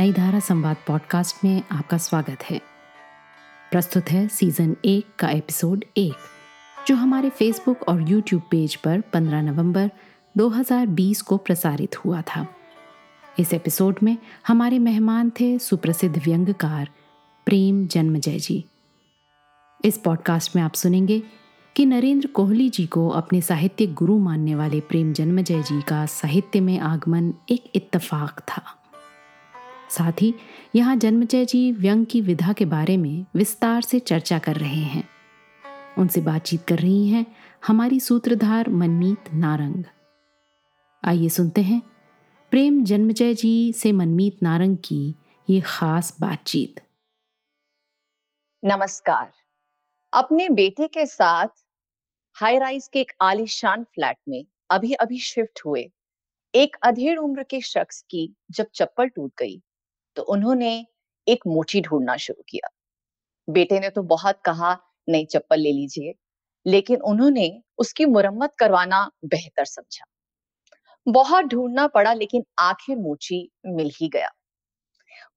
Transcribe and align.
नई 0.00 0.12
धारा 0.12 0.40
संवाद 0.40 0.76
पॉडकास्ट 0.86 1.36
में 1.44 1.62
आपका 1.72 1.98
स्वागत 1.98 2.38
है। 2.50 2.60
प्रस्तुत 3.70 4.10
है 4.10 4.28
सीज़न 4.28 4.76
एक 4.84 5.06
का 5.18 5.28
एपिसोड 5.28 5.84
एक, 5.96 6.14
जो 6.88 6.94
हमारे 6.94 7.30
फेसबुक 7.30 7.82
और 7.82 8.10
यूट्यूब 8.10 8.42
पेज 8.50 8.76
पर 8.76 9.00
15 9.00 9.42
नवंबर 9.42 9.90
2020 10.36 11.22
को 11.22 11.36
प्रसारित 11.36 12.04
हुआ 12.04 12.22
था। 12.22 12.46
इस 13.38 13.54
एपिसोड 13.54 13.96
में 14.02 14.16
हमारे 14.46 14.78
मेहमान 14.78 15.30
थे 15.30 15.58
सुप्रसिद्ध 15.58 16.22
व्यंगकार 16.24 16.90
प्रेम 17.46 17.86
जन्मजय 17.86 18.38
जी। 18.38 18.64
इस 19.84 19.98
पॉडकास्ट 19.98 20.56
में 20.56 20.62
आप 20.62 20.74
सुनेंगे 20.74 21.22
कि 21.76 21.86
नरेंद्र 21.86 22.26
कोहली 22.26 22.68
जी 22.68 22.86
को 22.86 23.08
अपने 23.08 23.40
साहित्य 23.40 23.86
गुरु 23.86 24.18
मानने 24.18 24.54
वाले 24.54 24.80
प्रेम 24.80 25.12
जन्मजय 25.12 25.62
जी 25.62 25.82
का 25.82 26.06
साहित्य 26.06 26.60
में 26.60 26.78
आगमन 26.78 27.34
एक 27.50 27.72
इत्तफाक 27.74 28.40
था। 28.40 28.76
साथ 29.90 30.22
ही 30.22 30.34
यहाँ 30.76 30.96
जन्मजय 30.96 31.44
जी 31.44 31.72
व्यंग 31.72 32.06
की 32.06 32.20
विधा 32.20 32.52
के 32.52 32.64
बारे 32.64 32.96
में 32.96 33.26
विस्तार 33.34 33.82
से 33.82 33.98
चर्चा 34.00 34.38
कर 34.38 34.56
रहे 34.56 34.82
हैं। 34.84 35.08
उनसे 35.98 36.20
बातचीत 36.20 36.64
कर 36.68 36.78
रही 36.78 37.08
हैं 37.08 37.26
हमारी 37.66 38.00
सूत्रधार 38.00 38.68
मनमीत 38.70 39.32
नारंग। 39.34 39.84
आइए 41.04 41.28
सुनते 41.28 41.60
हैं 41.60 41.82
प्रेम 42.52 42.84
जन्मजय 42.84 43.34
जी 43.34 43.72
से 43.72 43.92
मनमीत 43.92 44.42
नारंग 44.42 44.76
की 44.76 45.14
ये 45.50 45.60
खास 45.60 46.16
बातचीत। 46.20 46.80
नमस्कार। 48.64 49.32
अपने 50.12 50.48
बेटे 50.48 50.86
के 50.86 51.06
साथ 51.06 51.48
हाई 52.36 52.58
राइज 52.58 52.88
के 52.92 53.00
एक 53.00 53.12
आलिशान 53.20 53.84
फ्लैट 53.84 54.16
में 54.28 54.44
अभी 54.70 54.92
अभी 54.92 55.18
शिफ्ट 55.18 55.60
हुए। 55.66 55.90
एक 56.54 56.76
अधेड़ 56.82 57.18
उम्र 57.18 57.42
के 57.42 57.60
शख्स 57.60 58.00
की 58.10 58.34
जब 58.50 58.66
चप्पल 58.74 59.08
टूट 59.08 59.32
गई 59.38 59.62
तो 60.16 60.22
उन्होंने 60.22 60.86
एक 61.26 61.46
मोची 61.46 61.80
ढूंढना 61.80 62.16
शुरू 62.16 62.42
किया। 62.48 62.68
बेटे 63.48 63.80
ने 63.80 63.90
तो 63.90 64.02
बहुत 64.02 64.40
कहा 64.44 64.76
नई 65.08 65.24
चप्पल 65.24 65.60
ले 65.60 65.72
लीजिए। 65.72 66.14
लेकिन 66.66 67.00
उन्होंने 67.00 67.62
उसकी 67.78 68.04
मुरम्मत 68.06 68.54
करवाना 68.58 69.10
बेहतर 69.24 69.64
समझा। 69.64 70.04
बहुत 71.06 71.44
ढूंढना 71.44 71.86
पड़ा, 71.86 72.12
लेकिन 72.12 72.44
आखिर 72.58 72.96
मोची 72.96 73.50
मिल 73.66 73.90
ही 74.00 74.08
गया। 74.08 74.30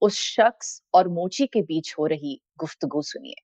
उस 0.02 0.14
शख्स 0.14 0.82
और 0.94 1.08
मोची 1.08 1.48
के 1.48 1.62
बीच 1.62 1.96
हो 2.00 2.06
रही 2.08 2.42
गुफ्तगु 2.60 3.02
सुनिए। 3.02 3.36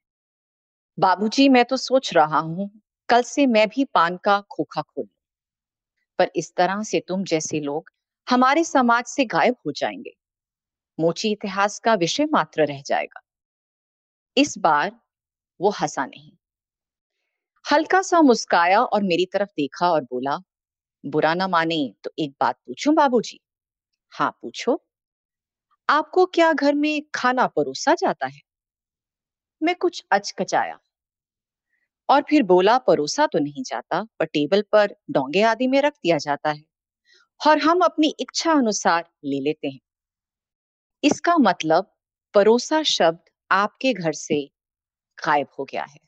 बाबूजी, 0.97 1.49
मैं 1.49 1.65
तो 1.65 1.77
सोच 1.77 2.13
रहा 2.13 2.39
हूँ, 2.39 2.69
कल 3.09 3.21
से 3.21 3.45
मैं 3.45 3.67
भी 3.67 3.85
पान 3.85 4.17
का 4.17 4.41
खोखा 4.41 4.81
खोलूं। 4.81 5.07
पर 6.19 6.31
इस 6.35 6.53
तरह 6.55 6.83
से 6.83 6.99
तुम 7.07 7.23
जैसे 7.23 7.59
लोग 7.59 7.89
हमारे 8.27 8.63
समाज 8.63 9.05
से 9.05 9.25
गायब 9.25 9.55
हो 9.65 9.71
जाएँगे। 9.71 10.15
मोची 10.99 11.31
इतिहास 11.31 11.79
का 11.79 11.93
विषय 11.97 12.25
मात्र 12.31 12.65
रह 12.65 12.81
जाएगा। 12.85 13.21
इस 14.37 14.57
बार 14.57 14.91
वो 15.59 15.69
हंसा 15.71 16.05
नहीं। 16.05 16.31
हल्का 17.65 18.01
सा 18.01 18.21
मुस्काया 18.21 18.81
और 18.83 19.03
मेरी 19.03 19.25
तरफ़ 19.25 19.49
देखा 19.57 19.89
और 19.91 20.01
बोला, 20.03 20.37
बुरा 21.03 21.33
ना 21.33 21.47
माने 21.49 21.81
तो 22.03 22.11
एक 22.19 22.33
बात 22.41 22.57
पूछूँ 22.67 22.95
बाबूजी? 22.95 23.39
हाँ 24.11 24.31
पूछो। 24.41 24.81
आपको 25.89 26.25
क्या 26.25 26.51
घर 26.53 26.73
में 26.75 27.01
खाना 27.15 27.47
परोसा 27.47 27.93
जाता 27.95 28.27
है? 28.27 28.39
मैं 29.61 29.75
कुछ 29.75 30.03
अचकचाया। 30.11 30.79
और 32.09 32.21
फिर 32.21 32.43
बोला, 32.43 32.77
परोसा 32.77 33.25
तो 33.27 33.39
नहीं 33.39 33.63
जाता, 33.63 34.01
पर 34.19 34.25
टेबल 34.25 34.63
पर 34.71 34.95
डोंगे 35.11 35.41
आदि 35.43 35.67
में 35.67 35.81
रख 35.81 35.93
दिया 35.93 36.17
जाता 36.17 36.51
है। 36.51 36.63
और 37.41 37.59
हम 37.59 37.81
अपनी 37.81 38.15
इच्छा 38.19 38.53
अनुसार 38.53 39.05
ले 39.25 39.41
लेते 39.41 39.69
हैं। 39.69 39.79
इसका 41.03 41.35
मतलब 41.37 41.91
परोसा 42.35 42.81
शब्द 42.83 43.19
आपके 43.51 43.93
घर 43.93 44.11
से 44.13 44.41
गायब 45.17 45.47
हो 45.59 45.65
गया 45.65 45.83
है। 45.83 45.99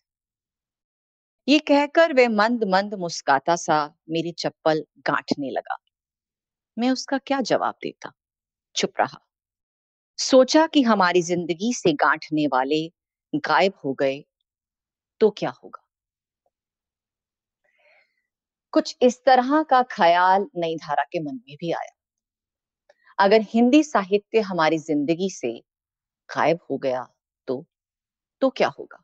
ये 1.48 1.58
कहकर 1.60 2.14
वह 2.14 2.30
मंद 2.30 2.64
मंद 2.64 2.94
मुस्काता 2.94 3.56
सा 3.56 3.78
मेरी 4.10 4.32
चप्पल 4.38 4.84
गांठने 5.08 5.50
लगा। 5.52 5.78
मैं 6.78 6.90
उसका 6.92 7.18
क्या 7.18 7.42
जवाब 7.42 7.76
देता? 7.84 8.12
चुप 8.76 8.94
रहा। 9.00 9.20
सोचा 10.20 10.66
कि 10.68 10.82
हमारी 10.82 11.22
ज़िंदगी 11.22 11.74
से 11.74 11.94
गांठने 11.96 12.48
वाले 12.48 12.88
गायब 13.48 13.74
हो 13.86 13.94
गए 13.94 14.24
तो 15.22 15.30
क्या 15.32 15.50
होगा? 15.64 15.82
कुछ 18.74 18.96
इस 19.02 19.22
तरह 19.26 19.62
का 19.64 19.82
ख्याल 19.92 20.48
नई 20.58 20.76
धारा 20.78 21.04
के 21.04 21.20
मन 21.20 21.36
में 21.36 21.56
भी 21.56 21.72
आया। 21.72 21.92
अगर 23.20 23.42
हिंदी 23.46 23.84
साहित्य 23.84 24.40
हमारी 24.42 24.78
ज़िंदगी 24.80 25.30
से 25.30 25.52
गायब 26.30 26.60
हो 26.72 26.78
गया 26.78 27.08
तो 27.48 27.66
तो 28.42 28.50
क्या 28.52 28.68
होगा? 28.80 29.04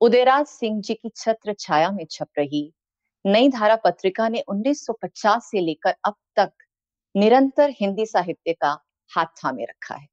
उदयराज 0.00 0.46
सिंह 0.46 0.80
जी 0.80 0.94
की 0.94 1.10
छत्र 1.16 1.54
छाया 1.60 1.90
में 1.92 2.04
छप 2.10 2.28
रही 2.38 2.62
नई 3.24 3.48
धारा 3.48 3.76
पत्रिका 3.76 4.28
ने 4.28 4.40
1950 4.40 5.40
से 5.40 5.60
लेकर 5.60 5.94
अब 6.04 6.14
तक 6.36 6.52
निरंतर 7.14 7.70
हिंदी 7.80 8.06
साहित्य 8.06 8.52
का 8.54 8.78
हाथ 9.10 9.26
थामे 9.44 9.64
रखा 9.64 9.94
है। 9.94 10.08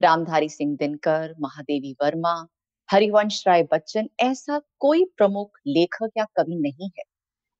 रामधारी 0.00 0.48
सिंह 0.48 0.74
दिनकर, 0.76 1.34
महादेवी 1.40 1.92
वर्मा, 2.02 2.34
हरिवंश 2.88 3.42
राय 3.46 3.62
बच्चन 3.72 4.08
ऐसा 4.20 4.60
कोई 4.80 5.04
प्रमुख 5.16 5.58
लेखक 5.68 6.10
या 6.18 6.24
कवि 6.36 6.56
नहीं 6.58 6.90
है 6.98 7.04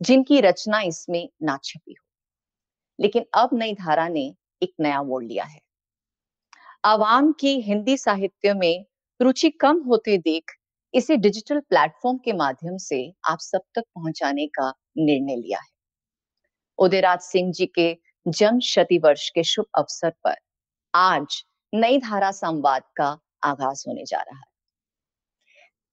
जिनकी 0.01 0.41
रचना 0.43 0.81
इसमें 0.85 1.29
ना 1.43 1.59
छपी 1.65 1.93
हो। 1.93 2.06
लेकिन 2.99 3.25
अब 3.35 3.51
नई 3.53 3.75
धारा 3.75 4.09
ने 4.09 4.35
एक 4.63 4.73
नया 4.81 5.03
मोड़ 5.03 5.25
लिया 5.25 5.45
है। 5.45 5.61
आवाम 6.85 7.33
की 7.33 7.61
हिंदी 7.61 7.97
साहित्य 7.97 8.55
में 8.55 8.85
रुचि 9.21 9.51
कम 9.51 9.83
होते 9.83 10.19
देख 10.19 10.53
इसे 10.95 11.17
डिजिटल 11.17 11.61
प्लेटफॉर्म 11.61 12.19
के 12.19 12.33
माध्यम 12.33 12.77
से 12.77 13.01
आप 13.31 13.39
सब 13.41 13.61
तक 13.75 13.83
पहुँचाने 13.95 14.47
का 14.47 14.73
निर्णय 14.99 15.37
लिया 15.37 15.59
है। 15.59 15.69
उदयराज 16.79 17.21
सिंह 17.21 17.53
जी 17.53 17.67
के 17.67 17.97
जन्म 18.27 18.59
शती 18.61 18.99
वर्ष 18.99 19.29
के 19.31 19.45
शुभ 19.45 19.67
अवसर 19.79 20.11
पर 20.25 20.37
आज 20.95 21.43
नई 21.73 21.99
धारा 21.99 22.31
संवाद 22.31 22.83
का 22.97 23.19
आगाज़ 23.45 23.85
होने 23.89 24.05
जा 24.05 24.19
रहा 24.19 24.39
है। 24.39 24.45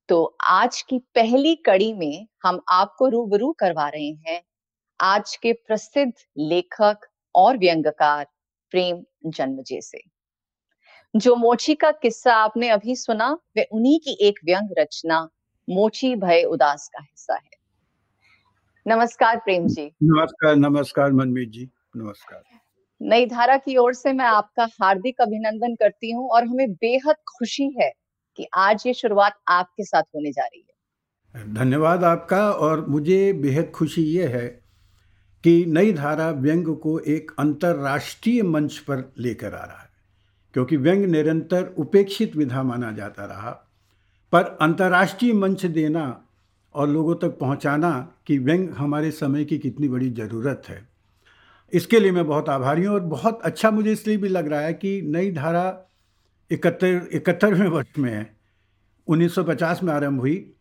तो 0.10 0.24
आज 0.44 0.82
की 0.82 0.98
पहली 1.16 1.56
कड़ी 1.56 1.94
में 1.94 2.28
हम 2.46 2.62
आपको 2.70 3.08
रूबरू 3.08 3.52
करवा 3.52 3.88
रहे 3.90 4.10
हैं 4.28 4.42
आज 5.04 5.36
के 5.36 5.54
प्रसिद्ध 5.54 6.14
लेखक 6.38 6.98
और 7.36 7.58
व्यंगकार 7.58 8.28
प्रेम 8.72 9.04
जन्मजे 9.26 9.82
से। 9.82 10.02
जो 11.16 11.36
मोची 11.36 11.76
का 11.76 11.92
किस्सा 11.92 12.36
आपने 12.36 12.70
अभी 12.70 12.96
सुना 12.96 13.38
वह 13.58 13.64
उन्हीं 13.72 14.00
की 14.00 14.18
एक 14.22 14.40
व्यंग 14.46 14.70
रचना 14.80 15.30
मोची 15.70 16.16
भय 16.16 16.44
उदास 16.44 16.88
का 16.88 17.02
हिस्सा 17.02 17.34
है। 17.34 17.52
नमस्कार 18.88 19.38
प्रेम 19.38 19.68
जी। 19.68 19.86
नमस्कार 20.04 20.56
नमस्कार 20.56 21.12
मनमीत 21.12 21.50
जी 21.50 21.70
नमस्कार। 21.98 22.44
नई 23.02 23.26
धारा 23.26 23.58
की 23.58 23.78
ओर 23.78 23.94
से 23.94 24.14
मैं 24.14 24.26
आपका 24.26 24.70
हार्दिक 24.82 25.22
अभिनंदन 25.22 25.76
करती 25.76 26.12
हूँ 26.12 26.30
और 26.30 26.48
हमें 26.48 26.74
बेहद 26.74 27.16
खुशी 27.16 27.76
है 27.82 27.92
कि 28.38 28.48
आज 28.54 28.84
ये 28.88 28.94
शुरुआत 28.94 29.40
आपके 29.48 29.84
साथ 29.84 30.04
होने 30.04 30.32
जा 30.32 30.46
रही 30.46 30.66
है। 30.70 31.54
धन्यवाद 31.54 32.04
आपका 32.04 32.52
और 32.52 32.88
मुझे 32.88 33.34
बेहद 33.34 33.72
खुशी 33.72 34.04
ये 34.04 34.28
है 34.28 34.63
कि 35.44 35.66
नई 35.68 35.94
धारा 35.94 36.30
व्यंग 36.32 36.76
को 36.78 36.98
एक 37.00 37.32
अंतर्राष्ट्रीय 37.40 38.42
मंच 38.44 38.78
पर 38.80 39.12
लेकर 39.18 39.54
आ 39.54 39.64
रहा 39.64 39.78
है, 39.78 39.90
क्योंकि 40.56 40.78
व्यंग 40.78 41.06
निरंतर 41.06 41.74
उपेक्षित 41.78 42.36
विधा 42.36 42.64
माना 42.64 42.92
जाता 42.92 43.26
रहा। 43.26 43.52
पर 44.34 44.58
अंतर्राष्ट्रीय 44.62 45.34
मंच 45.34 45.66
देना 45.66 46.06
और 46.76 46.90
लोगों 46.90 47.16
तक 47.16 47.38
पहुंचाना 47.40 47.92
कि 48.28 48.38
व्यंग 48.38 48.70
हमारे 48.70 49.12
समय 49.12 49.46
की 49.46 49.58
कितनी 49.58 49.88
बड़ी 49.88 50.10
ज़रूरत 50.12 50.64
है, 50.68 50.82
इसके 51.74 52.00
लिए 52.00 52.12
मैं 52.12 52.26
बहुत 52.28 52.50
आभारी 52.50 52.86
हूँ 52.86 52.94
और 52.94 53.02
बहुत 53.02 53.42
अच्छा 53.44 53.72
मुझे 53.72 53.92
इसलिए 53.92 54.18
भी 54.18 54.30
लग 54.30 54.48
रहा 54.48 54.62
है 54.62 54.74
कि 54.74 55.02
नई 55.04 55.32
धारा 55.32 55.66
इकहत्तर, 56.52 57.08
इकहत्तरवें 57.14 57.68
वर्ष 57.68 57.98
में 57.98 58.12
है। 58.12 58.36
1950 59.08 59.84
में 59.84 59.94
आरंभ 59.94 60.20
हुई। 60.20 60.54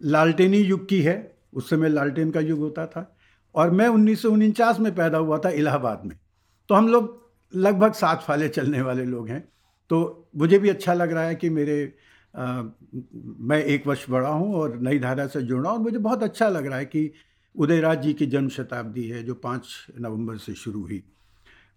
लालटेनी 0.00 0.58
युग 0.58 0.88
की 0.88 1.00
है। 1.02 1.16
उस 1.54 1.70
समय 1.70 1.88
लालटेन 1.88 2.30
का 2.30 2.40
युग 2.40 2.58
होता 2.58 2.86
था। 2.86 3.14
और 3.54 3.70
मैं 3.70 3.88
उन्नीस 3.88 4.22
सौ 4.22 4.30
उनचास 4.30 4.80
में 4.80 4.94
पैदा 4.94 5.18
हुआ 5.18 5.38
था 5.38 5.50
इलाहाबाद 5.50 6.02
में। 6.04 6.16
तो 6.68 6.74
हम 6.74 6.88
लोग 6.88 7.20
लगभग 7.52 7.92
सात 7.92 8.22
फाले 8.22 8.48
चलने 8.48 8.82
वाले 8.82 9.04
लोग 9.04 9.28
हैं। 9.28 9.40
तो 9.90 10.28
मुझे 10.36 10.58
भी 10.58 10.68
अच्छा 10.68 10.94
लग 10.94 11.12
रहा 11.12 11.24
है 11.24 11.34
कि 11.34 11.50
मेरे 11.50 11.94
आ, 12.34 12.62
मैं 13.40 13.58
एक 13.64 13.86
वर्ष 13.86 14.04
बड़ा 14.10 14.28
हूँ 14.28 14.54
और 14.54 14.78
नई 14.80 14.98
धारा 14.98 15.26
से 15.26 15.42
जुड़ा 15.42 15.70
और 15.70 15.78
मुझे 15.78 15.98
बहुत 15.98 16.22
अच्छा 16.22 16.48
लग 16.48 16.66
रहा 16.66 16.78
है 16.78 16.84
कि 16.84 17.10
उदयराज 17.54 18.02
जी 18.02 18.12
की 18.12 18.26
जन्म 18.26 18.48
शताब्दी 18.48 19.06
है 19.08 19.22
जो 19.22 19.34
पाँच 19.34 19.86
नवंबर 20.00 20.36
से 20.36 20.54
शुरू 20.54 20.80
हुई। 20.82 21.02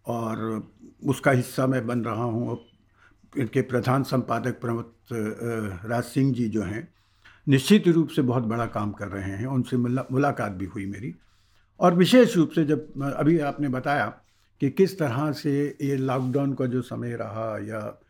और 0.06 0.69
उसका 1.06 1.31
हिस्सा 1.31 1.66
मैं 1.68 1.86
बन 1.88 2.04
रहा 2.04 2.24
हूँ। 2.24 2.57
इनके 3.33 3.62
प्रधान 3.62 4.04
संपादक 4.04 4.60
प्रमोद 4.62 4.94
राज 5.86 6.04
सिंह 6.04 6.33
जी 6.33 6.48
जो 6.50 6.62
हैं 6.63 6.88
निश्चित 7.48 7.88
रूप 7.88 8.10
से 8.10 8.21
बहुत 8.21 8.44
बड़ा 8.44 8.66
काम 8.68 8.92
कर 8.92 9.07
रहे 9.07 9.31
हैं। 9.31 9.48
उनसे 9.48 9.78
मुलाकात 9.78 10.51
भी 10.51 10.66
हुई 10.66 10.86
मेरी। 10.86 11.13
और 11.80 11.95
विशेष 11.95 12.36
रूप 12.38 12.50
से 12.50 12.66
जब 12.66 13.13
अभी 13.18 13.39
आपने 13.39 13.69
बताया 13.69 14.06
कि 14.62 14.69
किस 14.69 15.00
तरह 15.00 15.31
से 15.31 15.77
ये 15.81 15.95
लॉकडाउन 15.95 16.54
का 16.54 16.66
जो 16.66 16.81
समय 16.81 17.16
रहा 17.16 17.57
या 17.60 18.01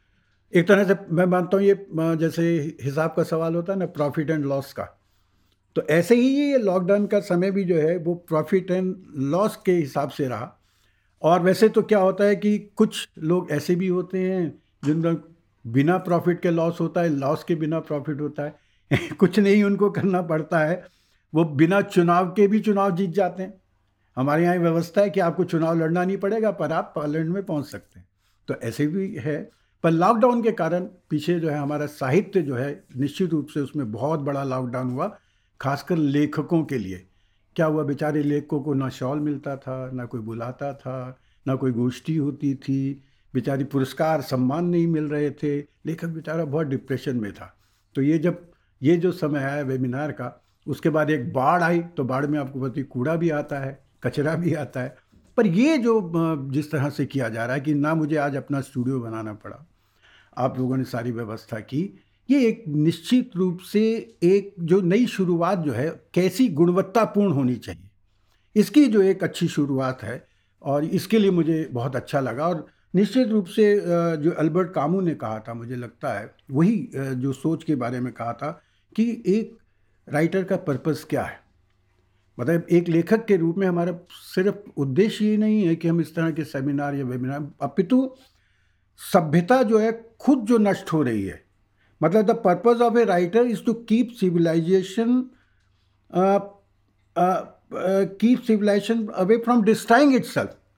एक 0.53 0.67
तरह 0.67 0.83
से, 0.83 0.95
मैं 1.11 1.25
मानता 1.25 1.57
हूँ 1.57 1.65
ये 1.65 1.87
जैसे 1.93 2.75
हिसाब 2.83 3.13
का 3.17 3.23
सवाल 3.23 3.55
होता 3.55 3.73
है 3.73 3.79
ना 3.79 3.85
प्रॉफिट 3.85 4.29
एंड 4.29 4.45
लॉस 4.45 4.73
का। 4.73 4.83
तो 5.75 5.81
ऐसे 5.89 6.15
ही 6.15 6.27
ये 6.41 6.57
लॉकडाउन 6.57 7.07
का 7.07 7.19
समय 7.19 7.51
भी 7.51 7.63
जो 7.63 7.77
है 7.77 7.97
वो 7.97 8.15
प्रॉफिट 8.15 8.71
एंड 8.71 8.95
लॉस 9.15 9.55
के 9.65 9.71
हिसाब 9.71 10.09
से 10.09 10.27
रहा। 10.27 10.59
और 11.21 11.41
वैसे 11.41 11.69
तो 11.69 11.81
क्या 11.81 11.99
होता 11.99 12.23
है 12.23 12.35
कि 12.35 12.57
कुछ 12.75 13.09
लोग 13.19 13.51
ऐसे 13.51 13.75
भी 13.75 13.87
होते 13.87 14.19
हैं 14.19 14.61
जिनका 14.85 15.11
बिना 15.65 15.97
प्रॉफिट 15.97 16.41
के 16.41 16.51
लॉस 16.51 16.81
होता 16.81 17.01
है 17.01 17.09
लॉस 17.09 17.43
के 17.43 17.55
बिना 17.55 17.79
प्रॉफिट 17.79 18.21
होता 18.21 18.43
है। 18.43 18.55
कुछ 19.19 19.39
नहीं 19.39 19.63
उनको 19.63 19.89
करना 19.89 20.21
पड़ता 20.21 20.59
है। 20.59 20.83
वो 21.35 21.43
बिना 21.43 21.81
चुनाव 21.81 22.29
के 22.29 22.47
भी 22.47 22.59
चुनाव 22.59 22.95
जीत 22.95 23.09
जाते 23.09 23.43
हैं। 23.43 23.61
हमारे 24.15 24.43
यहाँ 24.43 24.55
व्यवस्था 24.55 25.01
है 25.01 25.09
कि 25.09 25.19
आपको 25.19 25.43
चुनाव 25.43 25.79
लड़ना 25.79 26.03
नहीं 26.03 26.17
पड़ेगा, 26.17 26.51
पर 26.51 26.71
आप 26.71 26.93
पार्लियामेंट 26.95 27.33
में 27.33 27.45
पहुँच 27.45 27.65
सकते 27.65 27.99
हैं। 27.99 28.07
तो 28.47 28.55
ऐसे 28.55 28.87
भी 28.87 29.15
है, 29.15 29.51
पर 29.83 29.91
लॉकडाउन 29.91 30.43
के 30.43 30.51
कारण 30.51 30.85
पीछे 31.09 31.39
जो 31.39 31.49
है 31.49 31.57
हमारा 31.57 31.85
साहित्य 31.85 32.41
जो 32.41 32.55
है 32.55 32.83
निश्चित 32.97 33.31
रूप 33.31 33.47
से 33.47 33.59
उसमें 33.59 33.91
बहुत 33.91 34.19
बड़ा 34.19 34.43
लॉकडाउन 34.43 34.89
हुआ, 34.89 35.17
खासकर 35.61 35.97
लेखकों 35.97 36.63
के 36.63 36.77
लिए। 36.77 37.07
क्या 37.55 37.65
हुआ, 37.65 37.83
बेचारे 37.83 38.23
लेखकों 38.23 38.61
को 38.61 38.73
ना 38.73 38.89
शॉल 38.89 39.19
मिलता 39.19 39.57
था, 39.57 39.91
ना 39.91 40.05
कोई 40.05 40.21
बुलाता 40.21 40.73
था, 40.73 41.19
ना 41.47 41.55
कोई 41.55 41.71
गोष्ठी 41.71 42.15
होती 42.15 42.55
थी, 42.55 43.03
बेचारी 43.33 43.63
पुरस्कार, 43.63 44.21
सम्मान 44.21 44.65
नहीं 44.65 44.87
मिल 44.87 45.03
रहे 45.03 45.31
थे। 45.31 45.59
लेखक 45.59 46.07
बेचारा 46.07 46.45
बहुत 46.45 46.67
डिप्रेशन 46.67 47.17
में 47.17 47.33
था। 47.33 47.57
तो 47.95 48.01
ये 48.01 48.17
जब, 48.17 48.51
ये 48.83 48.97
जो 48.97 49.11
समय 49.11 49.39
आया 49.39 49.63
वेबिनार 49.63 50.11
का 50.11 50.44
उसके 50.67 50.89
बाद 50.89 51.09
एक 51.09 51.31
बाढ़ 51.33 51.63
आई 51.63 51.79
तो 51.97 52.03
बाढ़ 52.03 52.25
में 52.25 52.39
आपको 52.39 52.61
पता 52.61 52.81
कूड़ा 52.83 53.15
भी 53.15 53.29
आता 53.31 53.59
है, 53.59 53.79
कचरा 54.03 54.35
भी 54.35 54.53
आता 54.55 54.81
है। 54.81 54.95
पर 55.37 55.47
ये 55.47 55.77
जो 55.77 56.11
जिस 56.51 56.71
तरह 56.71 56.89
से 56.89 57.05
किया 57.05 57.29
जा 57.29 57.45
रहा 57.45 57.55
है 57.55 57.61
कि 57.61 57.73
ना 57.73 57.93
मुझे 57.95 58.15
आज 58.17 58.35
अपना 58.35 58.61
स्टूडियो 58.61 58.99
बनाना 58.99 59.33
पड़ा, 59.33 59.65
आप 60.37 60.57
लोगों 60.59 60.77
ने 60.77 60.83
सारी 60.85 61.11
व्यवस्था 61.11 61.59
की, 61.59 61.81
ये 62.29 62.45
एक 62.47 62.63
निश्चित 62.67 63.35
रूप 63.35 63.59
से 63.61 63.81
एक 64.23 64.53
जो 64.59 64.79
नई 64.81 65.05
शुरुआत 65.07 65.57
जो 65.57 65.71
है, 65.71 65.89
कैसी 66.13 66.47
गुणवत्तापूर्ण 66.49 67.33
होनी 67.33 67.55
चाहिए। 67.55 67.89
इसकी 68.55 68.85
जो 68.87 69.01
एक 69.01 69.23
अच्छी 69.23 69.47
शुरुआत 69.47 70.03
है, 70.03 70.23
और 70.61 70.85
इसके 70.85 71.19
लिए 71.19 71.31
मुझे 71.31 71.67
बहुत 71.71 71.95
अच्छा 71.95 72.19
लगा, 72.19 72.47
और 72.47 72.65
निश्चित 72.93 73.27
रूप 73.27 73.45
से 73.47 73.75
जो 74.17 74.31
अल्बर्ट 74.31 74.71
कामू 74.73 75.01
ने 75.01 75.15
कहा 75.15 75.39
था, 75.39 75.53
मुझे 75.53 75.75
लगता 75.75 76.13
है, 76.13 76.33
वही 76.51 76.89
जो 76.95 77.33
सोच 77.33 77.63
के 77.63 77.75
बारे 77.75 77.99
में 77.99 78.11
कहा 78.13 78.33
था 78.33 78.51
कि 78.95 79.23
एक 79.27 79.57
राइटर 80.07 80.43
का 80.43 80.55
पर्पस 80.57 81.05
क्या 81.09 81.23
है? 81.23 81.39
मतलब 82.37 82.67
एक 82.71 82.87
लेखक 82.87 83.25
के 83.25 83.35
रूप 83.37 83.57
में 83.57 83.67
हमारा 83.67 83.97
सिर्फ़ 84.11 84.55
उद्देश्य 84.77 85.25
ये 85.25 85.37
नहीं 85.37 85.63
है 85.67 85.75
कि 85.75 85.87
हम 85.87 86.01
इस 86.01 86.13
तरह 86.15 86.31
के 86.31 86.43
सेमिनार 86.43 86.95
या 86.95 87.05
वेबिनार 87.05 87.47
अपितु 87.61 88.09
सभ्यता 88.99 89.61
जो 89.63 89.79
है, 89.79 89.91
खुद 90.19 90.45
जो 90.45 90.57
नष्ट 90.57 90.93
हो 90.93 91.01
रही 91.03 91.23
है। 91.25 91.43
मतलब 92.01 92.25
the 92.25 92.31
purpose 92.45 92.81
of 92.81 92.97
a 92.97 93.03
writer 93.05 93.45
is 93.45 93.63
to 93.65 93.73
keep 93.73 94.09
civilisation 94.19 95.23
keep 97.17 98.41
civilisation 98.41 99.05
away 99.07 99.37
from 99.37 99.63
destroying 99.63 100.15
it 100.15 100.25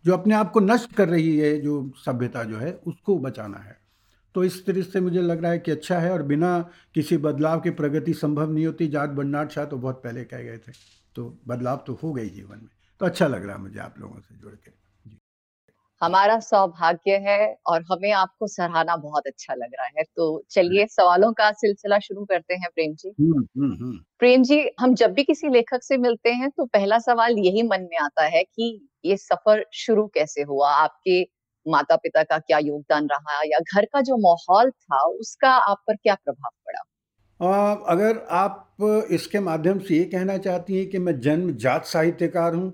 जो 0.06 0.14
अपने 0.14 0.36
आप 0.36 0.52
को 0.52 0.60
नष्ट 0.60 0.94
कर 0.96 1.10
रही 1.10 1.38
है, 1.38 1.60
जो 1.62 1.92
सभ्यता 1.96 2.44
जो 2.44 2.58
है, 2.58 2.72
उसको 2.88 3.18
बचाना 3.20 3.58
है। 3.58 3.77
तो 4.36 4.44
इस 4.44 4.66
तरह 4.66 4.82
से 4.82 5.02
मुझे 5.02 5.22
लग 5.22 5.42
रहा 5.42 5.52
है 5.52 5.60
कि 5.60 5.72
अच्छा 5.72 6.00
है 6.00 6.12
और 6.12 6.24
बिना 6.24 6.70
किसी 6.94 7.18
बदलाव 7.18 7.60
के 7.60 7.70
प्रगति 7.70 8.14
संभव 8.14 8.52
नहीं 8.52 8.66
होती। 8.66 8.88
जाट 8.88 9.10
बन्नाट 9.10 9.52
शाह 9.52 9.66
तो 9.66 9.78
बहुत 9.78 10.04
पहले 10.04 10.24
कह 10.24 10.42
गए 10.42 10.58
थे। 10.58 10.72
तो 11.16 11.38
बदलाव 11.48 11.84
तो 11.88 11.94
हो 11.94 12.14
गई 12.14 12.30
जीवन 12.30 12.58
में। 12.58 12.70
तो 13.00 13.06
अच्छा 13.06 13.28
लग 13.28 13.46
रहा 13.46 13.56
है 13.56 13.62
मुझे 13.62 13.80
आप 13.80 13.96
लोगों 14.00 14.20
से 14.20 14.36
जुड़ 14.36 14.54
के। 14.54 14.72
हमारा 16.02 16.40
सौभाग्य 16.40 17.12
है 17.12 17.58
और 17.68 17.82
हमें 17.82 18.12
आपको 18.12 18.48
सराहना 18.48 18.96
बहुत 18.96 19.28
अच्छा 19.28 19.54
लग 19.54 19.70
रहा 19.74 19.86
है। 19.86 20.04
तो 20.16 20.44
चलिए 20.50 20.86
सवालों 20.88 21.34
का 21.34 21.52
सिलसिला 21.52 22.00
शुरू 22.00 22.26
करते 22.26 22.54
हैं 22.54 22.70
प्रेम 22.76 22.94
जी। 22.94 23.14
हम्म, 23.22 23.48
हम्म, 23.58 23.74
हम्म। 23.74 24.00
प्रेम 24.20 24.44
जी 24.44 24.70
हम 24.80 24.94
जब 24.94 25.14
भी 25.14 25.24
किसी 25.24 25.50
लेखक 25.50 25.84
से 25.84 25.98
मिलते 25.98 26.30
हैं 26.30 26.50
तो 26.50 26.66
पहला 26.66 27.00
सवाल 27.00 27.38
यही 27.38 27.64
मन 27.64 27.82
में 27.82 27.98
आता 27.98 28.24
है 28.24 28.44
कि 28.44 28.88
ये 29.06 29.18
सफ़र 29.18 29.66
शुरू 29.74 30.08
कैसे 30.08 30.42
हुआ? 30.42 30.70
आपके 30.72 31.24
माता 31.68 31.96
पिता 31.98 32.24
का 32.24 32.38
क्या 32.40 32.58
योगदान 32.60 33.08
रहा 33.08 33.42
या 33.46 33.60
घर 33.60 33.86
का 33.86 34.02
जो 34.02 34.18
माहौल 34.20 34.70
था 34.72 35.02
उसका 35.04 35.50
आप 35.50 35.84
पर 35.88 35.96
क्या 35.96 36.16
प्रभाव 36.16 36.52
पड़ा? 36.66 36.84
आ, 37.40 37.74
अगर 37.88 38.26
आप 38.32 39.08
इसके 39.12 39.40
माध्यम 39.42 39.80
से 39.80 39.98
ये 39.98 40.04
कहना 40.06 40.38
चाहती 40.40 40.78
हैं 40.78 40.90
कि 40.90 41.00
मैं 41.00 41.20
जन्म 41.20 41.52
जात 41.58 41.86
साहित्यकार 41.86 42.56
हूँ 42.56 42.72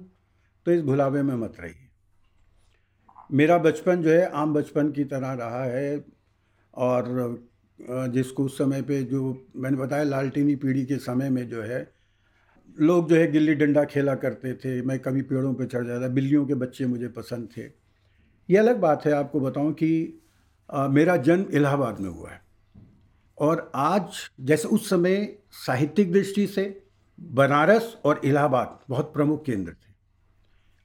तो 0.66 0.72
इस 0.72 0.82
भुलावे 0.82 1.22
में 1.24 1.36
मत 1.38 1.54
रहिए। 1.60 1.90
मेरा 3.32 3.58
बचपन 3.60 4.02
जो 4.02 4.10
है 4.10 4.30
आम 4.32 4.54
बचपन 4.54 4.92
की 4.92 5.04
तरह 5.06 5.34
रहा 5.34 5.64
है 5.64 6.04
और 6.74 7.50
जिसको 8.10 8.44
उस 8.46 8.58
समय 8.58 8.82
पे 8.82 9.02
जो 9.04 9.22
मैंने 9.56 9.78
बताया 9.78 10.04
लालटीनी 10.04 10.56
पीढ़ी 10.56 10.86
के 10.86 10.98
समय 11.00 11.30
में 11.30 11.48
जो 11.50 11.62
है 11.62 11.82
लोग 12.78 13.10
जो 13.10 13.16
है 13.16 13.32
गिल्ली 13.32 13.54
डंडा 13.56 13.84
खेला 13.86 14.16
करते 14.16 14.54
थे। 14.56 14.82
मैं 14.82 15.00
कभी 15.00 15.22
पेड़ों 15.22 15.54
पे 15.54 15.66
चढ़ 15.66 15.86
जाता 15.88 16.08
बिल्लियों 16.10 16.46
के 16.46 16.56
बच्चे 16.56 16.86
मुझे 16.86 17.08
पसंद 17.08 17.50
थे। 17.58 17.64
ये 18.50 18.58
अलग 18.58 18.80
बात 18.80 19.06
है 19.06 19.12
आपको 19.12 19.40
बताऊँ 19.40 19.74
कि 19.74 20.20
आ, 20.70 20.88
मेरा 20.88 21.16
जन्म 21.18 21.46
इलाहाबाद 21.54 22.00
में 22.00 22.10
हुआ 22.10 22.30
है। 22.30 22.42
और 23.38 23.72
आज 23.76 24.04
जैसे 24.42 24.68
उस 24.68 24.90
समय 24.90 25.36
साहित्यिक 25.66 26.12
दृष्टि 26.14 26.46
से 26.48 26.64
बनारस 27.20 27.98
और 28.06 28.22
इलाहाबाद 28.26 28.80
बहुत 28.90 29.14
प्रमुख 29.14 29.44
केंद्र 29.46 29.72
थे। 29.72 29.92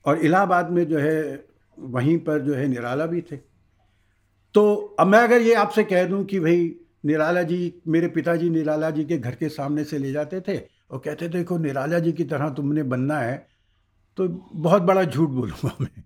और 0.05 0.19
इलाहाबाद 0.19 0.71
में 0.71 0.85
जो 0.89 0.99
है 0.99 1.45
वहीं 1.79 2.19
पर 2.19 2.43
जो 2.43 2.55
है 2.55 2.67
निराला 2.69 3.07
भी 3.07 3.21
थे। 3.23 3.37
तो 4.55 4.97
अब 5.01 5.07
मैं 5.07 5.19
अगर 5.19 5.41
ये 5.41 5.55
आपसे 5.55 5.85
कह 5.85 6.05
दूँ 6.05 6.25
कि 6.25 6.41
भाई 6.41 6.75
निराला 7.05 7.43
जी 7.43 7.75
मेरे 7.89 8.09
पिताजी 8.09 8.51
निराला 8.51 8.91
जी 8.91 9.05
के 9.05 9.19
घर 9.19 9.35
के 9.35 9.49
सामने 9.49 9.85
से 9.85 9.99
ले 9.99 10.13
जाते 10.13 10.41
थे 10.41 10.59
और 10.91 10.99
कहते 10.99 11.25
थे 11.25 11.29
देखो 11.29 11.59
निराला 11.59 11.99
जी 11.99 12.13
की 12.13 12.25
तरह 12.25 12.51
तुमने 12.51 12.83
बनना 12.83 13.19
है 13.19 13.37
तो 14.19 14.29
बहुत 14.53 14.83
बड़ा 14.83 15.05
झूठ 15.05 15.29
बोलूँगा 15.29 15.77
मैं। 15.81 16.03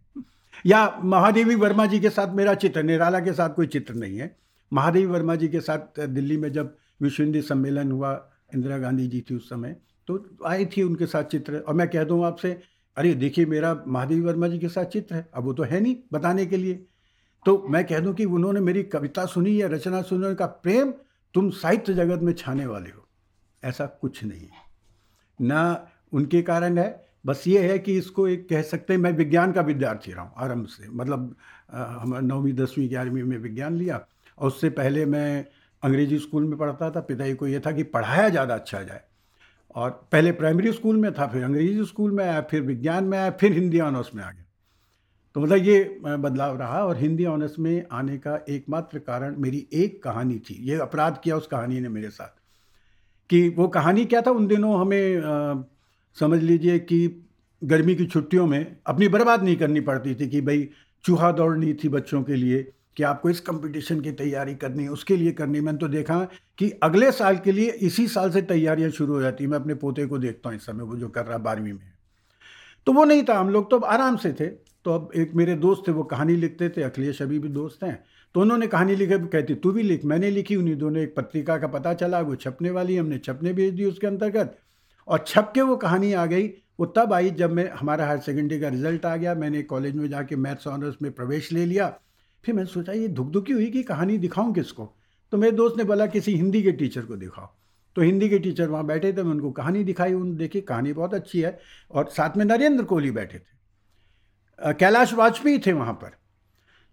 या 0.66 1.00
महादेवी 1.04 1.54
वर्मा 1.54 1.86
जी 1.86 2.00
के 2.00 2.10
साथ 2.10 2.34
मेरा 2.34 2.54
चित्र, 2.54 2.82
निराला 2.82 3.20
के 3.20 3.32
साथ 3.32 3.54
कोई 3.54 3.66
चित्र 3.66 3.94
नहीं 3.94 4.18
है। 4.18 4.36
महादेवी 4.72 5.06
वर्मा 5.06 5.34
जी 5.36 5.48
के 5.48 5.60
साथ 5.60 6.00
दिल्ली 6.00 6.36
में 6.36 6.52
जब 6.52 6.76
विश्व 7.00 7.22
हिंदी 7.22 7.42
सम्मेलन 7.42 7.92
हुआ, 7.92 8.12
इंदिरा 8.54 8.78
गांधी 8.78 9.06
जी 9.06 9.20
थी 9.20 9.36
उस 9.36 9.48
समय 9.48 9.76
तो 10.08 10.38
आई 10.46 10.66
थी 10.66 10.82
उनके 10.82 11.06
साथ 11.06 11.24
चित्र। 11.24 11.58
और 11.58 11.74
मैं 11.74 11.88
कह 11.88 12.04
दूँ 12.04 12.24
आपसे, 12.24 12.60
अरे 12.96 13.14
देखिए, 13.14 13.46
मेरा 13.46 13.84
महादेवी 13.88 14.20
वर्मा 14.20 14.48
जी 14.48 14.58
के 14.58 14.68
साथ 14.68 14.84
चित्र 14.84 15.14
है, 15.14 15.28
अब 15.34 15.44
वो 15.44 15.52
तो 15.52 15.62
है 15.62 15.80
नहीं 15.80 15.96
बताने 16.12 16.46
के 16.46 16.56
लिए। 16.56 16.74
तो 17.46 17.66
मैं 17.70 17.84
कह 17.84 18.00
दूँ 18.00 18.14
कि 18.14 18.24
उन्होंने 18.24 18.60
मेरी 18.60 18.82
कविता 18.82 19.26
सुनी 19.26 19.62
या 19.62 19.68
रचना 19.68 20.02
सुनने 20.02 20.34
का 20.34 20.46
प्रेम 20.46 20.92
तुम 21.34 21.50
साहित्य 21.50 21.94
जगत 21.94 22.22
में 22.22 22.32
छाने 22.32 22.66
वाले 22.66 22.90
हो। 22.90 23.06
ऐसा 23.64 23.86
कुछ 23.86 24.24
नहीं 24.24 24.40
है। 24.40 24.70
ना 25.40 25.88
उनके 26.12 26.42
कारण 26.42 26.78
है 26.78 27.11
बस 27.24 27.44
ये 27.46 27.58
है 27.62 27.78
कि 27.78 27.96
इसको 27.98 28.26
एक 28.28 28.48
कह 28.48 28.62
सकते 28.62 28.92
हैं, 28.92 29.00
मैं 29.00 29.12
विज्ञान 29.12 29.52
का 29.52 29.60
विद्यार्थी 29.62 30.12
रहा 30.12 30.22
हूँ, 30.22 30.32
आरंभ 30.36 30.66
से। 30.66 30.88
मतलब 30.90 31.34
हम 31.70 32.14
नौवीं, 32.24 32.52
दसवीं, 32.54 32.88
ग्यारहवीं 32.88 33.22
में 33.22 33.36
विज्ञान 33.38 33.76
लिया, 33.76 34.04
और 34.38 34.46
उससे 34.46 34.70
पहले 34.72 35.06
मैं 35.06 35.44
अंग्रेज़ी 35.82 36.18
स्कूल 36.18 36.44
में 36.44 36.58
पढ़ता 36.58 36.90
था। 36.90 37.00
पिताजी 37.02 37.34
को 37.34 37.46
ये 37.46 37.60
था 37.60 37.72
कि 37.72 37.82
पढ़ाया 37.84 38.28
ज़्यादा 38.28 38.54
अच्छा 38.54 38.82
जाए। 38.82 39.00
और 39.74 39.90
पहले 40.12 40.32
प्राइमरी 40.32 40.72
स्कूल 40.72 40.96
में 40.96 41.12
था, 41.14 41.26
फिर 41.26 41.44
अंग्रेज़ी 41.44 41.84
स्कूल 41.84 42.10
में 42.10 42.24
आया, 42.24 42.40
फिर 42.40 42.62
विज्ञान 42.62 43.04
में 43.04 43.18
आया, 43.18 43.30
फिर 43.32 43.52
हिंदी 43.52 43.80
ऑनर्स 43.80 44.14
में 44.14 44.22
आ 44.24 44.30
गया। 44.30 44.44
तो 45.36 45.40
मतलब 45.40 45.58
ये 45.58 46.00
बदलाव 46.02 46.58
रहा, 46.58 46.84
और 46.84 46.96
हिंदी 46.96 47.24
ऑनर्स 47.26 47.58
में 47.58 47.84
आने 47.92 48.16
का 48.18 48.38
एकमात्र 48.48 48.98
कारण 49.00 49.36
मेरी 49.38 49.66
एक 49.74 50.02
कहानी 50.02 50.38
थी। 50.40 50.54
ये 50.62 50.78
अपराध 50.80 51.20
किया 51.24 51.36
उस 51.36 51.46
कहानी 51.46 51.80
ने 51.80 51.88
मेरे 51.88 52.10
साथ, 52.10 52.40
कि 53.30 53.48
वो 53.48 53.68
कहानी 53.70 54.04
क्या 54.04 54.20
था? 54.20 54.30
उन 54.30 54.46
दिनों 54.46 54.80
हमें 54.80 55.64
समझ 56.16 56.42
लीजिए 56.42 56.78
कि 56.78 57.08
गर्मी 57.62 57.94
की 57.94 58.06
छुट्टियों 58.06 58.46
में 58.46 58.76
अपनी 58.86 59.08
बर्बाद 59.08 59.42
नहीं 59.42 59.56
करनी 59.56 59.80
पड़ती 59.80 60.14
थी 60.14 60.28
कि 60.28 60.40
भाई 60.40 60.68
चूहा 61.04 61.30
दौड़नी 61.32 61.72
थी 61.74 61.88
बच्चों 61.88 62.22
के 62.22 62.36
लिए, 62.36 62.62
कि 62.96 63.02
आपको 63.02 63.30
इस 63.30 63.40
कंपटीशन 63.40 64.00
की 64.00 64.10
तैयारी 64.12 64.54
करनी 64.54 64.82
है 64.82 64.88
उसके 64.90 65.16
लिए 65.16 65.32
करनी। 65.32 65.60
मैंने 65.60 65.78
तो 65.78 65.88
देखा 65.88 66.18
कि 66.58 66.70
अगले 66.82 67.10
साल 67.12 67.36
के 67.36 67.52
लिए 67.52 67.70
इसी 67.82 68.06
साल 68.08 68.30
से 68.30 68.42
तैयारियाँ 68.42 68.90
शुरू 68.90 69.14
हो 69.14 69.20
जाती 69.20 69.46
मैं 69.46 69.58
अपने 69.58 69.74
पोते 69.74 70.06
को 70.06 70.18
देखता 70.18 70.48
हूँ 70.48 70.56
इस 70.56 70.66
समय, 70.66 70.84
वो 70.84 70.96
जो 70.96 71.08
कर 71.08 71.24
रहा 71.24 71.36
है 71.36 71.42
बारहवीं 71.42 71.72
में। 71.72 71.92
तो 72.86 72.92
वो 72.92 73.04
नहीं 73.04 73.22
था, 73.22 73.38
हम 73.38 73.50
लोग 73.50 73.70
तो 73.70 73.78
अब 73.78 73.84
आराम 73.84 74.16
से 74.16 74.32
थे। 74.32 74.46
तो 74.84 74.90
अब 74.90 75.10
एक 75.16 75.34
मेरे 75.34 75.54
दोस्त 75.54 75.82
थे, 75.88 75.92
वो 75.92 76.02
कहानी 76.02 76.36
लिखते 76.36 76.68
थे, 76.68 76.82
अखिलेश 76.82 77.22
अभी 77.22 77.38
भी 77.38 77.48
दोस्त 77.48 77.84
हैं। 77.84 78.02
तो 78.34 78.40
उन्होंने 78.40 78.66
कहानी 78.66 78.94
लिखे 78.96 79.18
कहती, 79.18 79.54
तू 79.54 79.72
भी 79.72 79.82
लिख, 79.82 80.04
मैंने 80.04 80.30
लिखी 80.30 80.56
उन्हीं 80.56 80.76
दोनों, 80.76 81.02
एक 81.02 81.14
पत्रिका 81.16 81.56
का 81.58 81.66
पता 81.66 81.94
चला, 81.94 82.20
वो 82.20 82.34
छपने 82.36 82.70
वाली, 82.70 82.96
हमने 82.96 83.18
छपने 83.18 83.52
भेज 83.52 83.74
दी 83.74 83.84
उसके 83.84 84.06
अंतर्गत। 84.06 84.58
और 85.08 85.24
छप 85.26 85.52
के 85.54 85.62
वो 85.62 85.76
कहानी 85.76 86.12
आ 86.12 86.26
गई। 86.26 86.48
वो 86.80 86.86
तब 86.86 87.12
आई 87.12 87.30
जब 87.30 87.52
मैं, 87.52 87.70
हमारा 87.70 88.06
हायर 88.06 88.18
सेकेंडरी 88.18 88.60
का 88.60 88.68
रिज़ल्ट 88.68 89.06
आ 89.06 89.16
गया। 89.16 89.34
मैंने 89.34 89.62
कॉलेज 89.62 89.94
में 89.94 90.08
जाके 90.08 90.36
मैथ्स 90.36 90.66
ऑनर्स 90.66 90.94
में 91.02 91.12
प्रवेश 91.12 91.52
ले 91.52 91.66
लिया। 91.66 91.98
फिर 92.44 92.54
मैंने 92.54 92.68
सोचा, 92.68 92.92
ये 92.92 93.08
धुक 93.08 93.30
धुकी 93.30 93.52
हुई 93.52 93.70
कि 93.70 93.82
कहानी 93.82 94.18
दिखाऊँ 94.18 94.54
किसको? 94.54 94.96
तो 95.32 95.38
मेरे 95.38 95.56
दोस्त 95.56 95.76
ने 95.76 95.84
बोला, 95.84 96.06
किसी 96.06 96.34
हिंदी 96.36 96.62
के 96.62 96.72
टीचर 96.72 97.02
को 97.02 97.16
दिखाओ। 97.16 97.48
तो 97.96 98.02
हिंदी 98.02 98.28
के 98.28 98.38
टीचर 98.38 98.68
वहाँ 98.68 98.86
बैठे 98.86 99.12
थे 99.12 99.22
मैं 99.22 99.30
उनको 99.30 99.50
कहानी 99.50 99.84
दिखाई। 99.84 100.12
उन 100.12 100.36
देखी, 100.36 100.60
कहानी 100.60 100.92
बहुत 100.92 101.14
अच्छी 101.14 101.40
है। 101.40 101.60
और 101.90 102.08
साथ 102.08 102.36
में 102.36 102.44
नरेंद्र 102.44 102.84
कोहली 102.84 103.10
बैठे 103.10 103.38
थे। 103.38 104.72
कैलाश 104.72 105.14
वाजपेयी 105.14 105.58
थे 105.58 105.72
वहाँ 105.72 105.94
पर। 105.94 106.16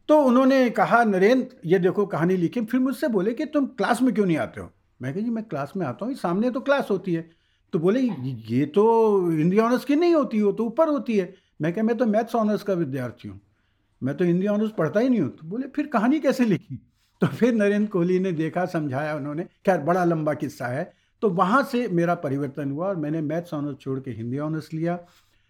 तो 0.08 0.22
उन्होंने 0.22 0.70
कहा, 0.70 1.04
नरेंद्र, 1.04 1.48
ये 1.66 1.80
देखो 1.80 2.06
कहानी 2.06 2.36
लिखी। 2.36 2.62
फिर 2.62 2.80
मुझसे 2.80 3.08
बोले 3.08 3.34
कि, 3.34 3.46
तुम 3.46 3.66
क्लास 3.66 4.02
में 4.02 4.14
क्यों 4.14 4.26
नहीं 4.26 4.38
आते 4.38 4.62
हो? 4.62 4.72
मैं 5.02 5.14
कहा, 5.14 5.24
जी, 5.24 5.30
मैं 5.30 5.44
क्लास 5.44 5.74
में 5.78 5.88
आता 5.88 6.06
हूँ। 6.06 6.14
सामने 6.14 6.52
तो 6.52 6.60
क्लास 6.60 6.88
होती 6.92 7.14
है। 7.14 7.39
तो 7.74 7.80
बोले, 7.80 8.00
ये 8.50 8.66
तो 8.66 8.84
हिंदी 9.30 9.58
ऑनर्स 9.60 9.86
की 9.86 9.96
नहीं 9.96 10.14
होती, 10.16 10.42
वो 10.42 10.52
तो 10.52 10.66
ऊपर 10.66 10.88
होती 10.88 11.18
है। 11.18 11.34
मैं 11.62 11.74
क्या 11.74 11.84
मैं 11.84 11.98
तो 11.98 12.06
मैथ्स 12.06 12.36
ऑनर्स 12.36 12.64
का 12.64 12.74
विद्यार्थी 12.74 13.28
हूँ। 13.28 13.40
मैं 14.02 14.18
तो 14.18 14.26
हिंदी 14.26 14.48
ऑनर्स 14.48 14.72
पढ़ता 14.72 15.00
ही 15.00 15.10
नहीं 15.10 15.22
हूँ। 15.22 15.30
तो 15.30 15.48
बोले, 15.48 15.68
फिर 15.68 15.88
कहानी 15.88 16.20
कैसे 16.20 16.46
लिखी? 16.46 16.80
तो 17.22 17.28
फिर 17.28 17.54
नरेंद्र 17.54 17.90
कोहली 17.92 18.20
ने 18.20 18.32
देखा, 18.32 18.66
समझाया 18.66 19.16
उन्होंने 19.16 19.44
क्या 19.64 19.78
बड़ा 19.78 20.04
लंबा 20.04 20.34
किस्सा 20.34 20.68
है। 20.68 20.92
तो 21.22 21.30
वहाँ 21.30 21.64
से 21.64 21.88
मेरा 21.88 22.16
परिवर्तन 22.16 22.72
हुआ 22.72 22.88
और 22.88 22.96
मैंने 22.96 23.22
मैथ्स 23.22 23.54
ऑनर्स 23.54 23.78
छोड़ 23.78 24.00
के 24.00 24.12
हिंदी 24.12 24.38
ऑनर्स 24.40 24.74
लिया। 24.74 24.96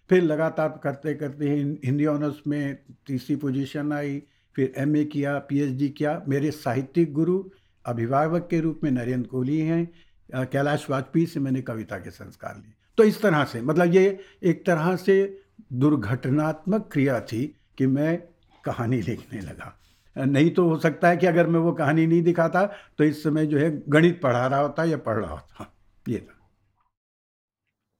फिर 0.10 0.24
लगातार 0.24 0.80
करते 0.84 1.14
करते 1.14 1.50
हिंदी 1.86 2.06
ऑनर्स 2.06 2.42
में 2.48 2.78
तीसरी 3.08 3.36
पोजीशन 3.36 3.92
आई, 3.94 4.22
फिर 4.56 4.74
एमए 4.78 5.04
किया, 5.06 5.38
पीएचडी 5.40 5.90
किया। 5.90 6.22
मेरे 6.28 6.52
साहित्यिक 6.52 7.14
गुरु, 7.14 7.44
अभिभावक 7.86 8.48
के 8.52 8.60
रूप 8.60 8.80
में 8.84 8.92
नरेंद्र 8.92 9.28
कोहली 9.28 9.60
हैं। 9.60 9.92
कैलाश 10.30 10.90
वाजपेयी 10.90 11.26
से 11.26 11.40
मैंने 11.40 11.62
कविता 11.62 11.98
के 11.98 12.12
संस्कार 12.12 12.56
लिए। 12.56 12.74
तो 12.98 13.04
इस 13.04 13.22
तरह 13.22 13.44
से 13.44 13.62
मतलब 13.62 13.94
ये 13.94 14.20
एक 14.44 14.66
तरह 14.66 14.96
से 14.96 15.44
दुर्घटनात्मक 15.74 16.90
क्रिया 16.92 17.20
थी 17.22 17.46
कि 17.78 17.88
मैं 17.88 18.18
कहानी 18.64 19.02
लिखने 19.02 19.42
लगा। 19.42 19.76
नहीं 20.16 20.50
तो 20.52 20.68
हो 20.70 20.78
सकता 20.78 21.10
है 21.10 21.18
कि 21.18 21.26
अगर 21.26 21.48
मैं 21.48 21.60
वो 21.60 21.72
कहानी 21.74 22.06
नहीं 22.08 22.22
दिखाता 22.22 22.66
तो 22.98 23.04
इस 23.04 23.24
समय 23.24 23.46
जो 23.46 23.58
है 23.58 23.70
गणित 23.90 24.20
पढ़ा 24.22 24.46
रहा 24.48 24.60
होता 24.60 24.84
या 24.84 24.98
पढ़ 24.98 25.20
रहा 25.20 25.32
होता। 25.32 25.72
ये 26.08 26.20
था। 26.20 26.36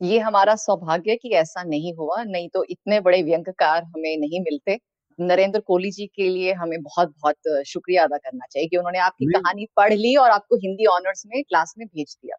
ये 0.02 0.20
हमारा 0.20 0.56
सौभाग्य 0.56 1.16
कि 1.16 1.30
ऐसा 1.30 1.64
नहीं 1.64 1.94
हुआ, 1.94 2.24
नहीं 2.24 2.50
तो 2.50 2.64
इतने 2.64 3.00
बड़े 3.00 3.22
व्यंगकार 3.24 3.84
हमें 3.84 4.18
नहीं 4.18 4.40
मिलते। 4.42 4.80
नरेंद्र 5.22 5.60
कोहली 5.60 5.92
जी 5.92 6.06
के 6.08 6.30
लिए 6.30 6.54
हमें 6.54 6.82
बहुत 6.84 7.14
बहुत 7.18 7.66
शुक्रिया 7.68 8.04
अदा 8.04 8.18
करना 8.18 8.46
चाहिए 8.46 8.68
कि 8.68 8.78
उन्होंने 8.78 9.00
आपकी 9.00 9.26
कहानी 9.32 9.68
पढ़ 9.78 9.94
ली 9.94 10.16
और 10.16 10.30
आपको 10.30 10.56
हिंदी 10.58 10.86
ऑनर्स 10.88 11.24
में 11.28 11.42
क्लास 11.44 11.74
में 11.78 11.86
भेज 11.88 12.16
दिया। 12.16 12.36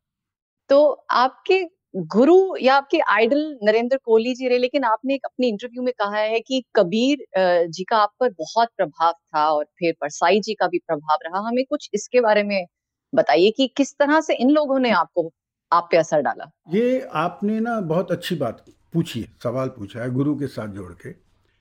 तो 0.71 0.83
आपके 1.11 1.63
गुरु 2.09 2.57
या 2.57 2.75
आपके 2.75 2.99
आइडल 3.11 3.41
नरेंद्र 3.65 3.97
कोहली 3.97 4.35
जी 4.35 4.49
रहे 4.49 4.59
लेकिन 4.59 4.85
आपने 4.85 5.15
एक 5.15 5.25
अपनी 5.25 5.49
इंटरव्यू 5.49 5.83
में 5.83 5.93
कहा 5.99 6.19
है 6.19 6.41
कि 6.41 6.63
कबीर 6.77 7.25
जी 7.69 7.85
का 7.85 7.97
आप 7.97 8.13
पर 8.21 8.31
बहुत 8.31 8.69
प्रभाव 8.77 9.13
था 9.13 9.49
और 9.49 9.65
फिर 9.79 9.95
परसाई 10.01 10.41
जी 10.41 10.55
का 10.55 10.67
भी 10.67 10.79
प्रभाव 10.79 11.19
रहा। 11.25 11.41
हमें 11.49 11.65
कुछ 11.71 11.89
इसके 11.95 12.21
बारे 12.21 12.43
में 12.43 12.65
बताइए 13.13 13.51
कि 13.51 13.67
किस 13.77 13.93
तरह 13.95 14.21
से 14.21 14.35
इन 14.35 14.51
लोगों 14.51 14.79
ने 14.79 14.91
आपको 14.91 15.31
आप 15.73 15.89
पे 15.91 15.97
असर 15.97 16.21
डाला? 16.21 16.51
ये 16.71 17.01
आपने 17.15 17.59
ना 17.61 17.81
बहुत 17.81 18.13
अच्छी 18.13 18.35
बात 18.35 18.65
पूछी 18.95 19.21
है 19.21 19.27
सवाल 19.43 19.69
पूछा 19.69 20.03
है 20.03 20.11
गुरु 20.11 20.35
के 20.35 20.47
साथ 20.49 20.69
जोड़ 20.69 20.93
के। 20.93 21.13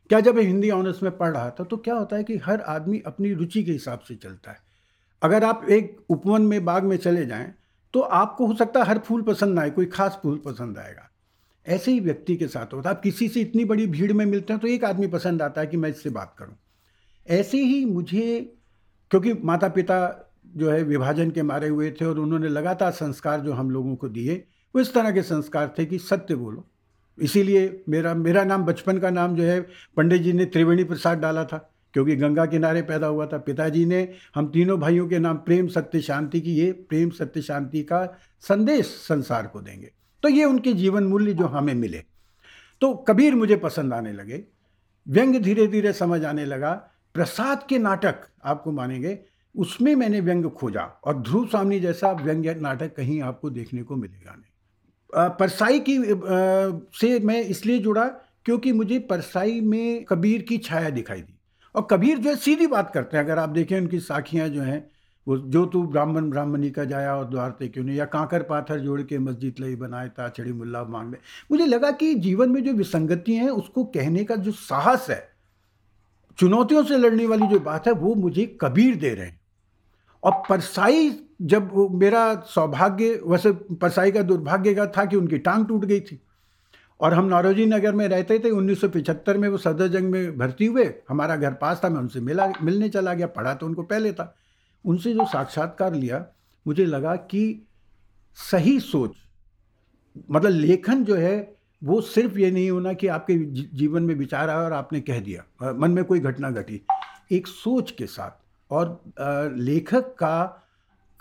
क्या 0.10 0.20
जब 0.20 0.38
हिंदी 0.38 0.70
ऑनर्स 0.72 1.02
में 1.04 1.12
पढ़ 1.18 1.32
रहा 1.32 1.50
था 1.50 1.64
तो 1.64 1.78
क्या 1.78 1.96
होता 1.96 2.16
है 2.16 2.24
कि 2.24 2.38
हर 2.38 2.62
आदमी 2.62 3.02
अपनी 3.06 3.34
रुचि 3.34 3.64
के 3.64 3.72
हिसाब 3.72 4.00
से 4.00 4.16
चलता 4.16 4.52
है। 4.52 4.58
अगर 5.22 5.44
आप 5.44 5.66
एक 5.70 5.98
उपवन 6.10 6.42
में, 6.42 6.64
बाग 6.66 6.84
में 6.84 6.96
चले 6.98 7.26
जाएँ 7.26 7.54
तो 7.94 8.00
आपको 8.00 8.46
हो 8.48 8.54
सकता 8.54 8.80
है 8.80 8.86
हर 8.86 8.98
फूल 9.00 9.22
पसंद 9.22 9.56
ना 9.56 9.62
आए, 9.62 9.70
कोई 9.70 9.86
खास 9.86 10.20
फूल 10.24 10.38
पसंद 10.46 10.78
आएगा। 10.78 11.10
ऐसे 11.66 11.92
ही 11.92 12.00
व्यक्ति 12.00 12.36
के 12.38 12.48
साथ 12.48 12.74
होता 12.74 12.90
है। 12.90 12.96
आप 12.96 13.02
किसी 13.02 13.28
से 13.28 13.42
इतनी 13.42 13.66
बड़ी 13.66 13.86
भीड़ 13.88 14.12
में 14.14 14.26
मिलते 14.26 14.54
हैं 14.54 14.62
तो 14.62 14.68
एक 14.68 14.84
आदमी 14.86 15.08
पसंद 15.08 15.42
आता 15.42 15.62
है 15.62 15.68
कि 15.68 15.78
मैं 15.78 15.90
इससे 15.90 16.10
बात 16.10 16.36
करूँ। 16.40 16.56
ऐसे 17.28 17.58
ही 17.58 17.84
मुझे, 17.86 18.58
क्योंकि 19.12 19.34
माता 19.34 19.68
पिता 19.68 20.00
जो 20.56 20.72
है, 20.72 20.84
विभाजन 20.84 21.32
के 21.32 21.42
मारे 21.44 21.68
हुए 21.68 21.92
थे 21.92 22.06
और 22.06 22.20
उन्होंने 22.20 22.50
लगातार 22.50 22.92
संस्कार 22.92 23.40
जो 23.40 23.54
हम 23.54 23.72
लोगों 23.72 23.96
को 23.96 24.10
दिए, 24.10 24.36
वो 24.76 24.82
इस 24.82 24.94
तरह 24.94 25.12
के 25.12 25.22
संस्कार 25.22 25.74
थे 25.80 25.86
कि 25.86 25.98
सत्य 26.00 26.36
बोलो। 26.36 26.66
इसीलिए 27.22 27.84
मेरा 27.90 28.14
मेरा 28.14 28.44
नाम, 28.44 28.64
बचपन 28.64 28.98
का 28.98 29.10
नाम 29.10 29.36
जो 29.36 29.44
है, 29.44 29.62
पंडित 29.98 30.22
जी 30.22 30.34
ने 30.34 30.46
त्रिवेणी 30.46 30.84
प्रसाद 30.84 31.20
डाला 31.20 31.46
था, 31.46 31.74
क्योंकि 31.94 32.16
गंगा 32.16 32.46
किनारे 32.46 32.82
पैदा 32.82 33.08
हुआ 33.08 33.26
था। 33.26 33.38
पिताजी 33.38 33.86
ने, 33.86 34.14
हम 34.36 34.48
तीनों 34.48 34.80
भाइयों 34.80 35.08
के 35.08 35.20
नाम 35.20 35.38
प्रेम, 35.38 35.68
सत्य, 35.68 36.02
शांति 36.02 36.42
की, 36.42 36.56
ये 36.56 36.72
प्रेम, 36.72 37.10
सत्य, 37.10 37.42
शांति 37.42 37.84
का 37.84 38.20
संदेश 38.40 38.86
संसार 38.86 39.48
को 39.48 39.62
देंगे। 39.62 39.92
तो 40.24 40.30
ये 40.30 40.46
उनके 40.46 40.74
जीवन 40.74 41.04
मूल्य 41.04 41.34
जो 41.34 41.46
हमें 41.46 41.74
मिले। 41.74 42.04
तो 42.82 42.94
कबीर 42.94 43.36
मुझे 43.36 43.56
पसंद 43.56 43.94
आने 43.94 44.14
लगे। 44.14 44.44
व्यंग 45.08 45.36
धीरे 45.36 45.68
धीरे 45.68 45.94
समझ 45.94 46.26
आने 46.26 46.46
लगा। 46.46 46.74
प्रसाद 47.14 47.66
के 47.70 47.78
नाटक, 47.80 48.16
आपको 48.44 48.72
मानेंगे, 48.72 49.20
उसमें 49.56 49.96
मैंने 49.96 50.20
व्यंग 50.20 50.46
खोजा, 50.46 50.82
और 50.82 51.18
ध्रुव 51.18 51.48
स्वामी 51.48 51.80
जैसा 51.80 52.12
व्यंग 52.12 52.46
नाटक 52.62 52.96
कहीं 52.96 53.22
आपको 53.22 53.50
देखने 53.50 53.84
को 53.84 53.96
मिलेगा 53.96 54.32
नहीं। 54.32 54.49
परसाई 55.14 55.80
की 55.80 55.98
से 57.00 57.20
मैं 57.20 57.42
इसलिए 57.44 57.80
जुड़ा 57.80 58.06
क्योंकि 58.46 58.72
मुझे 58.72 59.00
परसाई 59.00 59.60
में 59.62 60.06
कबीर 60.06 60.42
की 60.42 60.58
छाया 60.58 60.90
दिखाई 60.90 61.22
दी। 61.22 61.34
और 61.76 61.88
कबीर 61.92 62.18
जो 62.18 62.30
है 62.30 62.36
सीधी 62.36 62.68
बात 62.68 62.92
करते 62.94 63.18
हैं। 63.18 63.24
अगर 63.24 63.40
आप 63.40 63.50
देखें 63.50 63.80
उनकी 63.80 64.00
साखियाँ 64.00 64.48
जो 64.50 64.62
हैं, 64.62 64.90
वो 65.28 65.38
जो 65.38 65.66
तू 65.66 65.82
ब्राह्मण, 65.84 66.30
ब्राह्मणी 66.30 66.70
का 66.72 66.84
जाया 66.84 67.16
और 67.16 67.26
द्वार 67.30 67.50
ते 67.50 67.68
क्यों 67.68 67.84
नहीं, 67.86 67.98
या 67.98 68.06
कांकर 68.06 68.44
पाथर 68.44 68.80
जोड़ 68.80 69.02
के 69.02 69.18
मस्जिद 69.20 69.56
लई 69.60 69.76
बनाए 69.76 70.10
था 70.10 70.30
छड़ी 70.30 70.52
मुल्ला 70.52 70.84
मांग 70.84 71.12
ले 71.12 71.18
मुझे 71.52 71.66
लगा 71.66 71.92
कि 71.92 72.14
जीवन 72.16 72.50
में 72.50 72.64
जो 72.64 72.74
विसंगति 72.74 73.34
हैं, 73.34 73.50
उसको 73.50 73.84
कहने 73.86 74.24
का 74.24 74.36
जो 74.36 74.52
साहस 74.52 75.10
है, 75.10 75.28
चुनौतियों 76.38 76.84
से 76.84 76.98
लड़ने 76.98 77.26
वाली 77.28 77.48
जो 77.48 77.60
बात 77.60 77.88
है, 77.88 77.94
वो 77.94 78.16
मुझे 78.16 78.46
कबीर 78.62 78.96
दे 78.96 79.10
रहे 79.10 79.26
हैं। 79.26 79.40
और 80.24 80.44
परसाई 80.50 81.10
जब 81.40 81.72
मेरा 81.94 82.34
सौभाग्य, 82.48 83.20
वैसे 83.26 83.52
परसाई 83.52 84.12
का 84.12 84.22
दुर्भाग्य 84.22 84.74
का 84.76 84.86
था 84.88 85.06
कि 85.06 85.16
उनकी 85.16 85.38
टांग 85.38 85.66
टूट 85.68 85.86
गई 85.86 86.00
थी। 86.00 86.22
और 87.00 87.14
हम 87.14 87.26
नौरोजी 87.26 87.66
नगर 87.66 87.94
में 87.96 88.08
रहते 88.08 88.40
थे 88.40 88.50
1975 88.52 89.38
में 89.38 89.48
वो 89.50 89.58
सदर 89.58 89.88
जंग 89.88 90.10
में 90.12 90.38
भर्ती 90.38 90.66
हुए, 90.66 90.94
हमारा 91.10 91.36
घर 91.36 91.54
पास 91.54 91.82
था, 91.84 91.90
मैं 91.90 92.00
उनसे 92.00 92.20
मिला, 92.20 92.52
मिलने 92.62 92.90
चला 92.90 93.14
गया, 93.14 93.28
पढ़ा 93.28 93.54
तो 93.54 93.66
उनको 93.66 93.84
पहले 93.84 94.12
था। 94.14 94.36
उनसे 94.86 95.14
जो 95.14 95.26
साक्षात्कार 95.26 95.94
लिया, 95.94 96.26
मुझे 96.66 96.86
लगा 96.86 97.16
कि 97.16 97.68
सही 98.38 98.80
सोच 98.80 99.16
मतलब 100.32 100.52
लेखन 100.52 101.04
जो 101.04 101.16
है, 101.16 101.56
वो 101.82 102.00
सिर्फ़ 102.02 102.38
ये 102.38 102.50
नहीं 102.52 102.70
होना 102.72 102.94
कि 102.94 103.08
आपके 103.08 103.36
जीवन 103.74 104.04
में 104.04 104.14
विचार 104.16 104.50
आया 104.50 104.60
और 104.60 104.74
आपने 104.74 105.00
कह 105.02 105.20
दिया 105.20 105.74
मन 105.74 105.92
में 105.92 106.04
कोई 106.04 106.20
घटना 106.20 106.50
घटी। 106.52 106.82
एक 107.32 107.48
सोच 107.48 107.92
के 107.92 108.06
साथ 108.06 108.72
और 108.72 109.54
लेखक 109.58 110.16
का 110.20 110.66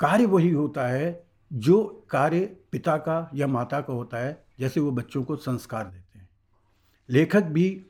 कार्य 0.00 0.26
वही 0.26 0.50
होता 0.50 0.86
है 0.88 1.24
जो 1.50 2.06
कार्य 2.10 2.40
पिता 2.72 2.96
का 2.96 3.30
या 3.34 3.46
माता 3.46 3.80
का 3.80 3.92
होता 3.92 4.18
है, 4.18 4.44
जैसे 4.60 4.80
वो 4.80 4.90
बच्चों 4.90 5.22
को 5.24 5.36
संस्कार 5.36 5.84
देते 5.84 6.18
हैं। 6.18 6.28
लेखक 7.08 7.42
भी 7.42 7.86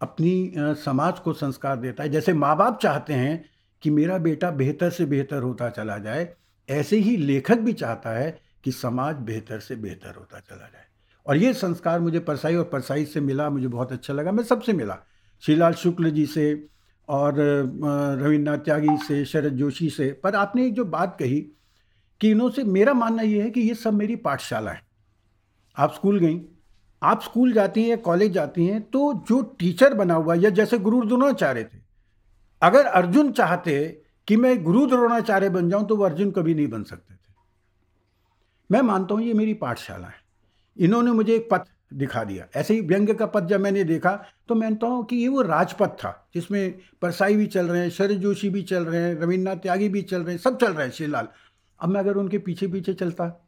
अपनी 0.00 0.52
समाज 0.56 1.18
को 1.18 1.32
संस्कार 1.32 1.76
देता 1.76 2.02
है। 2.02 2.08
जैसे 2.08 2.32
माँ 2.32 2.56
बाप 2.56 2.78
चाहते 2.80 3.12
हैं 3.12 3.44
कि 3.82 3.90
मेरा 3.90 4.18
बेटा 4.18 4.50
बेहतर 4.50 4.90
से 4.90 5.04
बेहतर 5.04 5.42
होता 5.42 5.68
चला 5.70 5.98
जाए, 5.98 6.28
ऐसे 6.68 6.96
ही 6.96 7.16
लेखक 7.16 7.58
भी 7.58 7.72
चाहता 7.72 8.10
है 8.10 8.38
कि 8.64 8.72
समाज 8.72 9.16
बेहतर 9.16 9.58
से 9.58 9.76
बेहतर 9.76 10.14
होता 10.14 10.38
चला 10.40 10.68
जाए। 10.68 10.84
और 11.26 11.36
ये 11.36 11.52
संस्कार 11.54 12.00
मुझे 12.00 12.18
परसाई 12.18 12.56
और 12.56 12.64
परसाई 12.64 13.04
से 13.04 13.20
मिला, 13.20 13.50
मुझे 13.50 13.68
बहुत 13.68 13.92
अच्छा 13.92 14.14
लगा। 14.14 14.32
मैं 14.32 14.44
सबसे 14.44 14.72
मिला, 14.72 14.98
श्रीलाल 15.42 15.72
शुक्ल 15.72 16.10
जी 16.10 16.26
से 16.26 16.68
और 17.08 17.34
रविन्द्रनाथ 17.34 18.58
त्यागी 18.58 18.96
से, 18.98 19.24
शरद 19.24 19.52
जोशी 19.52 19.88
से। 19.90 20.10
पर 20.24 20.34
आपने 20.34 20.66
एक 20.66 20.74
जो 20.74 20.84
बात 20.86 21.16
कही 21.18 21.40
कि 22.20 22.30
इन्हों 22.30 22.50
से 22.50 22.64
मेरा 22.64 22.92
मानना 22.94 23.22
ये 23.22 23.42
है 23.42 23.50
कि 23.50 23.60
ये 23.60 23.74
सब 23.74 23.94
मेरी 23.94 24.16
पाठशाला 24.18 24.70
है। 24.70 24.82
आप 25.76 25.92
स्कूल 25.94 26.18
गई, 26.18 26.40
आप 27.02 27.22
स्कूल 27.22 27.52
जाती 27.52 27.82
हैं 27.84 28.00
कॉलेज 28.02 28.32
जाती 28.32 28.66
हैं 28.66 28.80
तो 28.82 29.12
जो 29.28 29.40
टीचर 29.58 29.94
बना 29.94 30.14
हुआ 30.14 30.34
या 30.34 30.50
जैसे 30.50 30.78
गुरु 30.78 31.04
द्रोणाचार्य 31.04 31.64
थे, 31.64 31.78
अगर 32.62 32.86
अर्जुन 32.86 33.32
चाहते 33.32 33.76
कि 34.28 34.36
मैं 34.36 34.62
गुरु 34.64 34.86
द्रोणाचार्य 34.86 35.48
बन 35.50 35.68
जाऊँ 35.70 35.86
तो 35.86 35.96
वो 35.96 36.04
अर्जुन 36.04 36.30
कभी 36.30 36.54
नहीं 36.54 36.68
बन 36.68 36.82
सकते 36.84 37.14
थे। 37.14 37.32
मैं 38.70 38.80
मानता 38.82 39.14
हूँ 39.14 39.22
ये 39.22 39.34
मेरी 39.34 39.54
पाठशाला 39.56 40.06
है। 40.06 40.22
इन्होंने 40.76 41.10
मुझे 41.12 41.34
एक 41.34 41.48
पथ 41.50 41.68
दिखा 41.94 42.24
दिया। 42.24 42.46
ऐसे 42.56 42.74
ही 42.74 42.80
व्यंग 42.80 43.14
का 43.14 43.26
पथ 43.26 43.44
जब 43.44 43.60
मैंने 43.60 43.84
देखा 43.84 44.24
तो 44.48 44.54
मानता 44.54 44.86
हूँ 44.86 45.04
कि 45.04 45.16
ये 45.16 45.28
वो 45.28 45.42
राजपथ 45.42 45.88
था, 45.88 46.28
जिसमें 46.34 46.74
परसाई 47.02 47.36
भी 47.36 47.46
चल 47.46 47.66
रहे 47.66 47.82
हैं, 47.82 47.90
शरद 47.90 48.16
जोशी 48.16 48.48
भी 48.48 48.62
चल 48.62 48.84
रहे 48.84 49.02
हैं, 49.02 49.14
रविन्द्रनाथ 49.20 49.56
त्यागी 49.56 49.88
भी 49.88 50.02
चल 50.02 50.22
रहे 50.22 50.34
हैं, 50.34 50.42
सब 50.42 50.58
चल 50.58 50.72
रहे 50.72 50.86
हैं, 50.86 50.92
श्रीलाल। 50.92 51.28
अब 51.80 51.88
मैं 51.88 52.00
अगर 52.00 52.14
उनके 52.14 52.38
पीछे 52.38 52.66
पीछे 52.66 52.94
चलता, 52.94 53.40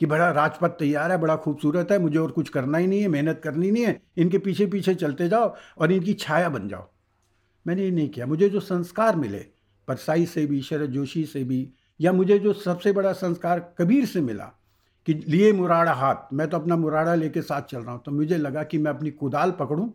कि 0.00 0.06
बड़ा 0.06 0.30
राजपथ 0.30 0.68
तैयार 0.68 1.12
है, 1.12 1.18
बड़ा 1.18 1.36
खूबसूरत 1.36 1.88
है, 1.90 1.98
मुझे 1.98 2.18
और 2.18 2.30
कुछ 2.30 2.48
करना 2.48 2.78
ही 2.78 2.86
नहीं 2.86 3.00
है, 3.00 3.08
मेहनत 3.08 3.40
करनी 3.44 3.70
नहीं 3.70 3.84
है, 3.84 4.02
इनके 4.16 4.38
पीछे 4.38 4.66
पीछे 4.66 4.94
चलते 4.94 5.28
जाओ 5.28 5.54
और 5.78 5.92
इनकी 5.92 6.14
छाया 6.14 6.48
बन 6.48 6.68
जाओ। 6.68 6.90
मैंने 7.66 7.84
ये 7.84 7.90
नहीं 7.90 8.08
किया। 8.08 8.26
मुझे 8.26 8.48
जो 8.48 8.60
संस्कार 8.60 9.16
मिले, 9.16 9.38
परसाई 9.88 10.26
से 10.26 10.46
भी, 10.46 10.62
शरद 10.62 10.90
जोशी 10.90 11.24
से 11.24 11.44
भी, 11.44 11.68
या 12.00 12.12
मुझे 12.12 12.38
जो 12.38 12.52
सबसे 12.52 12.92
बड़ा 12.92 13.12
संस्कार 13.12 13.74
कबीर 13.78 14.06
से 14.06 14.20
मिला 14.20 14.57
कि 15.08 15.14
लिए 15.14 15.52
मुराड़ा 15.52 15.92
हाथ। 15.92 16.32
मैं 16.32 16.48
तो 16.50 16.56
अपना 16.56 16.76
मुराड़ा 16.76 17.14
लेके 17.14 17.42
साथ 17.42 17.62
चल 17.62 17.78
रहा 17.78 17.92
हूँ 17.92 18.02
तो 18.06 18.12
मुझे 18.12 18.36
लगा 18.36 18.62
कि 18.62 18.78
मैं 18.78 18.90
अपनी 18.90 19.10
कुदाल 19.12 19.50
पकड़ूँ। 19.50 19.92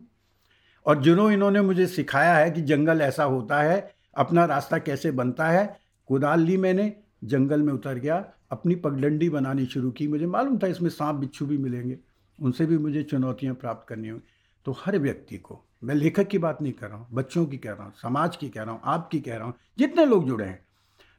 और 0.86 1.02
जिन्हों 1.02 1.30
इन्होंने 1.32 1.60
मुझे 1.60 1.86
सिखाया 1.86 2.34
है 2.36 2.50
कि 2.50 2.62
जंगल 2.62 3.00
ऐसा 3.00 3.24
होता 3.24 3.60
है, 3.60 3.94
अपना 4.16 4.44
रास्ता 4.44 4.78
कैसे 4.78 5.10
बनता 5.10 5.48
है, 5.48 5.64
कुदाल 6.08 6.40
ली 6.40 6.56
मैंने, 6.56 6.92
जंगल 7.24 7.62
में 7.62 7.72
उतर 7.72 7.98
गया, 7.98 8.16
अपनी 8.50 8.74
पगडंडी 8.76 9.28
बनानी 9.28 9.66
शुरू 9.66 9.90
की। 9.90 10.08
मुझे 10.08 10.26
मालूम 10.26 10.58
था 10.58 10.66
इसमें 10.66 10.90
सांप 10.90 11.16
बिच्छू 11.16 11.46
भी 11.46 11.58
मिलेंगे, 11.58 11.98
उनसे 12.38 12.66
भी 12.66 12.78
मुझे 12.78 13.02
चुनौतियाँ 13.02 13.54
प्राप्त 13.54 13.88
करनी 13.88 14.08
होंगी 14.08 14.32
तो 14.66 14.72
हर 14.78 14.98
व्यक्ति 14.98 15.36
को, 15.38 15.60
मैं 15.84 15.94
लेखक 15.94 16.28
की 16.28 16.38
बात 16.38 16.62
नहीं 16.62 16.72
कर 16.72 16.88
रहा 16.88 16.98
हूँ, 16.98 17.06
बच्चों 17.12 17.44
की 17.46 17.56
कह 17.56 17.72
रहा 17.72 17.84
हूँ, 17.84 17.92
समाज 18.02 18.36
की 18.36 18.48
कह 18.48 18.62
रहा 18.62 18.72
हूँ, 18.72 18.80
आपकी 18.84 19.20
कह 19.20 19.36
रहा 19.36 19.46
हूँ, 19.46 19.54
जितने 19.78 20.04
लोग 20.06 20.26
जुड़े 20.26 20.44
हैं, 20.44 20.58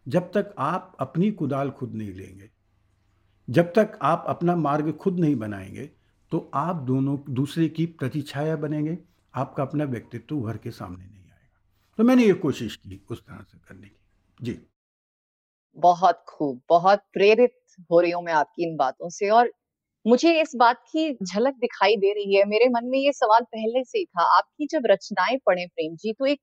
जब 0.07 0.31
तक 0.33 0.53
आप 0.59 0.95
अपनी 0.99 1.31
कुदाल 1.31 1.69
खुद 1.69 1.93
नहीं 1.93 2.13
लेंगे 2.13 2.49
जब 3.47 3.71
तक 3.73 3.97
आप 4.01 4.25
अपना 4.27 4.55
मार्ग 4.55 4.91
खुद 4.93 5.19
नहीं 5.19 5.35
बनाएँगे 5.35 5.89
तो 6.31 6.49
आप 6.55 6.75
दोनों, 6.83 7.17
दूसरे 7.29 7.67
की 7.69 7.85
प्रतिछाया 7.87 8.55
बनेंगे। 8.57 8.97
आपका 9.33 9.63
अपना 9.63 9.83
व्यक्तित्व 9.85 10.35
उभर 10.37 10.57
के 10.57 10.71
सामने 10.71 11.05
नहीं 11.05 11.23
आएगा। 11.23 11.59
तो 11.99 12.03
मैंने 12.03 12.25
ये 12.25 12.33
कोशिश 12.39 12.75
की 12.77 13.01
उस 13.11 13.21
तरह 13.21 13.43
से 13.43 13.57
करने 13.59 13.87
की। 13.87 13.97
जी। 14.37 14.65
बहुत 15.77 16.23
खूब, 16.27 16.61
बहुत 16.69 16.99
प्रेरित 17.13 17.51
हो 17.89 17.99
रही 17.99 18.11
हूँ 18.11 18.23
मैं 18.23 18.33
आपकी 18.33 18.63
इन 18.63 18.75
बातों 18.77 19.09
से 19.09 19.29
और 19.29 19.51
मुझे 20.05 20.31
इस 20.41 20.51
बात 20.57 20.81
की 20.87 21.11
झलक 21.15 21.53
दिखाई 21.55 21.95
दे 21.97 22.13
रही 22.13 22.35
है। 22.35 22.45
मेरे 22.45 22.69
मन 22.69 22.85
में 22.85 22.97
ये 22.99 23.11
सवाल 23.13 23.43
पहले 23.45 23.83
से 23.83 23.97
ही 23.99 24.05
था, 24.05 24.23
आपकी 24.37 24.67
जब 24.67 24.83
रचनाएँ 24.87 25.37
पढ़े 25.47 25.65
प्रेम 25.67 25.95
जी 25.97 26.13
तो 26.13 26.25
एक 26.25 26.39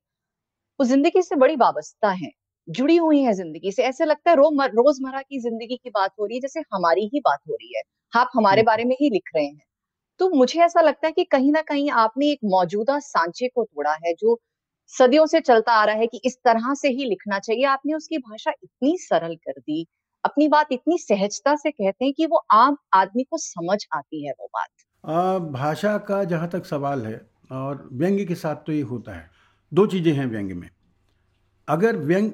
वो 0.80 0.87
ज़िंदगी 0.87 1.23
से 1.23 1.37
बड़ी 1.37 1.56
वाबस्ता 1.59 2.11
है। 2.14 2.30
जुड़ी 2.69 2.97
हुई 2.97 3.21
है 3.23 3.33
ज़िंदगी 3.35 3.73
से। 3.73 3.83
ऐसे 3.85 4.04
लगता 4.04 4.31
है 4.31 4.37
रो 4.37 4.49
रोज़मर्रा 4.59 5.21
की 5.23 5.40
ज़िंदगी 5.40 5.76
की 5.76 5.90
बात 5.90 6.11
हो 6.21 6.26
रही 6.26 6.37
है 6.37 6.40
जैसे 6.40 6.61
हमारी 6.73 7.09
ही 7.14 7.21
बात 7.21 7.38
हो 7.49 7.54
रही 7.54 7.73
है। 7.76 7.83
आप 8.12 8.31
हमारे 8.35 8.62
बारे 8.62 8.85
में 8.85 8.97
ही 9.00 9.11
लिख 9.11 9.31
रहे 9.37 9.45
हैं। 9.45 9.62
तो 10.21 10.28
मुझे 10.31 10.61
ऐसा 10.61 10.81
लगता 10.81 11.07
है 11.07 11.12
कि 11.12 11.25
कहीं 11.26 11.52
ना 11.52 11.61
कहीं 11.62 11.90
आपने 11.90 12.31
एक 12.31 12.38
मौजूदा 12.47 12.99
सांचे 13.00 13.49
को 13.49 13.64
तोड़ा 13.64 13.92
है 14.04 14.12
जो 14.14 14.38
सदियों 14.92 15.26
से 15.26 15.40
चलता 15.40 15.73
आ 15.73 15.85
रहा 15.85 15.97
है 15.97 16.07
कि 16.07 16.21
इस 16.25 16.37
तरह 16.45 16.75
से 16.75 16.88
ही 16.88 17.04
लिखना 17.04 17.38
चाहिए। 17.38 17.64
आपने 17.66 17.95
उसकी 17.95 18.19
भाषा 18.19 18.50
इतनी 18.52 18.97
सरल 18.99 19.35
कर 19.37 19.61
दी 19.61 19.87
अपनी 20.25 20.49
बात 20.49 20.73
इतनी 20.73 20.99
सहजता 20.99 21.54
से 21.57 21.71
कहते 21.71 22.04
हैं 22.04 22.14
कि 22.14 22.26
वो 22.26 22.45
आम 22.52 22.76
आदमी 22.95 23.23
को 23.23 23.38
समझ 23.38 23.78
आती 23.95 24.26
है 24.26 24.33
वो 24.33 24.47
बात। 24.47 24.69
आ, 25.04 25.38
भाषा 25.38 25.97
का 25.99 26.23
जहाँ 26.25 26.49
तक 26.49 26.66
सवाल 26.66 27.07
है 27.07 27.21
और 27.52 27.88
व्यंग्य 27.92 28.25
के 28.25 28.35
साथ 28.35 28.57
तो 28.57 28.73
ये 28.73 28.83
होता 28.83 29.14
है। 29.14 29.28
दो 29.73 29.87
चीज़ें 29.87 30.12
हैं 30.12 30.26
व्यंग्य 30.26 30.54
में। 30.54 30.69
अगर 31.69 31.97
व्यंग 31.97 32.31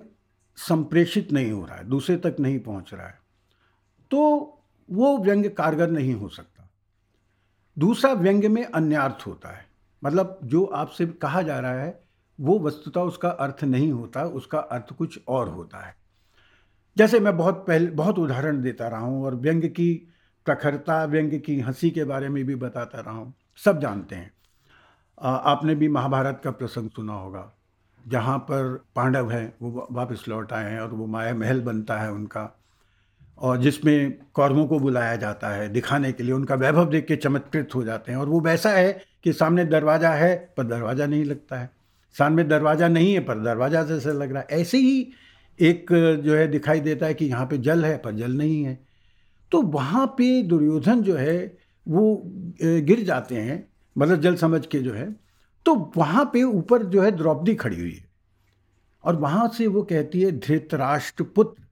संप्रेषित 0.59 1.33
नहीं 1.33 1.51
हो 1.53 1.65
रहा 1.65 1.77
है, 1.77 1.85
दूसरे 1.85 2.17
तक 2.17 2.37
नहीं 2.41 2.59
पहुँच 2.61 2.93
रहा 2.95 3.07
है 3.07 3.19
तो 4.11 4.21
वो 4.89 5.17
व्यंग्य 5.19 5.49
कारगर 5.49 5.91
नहीं 5.91 6.15
हो 6.15 6.29
सकता। 6.29 6.69
दूसरा 7.77 8.13
व्यंग्य 8.13 8.49
में 8.49 8.65
अन्यार्थ 8.65 9.27
होता 9.27 9.49
है 9.49 9.67
मतलब 10.03 10.39
जो 10.45 10.65
आपसे 10.65 11.07
कहा 11.07 11.43
जा 11.43 11.59
रहा 11.61 11.73
है, 11.73 12.01
वो 12.39 12.59
वस्तुतः 12.59 13.01
उसका 13.01 13.29
अर्थ 13.31 13.65
नहीं 13.65 13.91
होता, 13.93 14.23
उसका 14.23 14.59
अर्थ 14.59 14.93
कुछ 14.93 15.19
और 15.29 15.49
होता 15.49 15.79
है। 15.79 15.95
जैसे 16.97 17.21
मैं 17.21 17.37
बहुत 17.37 17.65
पहले, 17.67 17.87
बहुत 17.87 18.19
उदाहरण 18.19 18.61
देता 18.63 18.89
रहा 18.89 19.01
हूँ 19.01 19.25
और 19.25 19.35
व्यंग्य 19.35 19.69
की 19.69 19.93
प्रखरता, 20.47 21.05
व्यंग्य 21.05 21.39
की 21.39 21.59
हँसी 21.61 21.91
के 21.91 22.05
बारे 22.05 22.29
में 22.29 22.45
भी 22.45 22.55
बताता 22.57 23.01
रहा 23.01 23.15
हूँ, 23.15 23.35
सब 23.59 23.81
जानते 23.81 24.17
हैं। 24.17 24.33
आपने 25.19 25.75
भी 25.75 25.89
महाभारत 25.89 26.41
का 26.45 26.51
प्रसंग 26.51 26.91
सुना 26.91 27.13
होगा। 27.13 27.53
जहाँ 28.09 28.39
पर 28.41 28.75
पांडव 28.97 29.31
हैं, 29.31 29.53
वो 29.63 29.87
वापस 29.93 30.25
लौट 30.29 30.53
आए 30.53 30.71
हैं 30.73 30.81
और 30.81 30.91
वो 30.91 31.07
माया 31.07 31.35
महल 31.35 31.61
बनता 31.61 31.99
है 31.99 32.13
उनका 32.13 32.55
और 33.39 33.59
जिसमें 33.59 34.13
कौरवों 34.35 34.67
को 34.67 34.79
बुलाया 34.79 35.17
जाता 35.17 35.49
है 35.49 35.69
दिखाने 35.69 36.13
के 36.13 36.23
लिए। 36.23 36.33
उनका 36.33 36.55
वैभव 36.55 36.89
देख 36.91 37.07
के 37.07 37.17
चमत्कृत 37.17 37.75
हो 37.75 37.83
जाते 37.85 38.13
हैं 38.13 38.19
और 38.19 38.29
वो 38.29 38.41
वैसा 38.41 38.71
है 38.71 38.93
कि 39.25 39.33
सामने 39.33 39.65
दरवाज़ा 39.65 40.11
है, 40.11 40.35
पर 40.57 40.65
दरवाज़ा 40.65 41.07
नहीं 41.07 41.25
लगता 41.25 41.59
है। 41.59 41.71
सामने 42.17 42.45
दरवाज़ा 42.45 42.89
नहीं 42.89 43.13
है, 43.13 43.21
पर 43.21 43.39
दरवाज़ा 43.39 43.83
जैसे 43.85 44.13
लग 44.13 44.33
रहा 44.33 44.43
है। 44.43 44.61
ऐसे 44.61 44.79
ही 44.79 45.13
एक 45.59 45.93
जो 46.25 46.35
है 46.35 46.47
दिखाई 46.49 46.81
देता 46.81 47.07
है 47.07 47.15
कि 47.15 47.27
यहाँ 47.27 47.47
पे 47.47 47.59
जल 47.59 47.85
है, 47.85 47.97
पर 47.99 48.15
जल 48.15 48.33
नहीं 48.33 48.63
है। 48.65 48.79
तो 49.53 49.63
वहाँ 49.63 50.07
पे 50.19 50.43
दुर्योधन 50.43 51.03
जो 51.03 51.17
है, 51.17 51.57
वो 51.87 52.23
गिर 52.63 53.03
जाते 53.05 53.35
हैं 53.35 53.67
मतलब 53.97 54.21
जल 54.21 54.37
समझ 54.37 54.67
के 54.67 54.79
जो 54.79 54.93
है। 54.95 55.09
तो 55.67 55.93
वहाँ 55.97 56.25
पे 56.33 56.43
ऊपर 56.43 56.83
जो 56.83 57.03
है 57.03 57.11
द्रौपदी 57.11 57.55
खड़ी 57.55 57.81
हुई 57.81 57.93
है। 57.93 58.07
और 59.05 59.17
वहाँ 59.17 59.49
से 59.49 59.67
वो 59.67 59.83
कहती 59.83 60.21
है 60.23 60.31
धृतराष्ट्र 60.33 61.25
पुत्र 61.25 61.63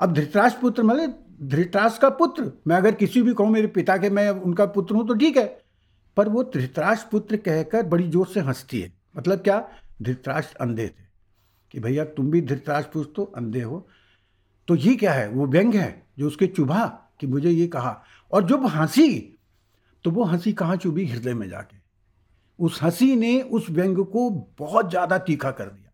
अब 0.00 0.12
धृतराष्ट्र 0.12 0.60
पुत्र 0.60 0.82
मतलब 0.82 1.18
धृतराष्ट्र 1.42 2.00
का 2.02 2.08
पुत्र। 2.08 2.52
मैं 2.66 2.76
अगर 2.76 2.94
किसी 2.94 3.22
भी 3.22 3.34
कहूँ 3.34 3.50
मेरे 3.50 3.66
पिता 3.66 3.96
के, 3.96 4.10
मैं 4.10 4.28
उनका 4.30 4.66
पुत्र 4.66 4.94
हूँ 4.94 5.06
तो 5.08 5.14
ठीक 5.14 5.36
है। 5.36 5.46
पर 6.16 6.28
वो 6.28 6.42
धृतराष्ट्र 6.44 7.08
पुत्र 7.10 7.36
कहकर 7.36 7.82
बड़ी 7.82 8.08
ज़ोर 8.08 8.26
से 8.26 8.40
हंसती 8.40 8.80
है। 8.80 8.92
मतलब 9.16 9.38
क्या? 9.38 9.68
धृतराष्ट्र 10.02 10.56
अंधे 10.56 10.86
थे। 10.88 11.02
कि 11.70 11.80
भैया, 11.80 12.04
तुम 12.04 12.30
भी 12.30 12.40
धृतराष्ट्र 12.40 12.92
पुत्र 12.92 13.12
तो 13.16 13.24
अंधे 13.24 13.62
हो। 13.62 13.86
तो 14.68 14.76
ये 14.76 14.94
क्या 14.96 15.12
है? 15.12 15.28
वो 15.28 15.46
व्यंग 15.46 15.74
है 15.74 16.06
जो 16.18 16.26
उसके 16.26 16.46
चुभा 16.46 16.86
कि 17.20 17.26
मुझे 17.26 17.50
ये 17.50 17.66
कहा। 17.66 18.02
और 18.32 18.46
जब 18.46 18.66
हँसी 18.66 19.38
तो 20.04 20.10
वो 20.10 20.24
हँसी 20.24 20.52
कहाँ 20.52 20.76
चुभी? 20.76 21.06
हृदय 21.06 21.34
में 21.34 21.48
जाके। 21.48 21.81
उस 22.58 22.82
हँसी 22.82 23.14
ने 23.16 23.40
उस 23.42 23.70
व्यंग 23.70 24.04
को 24.06 24.28
बहुत 24.58 24.90
ज़्यादा 24.90 25.18
तीखा 25.18 25.50
कर 25.50 25.64
दिया। 25.64 25.90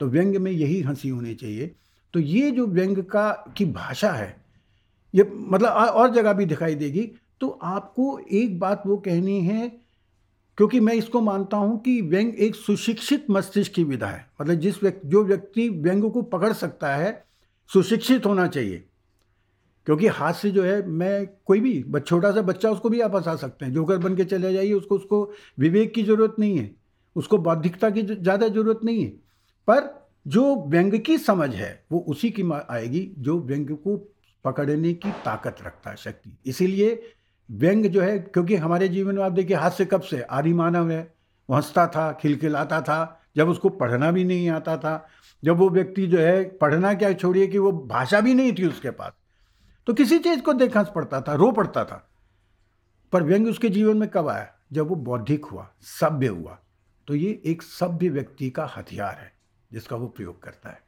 तो 0.00 0.06
व्यंग 0.06 0.36
में 0.36 0.50
यही 0.52 0.80
हँसी 0.80 1.08
होनी 1.08 1.34
चाहिए। 1.34 1.74
तो 2.14 2.20
ये 2.20 2.50
जो 2.50 2.66
व्यंग 2.66 2.96
का, 3.04 3.30
की 3.56 3.64
भाषा 3.64 4.10
है, 4.12 4.36
ये 5.14 5.30
मतलब 5.34 5.68
और 5.68 6.12
जगह 6.14 6.32
भी 6.32 6.46
दिखाई 6.46 6.74
देगी। 6.74 7.10
तो 7.40 7.48
आपको 7.48 8.18
एक 8.32 8.58
बात 8.58 8.82
वो 8.86 8.96
कहनी 8.96 9.40
है, 9.40 9.68
क्योंकि 10.58 10.80
मैं 10.80 10.94
इसको 10.94 11.20
मानता 11.20 11.56
हूँ 11.56 11.78
कि 11.80 12.00
व्यंग 12.00 12.34
एक 12.34 12.54
सुशिक्षित 12.54 13.26
मस्तिष्क 13.30 13.72
की 13.72 13.84
विधा 13.84 14.06
है। 14.06 14.26
मतलब 14.40 14.54
जिस 14.54 14.82
व्यक्ति, 14.82 15.08
जो 15.08 15.24
व्यक्ति 15.24 15.68
व्यंग 15.68 16.10
को 16.10 16.22
पकड़ 16.22 16.52
सकता 16.52 16.94
है, 16.94 17.24
सुशिक्षित 17.70 18.26
होना 18.26 18.46
चाहिए। 18.46 18.84
क्योंकि 19.86 20.06
हाथ 20.06 20.32
से 20.32 20.50
जो 20.50 20.62
है, 20.62 20.86
मैं 20.86 21.26
कोई 21.46 21.60
भी 21.60 22.00
छोटा 22.00 22.30
सा 22.30 22.42
बच्चा, 22.42 22.70
उसको 22.70 22.88
भी 22.88 23.00
आप 23.00 23.16
हंसा 23.16 23.36
सकते 23.36 23.64
हैं। 23.64 23.72
जोकर 23.72 23.98
बन 23.98 24.16
के 24.16 24.24
चले 24.24 24.52
जाइए, 24.52 24.72
उसको 24.72 24.94
उसको 24.94 25.32
विवेक 25.58 25.94
की 25.94 26.02
ज़रूरत 26.02 26.36
नहीं 26.38 26.58
है। 26.58 26.74
उसको 27.16 27.38
बौद्धिकता 27.38 27.90
की 27.90 28.02
ज़्यादा 28.02 28.48
ज़रूरत 28.48 28.80
नहीं 28.84 29.04
है। 29.04 29.10
पर 29.68 30.08
जो 30.26 30.64
व्यंग 30.68 31.00
की 31.00 31.18
समझ 31.18 31.54
है, 31.54 31.84
वो 31.92 31.98
उसी 31.98 32.30
की 32.30 32.42
आएगी, 32.70 33.14
जो 33.18 33.40
व्यंग 33.40 33.68
को 33.68 33.96
पकड़ने 34.44 34.94
की 34.94 35.10
ताकत 35.10 35.56
रखता 35.66 35.90
है, 35.90 35.96
शक्ति। 35.96 36.38
इसीलिए 36.46 37.02
व्यंग 37.50 37.86
जो 37.86 38.00
है, 38.00 38.18
क्योंकि 38.18 38.56
हमारे 38.56 38.88
जीवन 38.88 39.14
में 39.14 39.22
आप 39.24 39.32
देखिए 39.32 39.70
से 39.70 39.84
कब 39.84 40.00
से? 40.00 40.20
आदि 40.20 40.52
मानव 40.52 40.90
है। 40.90 41.14
वो 41.50 41.56
हंसता 41.56 41.86
था, 41.86 42.12
खिलखिलाता 42.12 42.80
था, 42.80 43.20
जब 43.36 43.48
उसको 43.48 43.68
पढ़ना 43.68 44.10
भी 44.10 44.24
नहीं 44.24 44.48
आता 44.50 44.76
था। 44.76 45.08
जब 45.44 45.56
वो 45.56 45.70
व्यक्ति 45.70 46.06
जो 46.06 46.18
है, 46.18 46.44
पढ़ना 46.44 46.94
क्या 46.94 47.12
छोड़िए 47.12 47.46
कि 47.46 47.58
वो 47.58 47.72
भाषा 47.72 48.20
भी 48.20 48.34
नहीं 48.34 48.52
थी 48.52 48.66
उसके 48.66 48.90
पास। 48.90 49.12
तो 49.86 49.92
किसी 49.94 50.18
चीज़ 50.18 50.40
को 50.40 50.52
देख 50.52 50.76
हंस 50.76 50.90
पड़ता 50.94 51.20
था 51.20 51.34
रो 51.34 51.50
पड़ता 51.52 51.84
था। 51.84 52.08
पर 53.12 53.22
व्यंग 53.22 53.48
उसके 53.48 53.68
जीवन 53.68 53.96
में 53.96 54.08
कब 54.08 54.28
आया? 54.28 54.48
जब 54.72 54.88
वो 54.88 54.94
बौद्धिक 54.96 55.44
हुआ 55.44 55.68
सभ्य 55.82 56.26
हुआ। 56.26 56.58
तो 57.08 57.14
ये 57.14 57.40
एक 57.46 57.62
सभ्य 57.62 58.08
व्यक्ति 58.08 58.50
का 58.50 58.70
हथियार 58.76 59.14
है 59.14 59.32
जिसका 59.70 59.96
वो 59.96 60.06
प्रयोग 60.06 60.42
करता 60.42 60.70
है। 60.70 60.80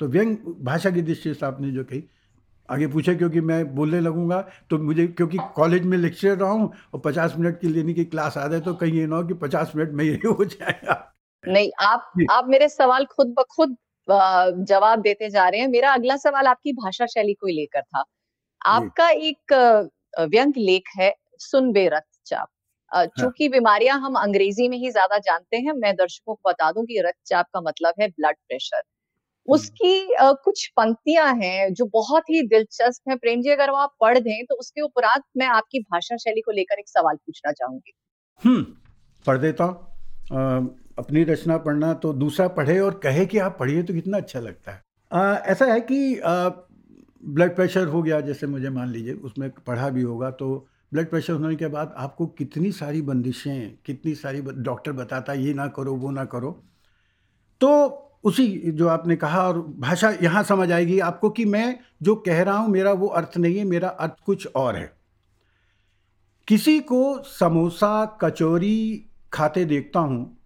तो 0.00 0.06
व्यंग 0.08 0.36
भाषा 0.60 0.90
की 0.90 1.02
दृष्टि 1.02 1.34
से 1.34 1.46
आपने 1.46 1.70
जो 1.70 1.84
कही 1.84 2.02
आगे 2.68 2.86
पूछे 2.86 3.14
क्योंकि 3.14 3.40
मैं 3.40 3.74
बोलने 3.74 4.00
लगूँगा 4.00 4.40
तो 4.70 4.78
मुझे 4.78 5.06
क्योंकि 5.06 5.38
कॉलेज 5.56 5.82
में 5.82 5.96
लेक्चर 5.98 6.36
रहा 6.36 6.50
हूँ 6.50 6.72
और 6.94 7.00
पचास 7.00 7.34
मिनट 7.38 7.60
की 7.60 7.68
लेने 7.68 7.94
की 7.94 8.04
क्लास 8.04 8.36
आ 8.38 8.46
जाए 8.48 8.60
तो 8.60 8.74
कहीं 8.74 8.92
ये 8.92 9.06
ना 9.06 9.16
हो 9.16 9.24
कि 9.24 9.34
पचास 9.34 9.72
मिनट 9.76 9.90
में 9.90 10.04
ये 10.04 10.14
हो 10.14 10.44
जाएगा 10.44 10.96
नहीं 11.44 11.70
आप 11.80 12.12
आप 12.30 12.46
मेरे 12.48 12.68
सवाल 12.68 13.04
खुद 13.06 13.34
ब 13.38 13.44
खुद 13.50 13.76
जवाब 14.08 15.00
देते 15.00 15.28
जा 15.30 15.48
रहे 15.48 15.60
हैं। 15.60 15.68
मेरा 15.68 15.92
अगला 15.92 16.16
सवाल 16.16 16.46
आपकी 16.46 16.72
भाषा 16.72 17.06
शैली 17.06 17.34
को 17.34 17.46
लेकर 17.46 17.82
था। 17.82 18.02
आपका 18.64 19.08
एक 19.08 19.52
व्यंग 20.20 20.54
लेख 20.56 20.88
है 20.96 21.14
सुन 21.40 21.72
बे 21.72 21.88
रक्तचाप 21.88 22.48
हाँ। 22.92 23.06
चूँकि 23.18 23.48
बीमारियाँ 23.48 23.98
हम 24.00 24.14
अंग्रेज़ी 24.14 24.68
में 24.68 24.76
ही 24.78 24.90
ज़्यादा 24.90 25.18
जानते 25.18 25.56
हैं 25.56 25.72
मैं 25.72 25.94
दर्शकों 25.94 26.34
को 26.34 26.50
बता 26.50 26.70
दूँ 26.72 26.84
कि 26.84 27.00
रक्तचाप 27.00 27.46
का 27.46 27.60
मतलब 27.60 27.94
है 28.00 28.08
ब्लड 28.08 28.36
प्रेशर। 28.48 28.82
उसकी 29.48 30.16
uh, 30.22 30.34
कुछ 30.44 30.66
पंक्तियाँ 30.66 31.34
हैं 31.34 31.72
जो 31.74 31.84
बहुत 31.84 32.30
ही 32.30 32.42
दिलचस्प 32.42 33.08
हैं। 33.08 33.16
प्रेम 33.18 33.42
जी 33.42 33.50
अगर 33.50 33.70
आप 33.70 33.94
पढ़ 34.00 34.18
दें 34.18 34.44
तो 34.44 34.54
उसके 34.54 34.80
उपरांत 34.80 35.22
मैं 35.36 35.46
आपकी 35.46 35.80
भाषा 35.80 36.16
शैली 36.16 36.40
को 36.40 36.52
लेकर 36.52 36.78
एक 36.78 36.88
सवाल 36.88 37.16
पूछना 37.16 37.52
चाहूँगी। 37.52 37.92
हम्म 38.42 38.62
पढ़ 39.26 39.38
देता 39.38 39.64
हूँ। 39.64 39.74
अपनी 40.98 41.24
रचना 41.24 41.58
पढ़ना 41.58 41.92
तो 41.94 42.12
दूसरा 42.12 42.48
पढ़े 42.48 42.78
और 42.80 42.98
कहे 42.98 43.26
कि 43.26 43.38
आप 43.38 43.56
पढ़िए 43.60 43.82
तो 43.82 43.94
कितना 43.94 44.16
अच्छा 44.16 44.40
लगता 44.40 44.72
है। 44.72 44.82
आ, 45.12 45.34
ऐसा 45.36 45.66
है 45.66 45.80
कि 45.80 46.14
ब्लड 47.24 47.54
प्रेशर 47.56 47.86
हो 47.86 48.02
गया, 48.02 48.20
जैसे 48.20 48.46
मुझे 48.46 48.70
मान 48.70 48.88
लीजिए, 48.88 49.12
उसमें 49.14 49.50
पढ़ा 49.66 49.88
भी 49.90 50.02
होगा 50.02 50.30
तो 50.32 50.66
ब्लड 50.92 51.08
प्रेशर 51.10 51.32
होने 51.32 51.56
के 51.56 51.66
बाद 51.68 51.94
आपको 51.96 52.26
कितनी 52.28 52.72
सारी 52.72 53.02
बंदिशें, 53.02 53.78
कितनी 53.86 54.14
सारी 54.14 54.40
डॉक्टर 54.40 54.92
बताता 54.92 55.32
ये 55.32 55.54
ना 55.54 55.66
करो, 55.68 55.94
वो 55.94 56.10
ना 56.10 56.24
करो। 56.26 56.50
तो 57.60 58.00
उसी 58.24 58.46
जो 58.70 58.88
आपने 58.88 59.16
कहा 59.16 59.42
और 59.42 59.58
भाषा 59.78 60.10
यहाँ 60.22 60.42
समझ 60.42 60.70
आएगी 60.72 60.98
आपको 61.00 61.30
कि 61.30 61.44
मैं 61.44 61.78
जो 62.02 62.14
कह 62.16 62.42
रहा 62.42 62.56
हूँ, 62.56 62.70
मेरा 62.70 62.92
वो 62.92 63.06
अर्थ 63.08 63.36
नहीं 63.38 63.58
है, 63.58 63.64
मेरा 63.64 63.88
अर्थ 63.88 64.16
कुछ 64.26 64.46
और 64.46 64.76
है। 64.76 64.92
किसी 66.48 66.78
को 66.82 67.22
समोसा, 67.22 68.04
कचौरी 68.22 69.10
खाते 69.32 69.64
देखता 69.64 70.00
हूँ 70.00 70.38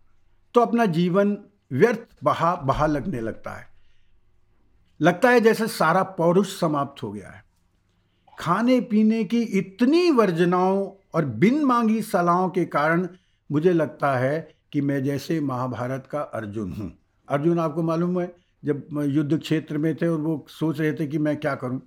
तो 0.55 0.61
अपना 0.61 0.87
जीवन 0.89 1.37
व्यर्थ 1.73 2.07
बहा 2.25 2.55
बहा 2.57 2.87
लगने 2.87 3.21
लगता 3.21 3.51
है। 3.51 3.67
लगता 5.01 5.31
है 5.31 5.41
जैसे 5.41 5.67
सारा 5.69 6.03
पौरुष 6.03 6.61
समाप्त 6.61 7.03
हो 7.03 7.13
गया 7.13 7.31
है। 7.31 7.45
खाने 8.39 8.81
पीने 8.81 9.25
की 9.25 9.43
इतनी 9.43 10.11
वर्जनाओं 10.11 10.91
और 11.15 11.25
बिन 11.25 11.65
मांगी 11.65 12.03
सलाहों 12.03 12.49
के 12.51 12.65
कारण 12.65 13.09
मुझे 13.53 13.73
लगता 13.73 14.17
है 14.17 14.55
कि 14.73 14.81
मैं 14.81 15.05
जैसे 15.05 15.41
महाभारत 15.41 16.09
का 16.11 16.21
अर्जुन 16.21 16.73
हूँ। 16.73 16.99
अर्जुन, 17.29 17.59
आपको 17.59 17.83
मालूम 17.83 18.21
है, 18.21 18.37
जब 18.65 18.87
युद्ध 19.03 19.39
क्षेत्र 19.39 19.79
में 19.79 19.97
थे 19.97 20.09
और 20.09 20.19
वो 20.19 20.47
सोच 20.49 20.81
रहे 20.81 20.93
थे 20.93 21.07
कि 21.07 21.19
मैं 21.19 21.37
क्या 21.37 21.55
करूँ। 21.55 21.81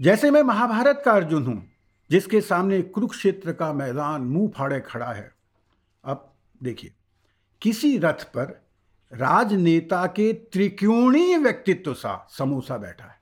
जैसे 0.00 0.30
मैं 0.30 0.42
महाभारत 0.42 1.02
का 1.04 1.12
अर्जुन 1.12 1.46
हूँ, 1.46 1.68
जिसके 2.10 2.40
सामने 2.40 2.82
कुरुक्षेत्र 2.82 3.52
का 3.52 3.72
मैदान 3.72 4.22
मुँह 4.22 4.50
फाड़े 4.56 4.80
खड़ा 4.80 5.12
है। 5.12 5.32
अब 6.04 6.32
देखिए, 6.62 6.92
किसी 7.62 7.98
रथ 7.98 8.24
पर 8.24 8.65
राजनेता 9.12 10.06
के 10.06 10.32
त्रिकोणीय 10.32 11.36
व्यक्तित्व 11.38 11.94
सा 11.94 12.26
समोसा 12.30 12.76
बैठा 12.76 13.04
है। 13.04 13.18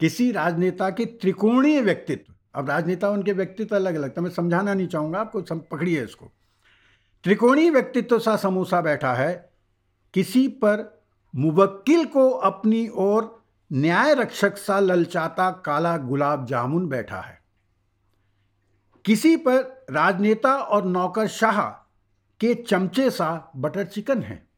किसी 0.00 0.32
राजनेता 0.32 0.90
के 0.90 1.04
त्रिकोणीय 1.04 1.80
व्यक्तित्व, 1.80 2.32
अब 2.54 2.70
राजनेता 2.70 3.10
उनके 3.10 3.32
व्यक्तित्व 3.32 3.76
अलग 3.76 3.94
अलग 3.94 4.16
था 4.16 4.20
मैं 4.20 4.30
समझाना 4.30 4.74
नहीं 4.74 4.86
चाहूँगा 4.88 5.20
आपको 5.20 5.42
पकड़िए 5.54 6.04
इसको। 6.04 6.32
त्रिकोणीय 7.24 7.70
व्यक्तित्व 7.70 8.18
सा 8.18 8.36
समोसा 8.36 8.80
बैठा 8.80 9.12
है, 9.14 9.50
किसी 10.14 10.48
पर 10.48 11.04
मुवक्किल 11.34 12.04
को 12.04 12.30
अपनी 12.30 12.88
ओर 12.88 13.44
न्याय 13.72 14.14
रक्षक 14.14 14.56
सा 14.56 14.78
ललचाता 14.80 15.50
काला 15.50 15.96
गुलाब 15.96 16.46
जामुन 16.46 16.88
बैठा 16.88 17.20
है। 17.20 17.38
किसी 19.04 19.36
पर 19.36 19.84
राजनेता 19.90 20.56
और 20.56 20.84
नौकरशाह 20.84 21.60
के 22.40 22.54
चमचे 22.54 23.10
सा 23.10 23.52
बटर 23.56 23.84
चिकन 23.84 24.22
है। 24.22 24.48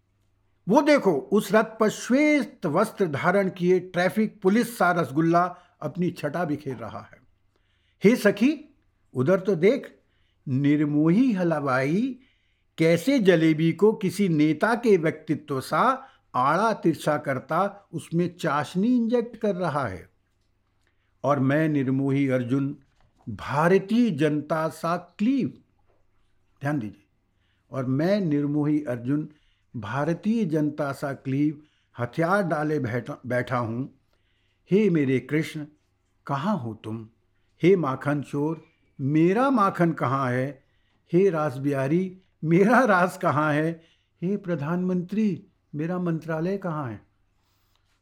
वो 0.68 0.83
देखो, 0.83 1.12
उस 1.12 1.53
रथ 1.53 1.64
पर 1.64 1.88
श्वेत 1.88 2.66
वस्त्र 2.66 3.07
धारण 3.07 3.51
किए 3.51 3.81
ट्रैफ़िक 3.81 4.40
पुलिस 4.42 4.79
सा 4.79 4.92
रसगुल्ला 4.92 5.57
अपनी 5.83 6.11
छटा 6.11 6.45
बिखेर 6.45 6.77
रहा 6.77 7.01
है। 7.01 7.23
हे 8.05 8.16
सखी, 8.16 8.75
उधर 9.14 9.40
तो 9.40 9.55
देख, 9.55 9.99
निर्मोही 10.49 11.33
हलवाई 11.33 12.18
कैसे 12.79 13.18
जलेबी 13.18 13.73
को 13.73 13.92
किसी 13.92 14.29
नेता 14.29 14.75
के 14.75 14.97
व्यक्तित्व 14.97 15.61
सा 15.61 16.09
आड़ा 16.35 16.73
तिरछा 16.73 17.18
करता, 17.18 17.88
उसमें 17.92 18.37
चाशनी 18.37 18.97
इंजेक्ट 18.97 19.37
कर 19.37 19.55
रहा 19.57 19.87
है। 19.87 20.11
और 21.25 21.40
मैं 21.40 21.68
निर्मोही 21.68 22.29
अर्जुन, 22.29 22.77
भारतीय 23.29 24.11
जनता 24.11 24.68
सा 24.68 24.97
क्लीव। 24.97 25.49
ध्यान 26.61 26.79
दीजिए। 26.79 27.02
और 27.73 27.87
मैं 27.87 28.21
निर्मोही 28.21 28.85
अर्जुन, 28.85 29.29
भारतीय 29.77 30.45
जनता 30.45 30.93
सा 30.93 31.13
क्लीव 31.13 31.63
हथियार 31.99 32.43
डाले 32.43 32.79
बैठा 32.79 33.19
बैठा 33.27 33.57
हूँ। 33.57 33.95
हे 34.71 34.91
मेरे 34.91 35.21
कृष्ण, 35.21 35.67
कहाँ 36.27 36.59
हो 36.59 36.75
तुम? 36.75 37.09
हे 37.63 37.77
माखन 37.77 38.23
चोर, 38.23 38.65
मेरा 39.01 39.51
माखन 39.51 39.93
कहाँ 39.93 40.31
है? 40.31 40.63
हे 41.13 41.31
रास 41.31 41.57
बिहारी, 41.57 42.19
मेरा 42.45 42.85
राज 42.85 43.17
कहाँ 43.17 43.55
है? 43.55 43.83
हे 44.23 44.37
प्रधानमंत्री, 44.37 45.47
मेरा 45.75 45.99
मंत्रालय 45.99 46.59
कहाँ 46.59 46.91
है? 46.91 47.01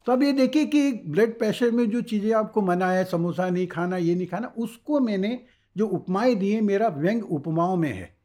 तो 0.07 0.13
अब 0.13 0.23
ये 0.23 0.33
देखिए 0.33 0.67
कि 0.67 0.93
ब्लड 0.93 1.39
प्रेशर 1.39 1.71
में 1.71 1.91
जो 1.91 2.01
चीज़ें 2.01 2.35
आपको 2.35 2.63
मना 2.63 2.91
है, 2.91 3.05
समोसा 3.05 3.51
नहीं 3.51 3.67
खाना, 3.67 3.97
ये 3.97 4.15
नहीं 4.15 4.27
खाना, 4.27 4.53
उसको 4.59 5.01
मैंने 5.01 5.45
जो 5.77 5.87
उपमाएँ 5.87 6.35
दिए, 6.35 6.61
मेरा 6.61 6.89
व्यंग 6.89 7.25
उपमाओं 7.25 7.77
में 7.77 7.93
है। 7.93 8.20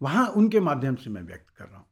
वहाँ 0.00 0.26
उनके 0.34 0.60
माध्यम 0.62 0.94
से 0.96 1.10
मैं 1.10 1.22
व्यक्त 1.24 1.50
कर 1.50 1.64
रहा 1.64 1.78
हूँ। 1.78 1.86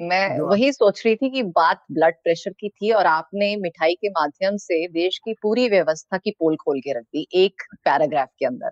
मैं 0.00 0.38
वही 0.40 0.70
सोच 0.72 1.02
रही 1.04 1.16
थी 1.16 1.28
कि 1.30 1.42
बात 1.52 1.82
ब्लड 1.92 2.14
प्रेशर 2.16 2.50
की 2.52 2.68
थी 2.70 2.90
और 2.92 3.06
आपने 3.06 3.54
मिठाई 3.58 3.94
के 3.94 4.08
माध्यम 4.10 4.56
से 4.58 4.86
देश 4.90 5.18
की 5.18 5.32
पूरी 5.42 5.68
व्यवस्था 5.68 6.18
की 6.18 6.30
पोल 6.32 6.56
खोल 6.56 6.80
के 6.80 6.92
रख 6.92 7.04
दी 7.06 7.26
एक 7.36 7.62
पैराग्राफ 7.84 8.28
के 8.38 8.46
अंदर। 8.46 8.70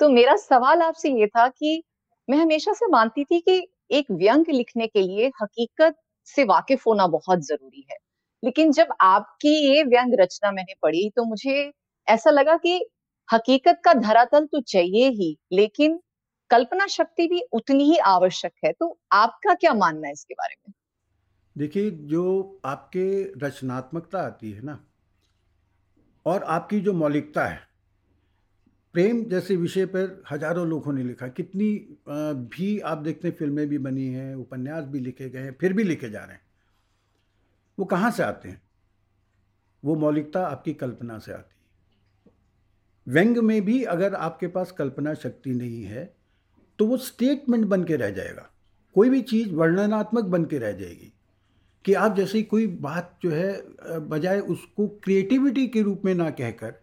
तो 0.00 0.08
मेरा 0.10 0.36
सवाल 0.38 0.82
आपसे 0.82 1.10
ये 1.12 1.26
था 1.28 1.48
कि 1.50 1.82
मैं 2.28 2.38
हमेशा 2.38 2.72
से 2.74 2.86
मानती 2.92 3.24
थी 3.24 3.40
कि 3.42 3.62
एक 3.92 4.12
व्यंग 4.12 4.46
लिखने 4.50 4.86
के 4.88 5.02
लिए 5.02 5.28
हकीकत 5.42 5.96
से 6.28 6.44
वाकिफ 6.46 6.86
होना 6.86 7.06
बहुत 7.08 7.40
ज़रूरी 7.42 7.86
है। 7.90 7.96
लेकिन 8.42 8.72
जब 8.72 8.94
आपकी 9.02 9.54
ये 9.68 9.82
व्यंग 9.84 10.14
रचना 10.20 10.52
मैंने 10.52 10.74
पढ़ी 10.82 11.10
तो 11.16 11.24
मुझे 11.26 11.72
ऐसा 12.06 12.30
लगा 12.30 12.56
कि 12.58 12.80
हकीकत 13.28 13.80
का 13.84 13.94
धरातल 13.96 14.46
तो 14.46 14.60
चाहिए 14.68 15.08
ही 15.12 15.36
लेकिन 15.52 16.00
कल्पना 16.52 16.86
शक्ति 16.86 17.26
भी 17.26 17.40
उतनी 17.52 17.84
ही 17.84 17.96
आवश्यक 18.06 18.52
है। 18.64 18.72
तो 18.72 18.98
आपका 19.12 19.54
क्या 19.54 19.74
मानना 19.74 20.06
है 20.06 20.12
इसके 20.12 20.34
बारे 20.34 20.56
में? 20.58 20.72
देखिए, 21.56 21.90
जो 21.90 22.60
आपके 22.64 23.22
रचनात्मकता 23.38 24.20
आती 24.20 24.50
है 24.52 24.62
ना, 24.62 24.78
और 26.26 26.42
आपकी 26.42 26.80
जो 26.80 26.92
मौलिकता 26.92 27.44
है, 27.46 27.60
प्रेम 28.94 29.22
जैसे 29.24 29.56
विषय 29.56 29.86
पर 29.86 30.22
हज़ारों 30.30 30.66
लोगों 30.66 30.92
ने 30.92 31.02
लिखा 31.02 31.28
कितनी 31.28 31.68
भी 32.08 32.78
आप 32.80 32.98
देखते 32.98 33.28
हैं, 33.28 33.34
फ़िल्में 33.36 33.66
भी 33.68 33.78
बनी 33.78 34.06
हैं, 34.06 34.34
उपन्यास 34.34 34.84
भी 34.84 35.00
लिखे 35.00 35.28
गए 35.28 35.40
हैं, 35.40 35.56
फिर 35.60 35.72
भी 35.72 35.84
लिखे 35.84 36.10
जा 36.10 36.24
रहे 36.24 36.34
हैं। 36.34 36.42
वो 37.78 37.84
कहाँ 37.84 38.10
से 38.10 38.22
आते 38.22 38.48
हैं? 38.48 38.60
वो 39.82 39.94
मौलिकता 39.96 40.46
आपकी 40.46 40.72
कल्पना 40.74 41.18
से 41.18 41.32
आती 41.32 41.54
है। 41.54 41.60
व्यंग 43.06 43.38
में 43.38 43.60
भी 43.64 43.82
अगर 43.84 44.14
आपके 44.14 44.46
पास 44.48 44.72
कल्पना 44.72 45.14
शक्ति 45.14 45.50
नहीं 45.50 45.82
है 45.84 46.04
तो 46.82 46.86
वो 46.86 46.96
स्टेटमेंट 46.96 47.64
बन 47.66 47.82
के 47.84 47.96
रह 47.96 48.10
जाएगा। 48.10 48.48
कोई 48.96 49.10
भी 49.10 49.20
चीज़ 49.22 49.52
वर्णनात्मक 49.54 50.24
बन 50.24 50.44
के 50.44 50.58
रह 50.58 50.72
जाएगी 50.72 51.12
कि 51.84 51.92
आप 51.94 52.16
जैसे 52.16 52.38
ही 52.38 52.44
कोई 52.44 52.66
बात 52.66 53.18
जो 53.22 53.30
है 53.30 53.98
बजाय 54.08 54.40
उसको 54.40 54.86
क्रिएटिविटी 55.04 55.66
के 55.68 55.82
रूप 55.82 56.02
में 56.04 56.14
ना 56.14 56.28
कहकर 56.30 56.74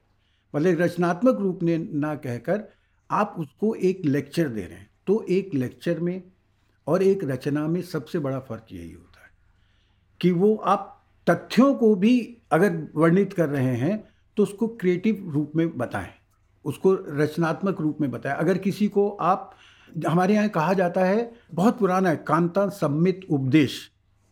मतलब 0.53 0.81
रचनात्मक 0.81 1.39
रूप 1.39 1.63
में 1.63 1.89
ना 1.93 2.13
कहकर 2.17 2.63
आप 3.09 3.35
उसको 3.39 3.73
एक 3.75 4.05
लेक्चर 4.05 4.47
दे 4.47 4.61
रहे 4.61 4.77
हैं। 4.77 4.89
तो 5.07 5.25
एक 5.29 5.53
लेक्चर 5.53 5.99
में 5.99 6.21
और 6.87 7.03
एक 7.03 7.23
रचना 7.23 7.67
में 7.67 7.81
सबसे 7.81 8.19
बड़ा 8.19 8.39
फ़र्क 8.39 8.65
यही 8.71 8.91
होता 8.91 9.23
है 9.23 9.31
कि 10.21 10.31
वो 10.31 10.55
आप 10.55 10.95
तथ्यों 11.27 11.73
को 11.75 11.93
भी 11.95 12.37
अगर 12.51 12.81
वर्णित 12.95 13.33
कर 13.33 13.49
रहे 13.49 13.75
हैं 13.75 14.03
तो 14.37 14.43
उसको 14.43 14.67
क्रिएटिव 14.69 15.31
रूप 15.33 15.51
में 15.55 15.77
बताएँ, 15.77 16.13
उसको 16.65 16.93
रचनात्मक 16.93 17.81
रूप 17.81 18.01
में 18.01 18.11
बताएँ। 18.11 18.35
अगर 18.35 18.57
किसी 18.57 18.87
को 18.87 19.09
आप 19.09 19.55
हमारे 20.07 20.33
यहाँ 20.33 20.49
कहा 20.49 20.73
जाता 20.73 21.03
है 21.03 21.31
बहुत 21.53 21.79
पुराना 21.79 22.09
है 22.09 22.15
कांता 22.27 22.67
सम्मित 22.69 23.21
उपदेश। 23.29 23.79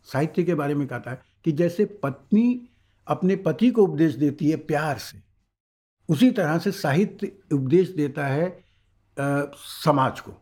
साहित्य 0.08 0.42
के 0.44 0.54
बारे 0.54 0.74
में 0.74 0.86
कहता 0.88 1.10
है 1.10 1.20
कि 1.44 1.52
जैसे 1.52 1.84
पत्नी 2.02 2.68
अपने 3.06 3.36
पति 3.36 3.70
को 3.70 3.82
उपदेश 3.82 4.14
देती 4.14 4.50
है 4.50 4.56
प्यार 4.56 4.98
से 4.98 5.18
उसी 6.08 6.30
तरह 6.30 6.58
से 6.58 6.70
साहित्य 6.72 7.32
उपदेश 7.52 7.88
देता 7.88 8.26
है 8.26 8.46
आ, 9.16 9.42
समाज 9.84 10.20
को। 10.20 10.32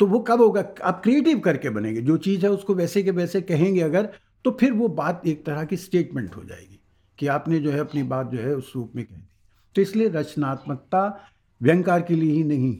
तो 0.00 0.06
वो 0.06 0.18
कब 0.18 0.40
होगा? 0.40 0.64
आप 0.82 1.02
क्रिएटिव 1.02 1.38
करके 1.38 1.70
बनेंगे। 1.70 2.00
जो 2.00 2.16
चीज़ 2.16 2.44
है 2.46 2.50
उसको 2.50 2.74
वैसे 2.74 3.02
के 3.02 3.10
वैसे 3.10 3.40
कहेंगे 3.40 3.80
अगर 3.80 4.08
तो 4.44 4.50
फिर 4.50 4.72
वो 4.72 4.88
बात 4.88 5.26
एक 5.26 5.44
तरह 5.46 5.64
की 5.64 5.76
स्टेटमेंट 5.76 6.36
हो 6.36 6.44
जाएगी 6.44 6.80
कि 7.18 7.26
आपने 7.26 7.58
जो 7.58 7.70
है 7.70 7.78
अपनी 7.78 8.02
बात 8.02 8.30
जो 8.30 8.38
है 8.38 8.54
उस 8.54 8.72
रूप 8.76 8.92
में 8.96 9.04
कह 9.04 9.16
दी। 9.16 9.28
तो 9.76 9.82
इसलिए 9.82 10.08
रचनात्मकता 10.08 11.30
व्यंगकार 11.62 12.02
के 12.02 12.14
लिए 12.14 12.32
ही 12.32 12.44
नहीं 12.44 12.76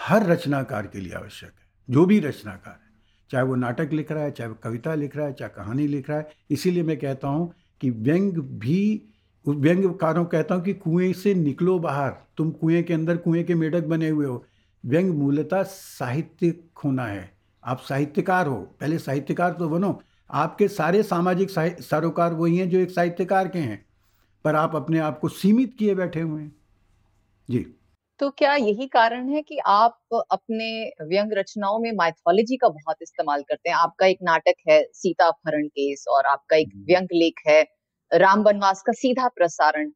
हर 0.00 0.26
रचनाकार 0.26 0.86
के 0.86 1.00
लिए 1.00 1.12
आवश्यक 1.12 1.50
है, 1.50 1.66
जो 1.90 2.04
भी 2.06 2.20
रचनाकार 2.20 2.74
है। 2.74 2.90
चाहे 3.30 3.44
वो 3.44 3.54
नाटक 3.54 3.92
लिख 3.92 4.12
रहा 4.12 4.22
है, 4.22 4.30
चाहे 4.30 4.50
वो 4.50 4.56
कविता 4.62 4.94
लिख 4.94 5.16
रहा 5.16 5.26
है, 5.26 5.32
चाहे 5.32 5.50
कहानी 5.56 5.86
लिख 5.86 6.10
रहा 6.10 6.18
है, 6.18 6.28
इसीलिए 6.50 6.82
मैं 6.82 6.96
कहता 6.96 7.28
हूँ 7.28 7.52
कि 7.80 7.90
व्यंग 7.90 8.32
भी 8.32 9.02
व्यंग्यकारों 9.48 10.24
कहता 10.24 10.54
हूँ 10.54 10.62
कि 10.62 10.72
कुएँ 10.72 11.12
से 11.12 11.34
निकलो 11.34 11.78
बाहर, 11.78 12.10
तुम 12.36 12.50
कुएँ 12.50 12.82
के 12.82 12.94
अंदर 12.94 13.16
कुएँ 13.16 13.44
के 13.44 13.54
मेढक 13.54 13.84
बने 13.84 14.08
हुए 14.08 14.26
हो। 14.26 14.44
व्यंग 14.84 15.10
मूलतः 15.10 15.62
साहित्य 15.62 16.54
होना 16.84 17.06
है। 17.06 17.30
आप 17.64 17.80
साहित्यकार 17.80 18.46
हो, 18.46 18.56
पहले 18.80 18.98
साहित्यकार 18.98 19.52
तो 19.52 19.68
बनो। 19.68 20.00
आपके 20.30 20.68
सारे 20.68 21.02
सामाजिक 21.02 21.50
सरोकार 21.82 22.34
वही 22.34 22.58
हैं 22.58 22.68
जो 22.70 22.78
एक 22.78 22.90
साहित्यकार 22.90 23.48
के 23.48 23.58
हैं, 23.58 23.84
पर 24.44 24.56
आप 24.56 24.76
अपने 24.76 24.98
आप 24.98 25.18
को 25.18 25.28
सीमित 25.28 25.74
किए 25.78 25.94
बैठे 25.94 26.20
हुए 26.20 26.42
हैं। 26.42 26.52
जी। 27.50 27.66
तो 28.20 28.28
क्या 28.30 28.54
यही 28.54 28.86
कारण 28.86 29.28
है 29.28 29.40
कि 29.42 29.58
आप 29.66 29.98
अपने 30.30 30.66
व्यंग 31.04 31.32
रचनाओं 31.32 31.78
में 31.78 31.90
माइथोलॉजी 31.92 32.56
का 32.56 32.68
बहुत 32.68 32.96
इस्तेमाल 33.02 33.42
करते 33.42 33.70
हैं? 33.70 33.76
आपका 33.76 34.06
एक 34.06 34.18
नाटक 34.22 34.54
है 34.68 34.82
सीता 34.94 35.26
अपहरण 35.26 35.66
केस 35.68 36.04
और 36.08 36.26
आपका 36.26 36.56
एक 36.56 36.68
व्यंग 36.88 37.08
लेख 37.14 37.40
है 37.48 37.60
राम 38.10 38.42
वनवास 38.42 38.82
का 38.82 38.92
सीधा 38.92 39.28
प्रसारण। 39.28 39.90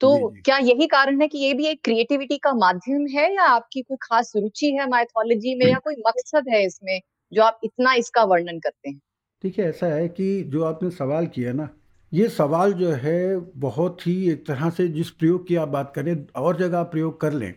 तो 0.00 0.10
जी, 0.10 0.24
जी. 0.26 0.44
क्या 0.44 0.58
यही 0.58 0.86
कारण 0.86 1.20
है 1.22 1.28
कि 1.28 1.38
ये 1.38 1.52
भी 1.54 1.66
एक 1.66 1.80
क्रिएटिविटी 1.84 2.38
का 2.38 2.52
माध्यम 2.56 3.06
है 3.16 3.32
या 3.34 3.44
आपकी 3.48 3.82
कोई 3.82 3.96
खास 4.02 4.32
रुचि 4.36 4.72
है 4.72 4.88
माइथोलॉजी 4.88 5.54
में 5.54 5.66
या 5.66 5.78
कोई 5.78 5.94
मकसद 6.06 6.48
है 6.48 6.64
इसमें 6.66 7.00
जो 7.32 7.42
आप 7.42 7.60
इतना 7.64 7.94
इसका 7.94 8.24
वर्णन 8.24 8.58
करते 8.58 8.88
हैं? 8.90 9.00
ठीक 9.44 9.58
है 9.58 9.64
ऐसा 9.64 9.86
है 9.86 10.08
कि 10.08 10.26
जो 10.44 10.62
आपने 10.64 10.90
सवाल 10.90 11.26
किया 11.26 11.52
ना 11.52 11.68
ये 12.12 12.28
सवाल 12.28 12.72
जो 12.72 12.90
है 13.02 13.36
बहुत 13.60 14.06
ही 14.06 14.14
एक 14.30 14.46
तरह 14.46 14.70
से 14.70 14.86
जिस 14.88 15.10
प्रयोग 15.10 15.46
की 15.48 15.56
आप 15.56 15.68
बात 15.68 15.92
करें 15.94 16.14
और 16.36 16.56
जगह 16.56 16.82
प्रयोग 16.82 17.20
कर 17.20 17.32
लें। 17.32 17.52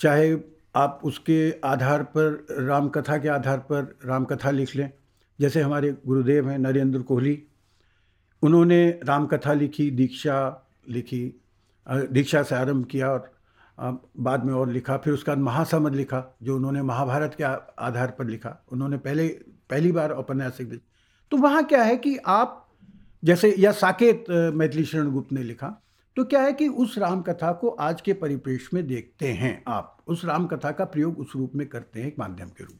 चाहे 0.00 0.36
आप 0.74 1.00
उसके 1.04 1.38
आधार 1.64 2.02
पर 2.02 2.46
रामकथा 2.60 3.18
के 3.18 3.28
आधार 3.28 3.58
पर 3.70 3.96
रामकथा 4.04 4.50
लिख 4.50 4.74
लें। 4.76 4.90
जैसे 5.38 5.60
हमारे 5.60 5.94
गुरुदेव 6.06 6.48
हैं 6.50 6.58
नरेंद्र 6.58 7.00
कोहली, 7.02 7.42
उन्होंने 8.42 8.88
रामकथा 9.04 9.52
लिखी, 9.52 9.90
दीक्षा 9.90 10.36
लिखी 10.88 11.40
दीक्षा 11.86 12.42
से 12.42 12.54
आरंभ 12.54 12.84
किया 12.86 13.08
और 13.10 13.32
बाद 14.18 14.44
में 14.44 14.52
और 14.54 14.68
लिखा। 14.68 14.96
फिर 14.96 15.12
उसका 15.12 15.34
महासमद 15.36 15.94
लिखा, 15.94 16.36
जो 16.42 16.56
उन्होंने 16.56 16.82
महाभारत 16.82 17.34
के 17.34 17.44
आधार 17.44 18.10
पर 18.10 18.26
लिखा। 18.26 18.56
उन्होंने 18.72 18.96
पहले, 18.98 19.28
पहली 19.70 19.92
बार 19.92 20.10
औपन्यासिक 20.10 20.80
तो 21.32 21.36
वहाँ 21.36 21.62
क्या 21.64 21.82
है 21.82 21.96
कि 21.96 22.16
आप, 22.16 22.68
जैसे 23.22 23.54
या 23.58 23.72
साकेत 23.72 24.24
मैथिली 24.30 24.84
शरण 24.84 25.10
गुप्त 25.10 25.32
ने 25.32 25.42
लिखा। 25.42 25.68
तो 26.16 26.24
क्या 26.24 26.40
है 26.42 26.52
कि 26.52 26.68
उस 26.68 26.96
राम 26.98 27.22
कथा 27.22 27.52
को 27.52 27.68
आज 27.68 28.00
के 28.00 28.12
परिप्रेक्ष्य 28.12 28.70
में 28.74 28.86
देखते 28.86 29.32
हैं 29.32 29.62
आप। 29.68 30.02
उस 30.06 30.24
राम 30.24 30.46
कथा 30.46 30.70
का 30.70 30.84
प्रयोग 30.84 31.18
उस 31.18 31.32
रूप 31.36 31.52
में 31.54 31.66
करते 31.68 32.00
हैं 32.00 32.06
एक 32.06 32.18
माध्यम 32.18 32.48
के 32.48 32.64
रूप 32.64 32.78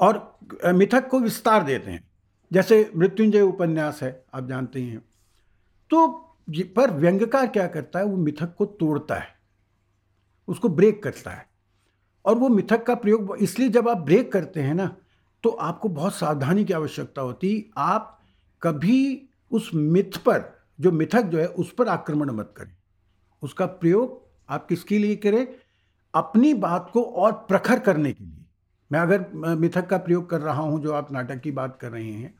और 0.00 0.72
मिथक 0.74 1.08
को 1.08 1.20
विस्तार 1.20 1.62
देते 1.62 1.90
हैं। 1.90 2.04
जैसे 2.50 2.90
मृत्युंजय 2.96 3.40
उपन्यास 3.40 4.02
है, 4.02 4.24
आप 4.34 4.48
जानते 4.48 4.82
हैं 4.82 4.98
तो 5.90 6.06
पर 6.48 6.90
व्यंगकार 6.90 7.46
क्या 7.46 7.66
करता 7.66 7.98
है? 7.98 8.04
वो 8.04 8.16
मिथक 8.16 8.54
को 8.54 8.66
तोड़ता 8.66 9.14
है। 9.14 9.34
उसको 10.48 10.68
ब्रेक 10.68 11.02
करता 11.02 11.30
है। 11.30 11.46
और 12.24 12.34
वो 12.34 12.48
मिथक 12.48 12.82
का 12.82 12.94
प्रयोग 12.94 13.36
इसलिए 13.40 13.68
जब 13.68 13.88
आप 13.88 13.96
ब्रेक 13.96 14.30
करते 14.32 14.60
हैं 14.60 14.74
ना 14.74 14.96
तो 15.44 15.50
आपको 15.50 15.88
बहुत 15.88 16.14
सावधानी 16.14 16.64
की 16.64 16.72
आवश्यकता 16.72 17.22
होती। 17.22 17.70
आप 17.76 18.20
कभी 18.62 19.28
उस 19.50 19.70
मिथ 19.74 20.18
पर 20.18 20.55
जो 20.78 20.92
मिथक 20.92 21.22
जो 21.22 21.38
है, 21.38 21.46
उस 21.46 21.72
पर 21.72 21.88
आक्रमण 21.88 22.30
मत 22.32 22.52
करें। 22.56 22.74
उसका 23.42 23.66
प्रयोग 23.66 24.24
आप 24.48 24.66
किसके 24.68 24.98
लिए 24.98 25.16
करें? 25.16 25.46
अपनी 26.14 26.52
बात 26.56 26.90
को 26.92 27.02
और 27.02 27.32
प्रखर 27.48 27.78
करने 27.80 28.12
के 28.12 28.24
लिए। 28.24 28.44
मैं 28.90 29.00
अगर 29.00 29.56
मिथक 29.56 29.86
का 29.86 29.96
प्रयोग 29.98 30.28
कर 30.30 30.40
रहा 30.40 30.62
हूँ, 30.62 30.80
जो 30.82 30.92
आप 30.92 31.12
नाटक 31.12 31.40
की 31.40 31.50
बात 31.52 31.78
कर 31.80 31.90
रहे 31.90 32.10
हैं 32.10 32.34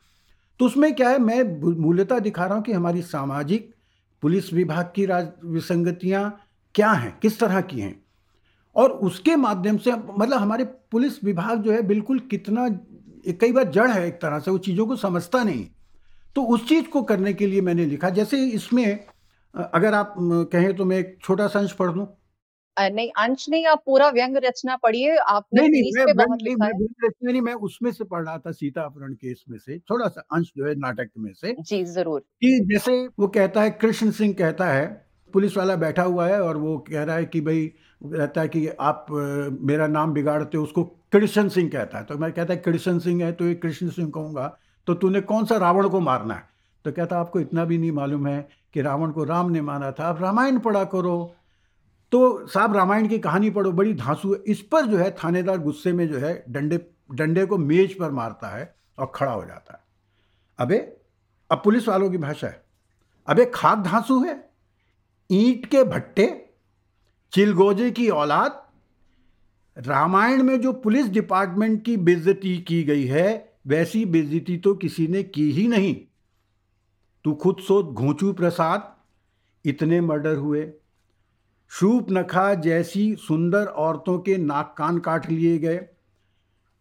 तो 0.59 0.65
उसमें 0.65 0.93
क्या 0.95 1.09
है, 1.09 1.19
मैं 1.19 1.77
मूल्यता 1.77 2.17
दिखा 2.19 2.45
रहा 2.45 2.55
हूँ 2.55 2.63
कि 2.63 2.71
हमारी 2.71 3.01
सामाजिक, 3.03 3.73
पुलिस 4.23 4.51
विभाग 4.53 4.91
की 4.95 5.05
राज, 5.05 5.27
विसंगतियाँ 5.45 6.39
क्या 6.75 6.91
हैं, 6.91 7.17
किस 7.21 7.39
तरह 7.39 7.61
की 7.61 7.79
हैं? 7.79 7.95
और 8.75 8.91
उसके 8.91 9.35
माध्यम 9.35 9.77
से 9.77 9.91
मतलब 9.91 10.37
हमारे 10.37 10.63
पुलिस 10.91 11.23
विभाग 11.23 11.61
जो 11.61 11.71
है, 11.71 11.81
बिल्कुल 11.83 12.19
कितना 12.31 12.67
कई 13.31 13.51
बार 13.51 13.71
जड़ 13.71 13.89
है 13.89 14.07
एक 14.07 14.21
तरह 14.21 14.39
से, 14.39 14.51
वो 14.51 14.57
चीज़ों 14.59 14.87
को 14.87 14.95
समझता 14.95 15.43
नहीं 15.43 15.65
तो 16.37 16.43
उस 16.45 16.67
चीज़ 16.69 16.87
को 16.87 17.01
करने 17.03 17.33
के 17.33 17.47
लिए 17.47 17.61
मैंने 17.61 17.85
लिखा। 17.85 18.09
जैसे 18.11 18.37
इसमें 18.51 18.85
अगर 19.55 19.93
आप 19.93 20.13
कहें 20.51 20.75
तो 20.75 20.85
मैं 20.85 20.97
एक 20.97 21.17
छोटा 21.23 21.47
सा 21.47 21.59
अंश 21.59 21.71
पढ़ 21.73 21.91
दूँ 21.91 22.07
नहीं 22.77 23.09
अंश 23.17 23.45
नहीं 23.49 23.65
आप 23.65 23.81
पूरा 23.85 24.09
व्यंग 24.09 24.35
रचना 24.37 24.75
पढ़िए। 24.75 25.15
आपने 25.17 25.61
नहीं 25.61 25.69
नहीं 25.71 25.91
मैं, 25.95 26.15
बहुत 26.17 26.41
लिखा 26.41 26.65
मैं, 26.65 26.73
है। 26.73 27.07
रचना 27.07 27.31
नहीं 27.31 27.41
मैं 27.41 27.53
उसमें 27.67 27.91
से 27.91 28.03
पढ़ 28.03 28.23
रहा 28.25 28.37
था 28.37 28.51
सीता 28.51 28.81
अपहरण 28.81 29.13
केस 29.13 29.43
में 29.49 29.57
से। 29.57 29.77
थोड़ा 29.79 30.07
सा 30.07 30.23
अंश 30.33 30.51
जो 30.57 30.65
है 30.65 30.75
नाटक 30.75 31.09
में 31.17 31.31
से। 31.33 31.55
जी 31.61 31.83
ज़रूर। 31.85 32.19
कि 32.19 32.59
जैसे 32.73 32.97
वो 33.19 33.27
कहता 33.29 33.61
है 33.61 33.71
कृष्ण 33.81 34.11
सिंह 34.11 34.33
कहता 34.33 34.65
है 34.65 34.85
पुलिस 35.33 35.57
वाला 35.57 35.75
बैठा 35.75 36.03
हुआ 36.03 36.27
है 36.27 36.41
और 36.41 36.57
वो 36.57 36.77
कह 36.89 37.03
रहा 37.03 37.15
है 37.15 37.25
कि 37.25 37.41
भाई 37.41 37.71
रहता 38.01 38.41
है 38.41 38.47
कि 38.47 38.67
आप 38.67 39.05
मेरा 39.61 39.87
नाम 39.87 40.13
बिगाड़ते 40.13 40.57
हो 40.57 40.63
उसको 40.63 40.83
कृष्ण 41.13 41.47
सिंह 41.49 41.69
कहता 41.69 41.97
है। 41.97 42.03
तो 42.03 42.17
मैं 42.17 42.31
कहता 42.31 42.53
है 42.53 42.59
कृष्ण 42.59 42.97
सिंह 42.99 43.23
है 43.25 43.31
तो 43.31 43.45
ये 43.45 43.55
कृष्ण 43.55 43.89
सिंह 43.89 44.09
कहूँगा। 44.09 44.57
तो 44.87 44.93
तूने 44.93 45.21
कौन 45.21 45.45
सा 45.45 45.57
रावण 45.57 45.89
को 45.89 45.99
मारना 45.99 46.33
है? 46.33 46.49
तो 46.85 46.91
कहता, 46.91 47.19
आपको 47.19 47.39
इतना 47.39 47.65
भी 47.65 47.77
नहीं 47.77 47.91
मालूम 47.91 48.27
है 48.27 48.49
कि 48.73 48.81
रावण 48.81 49.11
को 49.11 49.23
राम 49.23 49.51
ने 49.51 49.61
मारा 49.61 49.91
था। 49.91 50.07
आप 50.07 50.21
रामायण 50.21 50.59
पढ़ा 50.59 50.83
करो। 50.83 51.35
तो 52.11 52.47
साहब, 52.47 52.75
रामायण 52.75 53.07
की 53.07 53.19
कहानी 53.19 53.49
पढ़ो, 53.49 53.71
बड़ी 53.71 53.93
धांसू 53.93 54.33
है। 54.33 54.39
इस 54.47 54.61
पर 54.61 54.85
जो 54.85 54.97
है, 54.97 55.11
थानेदार 55.11 55.57
गुस्से 55.57 55.93
में 55.93 56.07
जो 56.07 56.17
है, 56.17 56.43
डंडे 56.49 56.91
डंडे 57.11 57.45
को 57.45 57.57
मेज 57.57 57.99
पर 57.99 58.11
मारता 58.11 58.47
है 58.47 58.75
और 58.99 59.11
खड़ा 59.15 59.31
हो 59.31 59.45
जाता 59.45 59.73
है। 59.73 59.79
अबे, 60.59 60.97
अब 61.51 61.61
पुलिस 61.63 61.87
वालों 61.87 62.11
की 62.11 62.17
भाषा 62.17 62.47
है। 62.47 62.63
अबे, 63.27 63.45
खाक 63.45 63.77
धांसू 63.77 64.23
है। 64.23 64.49
ईंट 65.31 65.65
के 65.65 65.83
भट्टे, 65.83 66.49
चिलगोजे 67.31 67.91
की 67.91 68.09
औलाद। 68.09 68.67
रामायण 69.77 70.43
में 70.43 70.61
जो 70.61 70.73
पुलिस 70.73 71.07
डिपार्टमेंट 71.07 71.85
की 71.85 71.97
बेजती 71.97 72.57
की 72.57 72.83
गई 72.83 73.05
है 73.05 73.46
वैसी 73.67 74.05
बेजती 74.05 74.57
तो 74.57 74.75
किसी 74.75 75.07
ने 75.07 75.23
की 75.23 75.51
ही 75.51 75.67
नहीं। 75.67 75.95
तू 77.23 77.33
खुद 77.33 77.57
सोच, 77.59 77.85
घोंचू 77.85 78.33
प्रसाद, 78.33 78.95
इतने 79.65 80.01
मर्डर 80.01 80.35
हुए। 80.35 80.71
शूप 81.69 82.07
नखा 82.11 82.53
जैसी 82.53 83.15
सुंदर 83.15 83.65
औरतों 83.65 84.19
के 84.19 84.37
नाक 84.37 84.75
कान 84.77 84.99
काट 84.99 85.29
लिए 85.29 85.57
गए। 85.57 85.85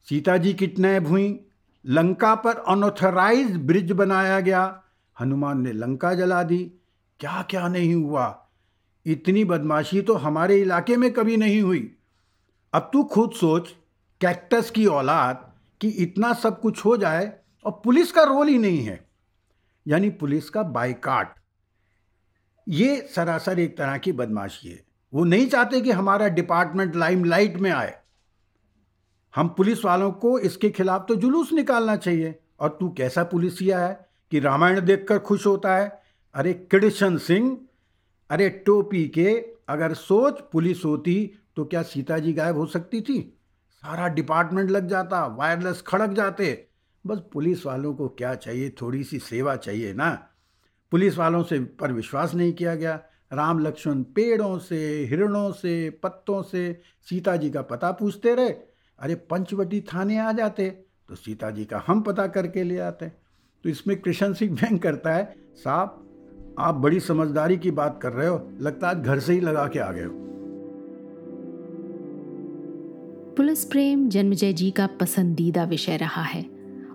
सीता 0.09 0.37
जी 0.37 0.55
किडनैप 0.55 1.07
हुई 1.09 1.41
लंका 1.87 2.35
पर 2.35 2.57
अनऑथराइज 2.57 3.57
ब्रिज 3.57 3.93
बनाया 3.93 4.41
गया। 4.41 4.83
हनुमान 5.21 5.61
ने 5.61 5.73
लंका 5.73 6.15
जला 6.15 6.43
दी। 6.43 6.73
क्या 7.21 7.43
क्या 7.43 7.69
नहीं 7.69 7.95
हुआ? 7.95 8.49
इतनी 9.07 9.45
बदमाशी 9.45 10.03
तो 10.03 10.15
हमारे 10.15 10.61
इलाके 10.61 10.97
में 10.97 11.13
कभी 11.13 11.37
नहीं 11.37 11.63
हुई। 11.63 11.97
अब 12.73 12.91
तू 12.93 13.05
खुद 13.05 13.33
सोच, 13.33 13.75
कैक्टस 14.21 14.71
की 14.71 14.87
औलाद 14.87 15.46
कि 15.81 15.89
इतना 15.89 16.33
सब 16.33 16.61
कुछ 16.61 16.85
हो 16.85 16.97
जाए 16.97 17.39
और 17.65 17.81
पुलिस 17.85 18.13
का 18.13 18.23
रोल 18.23 18.49
ही 18.49 18.59
नहीं 18.59 18.85
है। 18.85 19.09
यानी 19.89 20.11
पुलिस 20.11 20.51
का 20.51 20.63
बाइकाट। 20.63 21.35
ये 22.69 23.09
सरासर 23.17 23.59
एक 23.59 23.79
तरह 23.79 23.99
की 23.99 24.13
बदमाशी 24.13 24.69
है। 24.69 24.85
वो 25.15 25.25
नहीं 25.25 25.49
चाहते 25.49 25.81
कि 25.81 25.91
हमारा 25.91 26.29
डिपार्टमेंट 26.29 26.97
लाइमलाइट 26.97 27.57
में 27.57 27.71
आए। 27.71 27.99
हम 29.37 29.49
पुलिस 29.49 29.85
वालों 29.85 30.13
को 30.13 30.39
इसके 30.39 30.71
खिलाफ 30.71 31.07
तो 31.09 31.15
जुलूस 31.15 31.53
निकालना 31.53 31.97
चाहिए। 31.97 32.39
और 32.61 32.77
तू 32.81 32.89
कैसा 32.89 33.25
पुलिसिया 33.25 33.79
है 33.79 34.09
कि 34.31 34.41
रामायण 34.41 34.81
देखकर 34.81 35.19
खुश 35.19 35.47
होता 35.47 35.77
है? 35.77 36.03
अरे 36.35 36.53
कृष्ण 36.55 37.19
सिंह, 37.19 37.61
अरे 38.31 38.49
टोपी 38.49 39.09
के, 39.09 39.47
अगर 39.69 39.95
सोच 39.95 40.41
पुलिस 40.53 40.85
होती 40.85 41.33
तो 41.57 41.65
क्या 41.65 41.83
सीता 41.83 42.19
जी 42.19 42.33
गायब 42.33 42.57
हो 42.57 42.67
सकती 42.67 43.01
थी? 43.01 43.36
सारा 43.87 44.09
डिपार्टमेंट 44.09 44.71
लग 44.71 44.89
जाता, 44.89 45.27
वायरलेस 45.27 45.85
खड़क 45.87 46.11
जाते। 46.11 46.69
बस 47.07 47.19
पुलिस 47.33 47.67
वालों 47.67 47.95
को 47.95 48.09
क्या 48.09 48.35
चाहिए? 48.35 48.71
थोड़ी 48.71 49.05
सी 49.05 49.19
सेवा 49.19 49.57
चाहिए 49.57 49.93
ना? 49.95 50.29
पुलिस 50.91 51.19
वालों 51.19 51.43
से 51.43 51.59
पर 51.61 51.93
विश्वास 51.93 52.35
नहीं 52.35 52.53
किया 52.53 52.75
गया। 52.75 53.01
राम 53.33 53.59
लक्ष्मण 53.59 54.03
पेड़ों 54.03 54.59
से, 54.59 55.07
हिरणों 55.11 55.53
से, 55.53 55.91
पत्तों 55.91 56.43
से 56.43 56.81
सीता 57.11 57.37
जी 57.37 57.51
का 57.51 57.63
पता 57.63 57.93
पूछते 57.93 58.35
रहे। 58.35 58.51
अरे, 58.99 59.15
पंचवटी 59.15 59.81
थाने 59.81 60.19
आ 60.19 60.33
जाते 60.33 60.71
तो 61.09 61.15
सीता 61.15 61.51
जी 61.51 61.65
का 61.65 61.85
हम 61.87 62.01
पता 62.01 62.27
करके 62.27 62.63
ले 62.63 62.79
आते। 62.79 63.09
तो 63.63 63.69
इसमें 63.69 64.01
कृष्ण 64.01 64.33
सिंह 64.33 64.55
व्यंग 64.55 64.79
करता 64.79 65.15
है, 65.15 65.37
साहब, 65.55 66.03
आप 66.59 66.75
बड़ी 66.75 67.01
समझदारी 67.01 67.57
की 67.57 67.71
बात 67.71 67.99
कर 68.03 68.13
रहे 68.13 68.29
हो, 68.29 68.53
लगता 68.61 68.89
है 68.89 69.03
घर 69.03 69.19
से 69.19 69.33
ही 69.33 69.41
लगा 69.41 69.69
के 69.69 69.79
आ 69.79 69.93
गए 69.93 70.05
हो। 70.05 70.36
पुलिस 73.37 73.65
प्रेम 73.65 74.09
जन्मजय 74.09 74.53
जी 74.53 74.71
का 74.71 74.87
पसंदीदा 74.87 75.65
विषय 75.65 75.97
रहा 75.97 76.23
है 76.23 76.43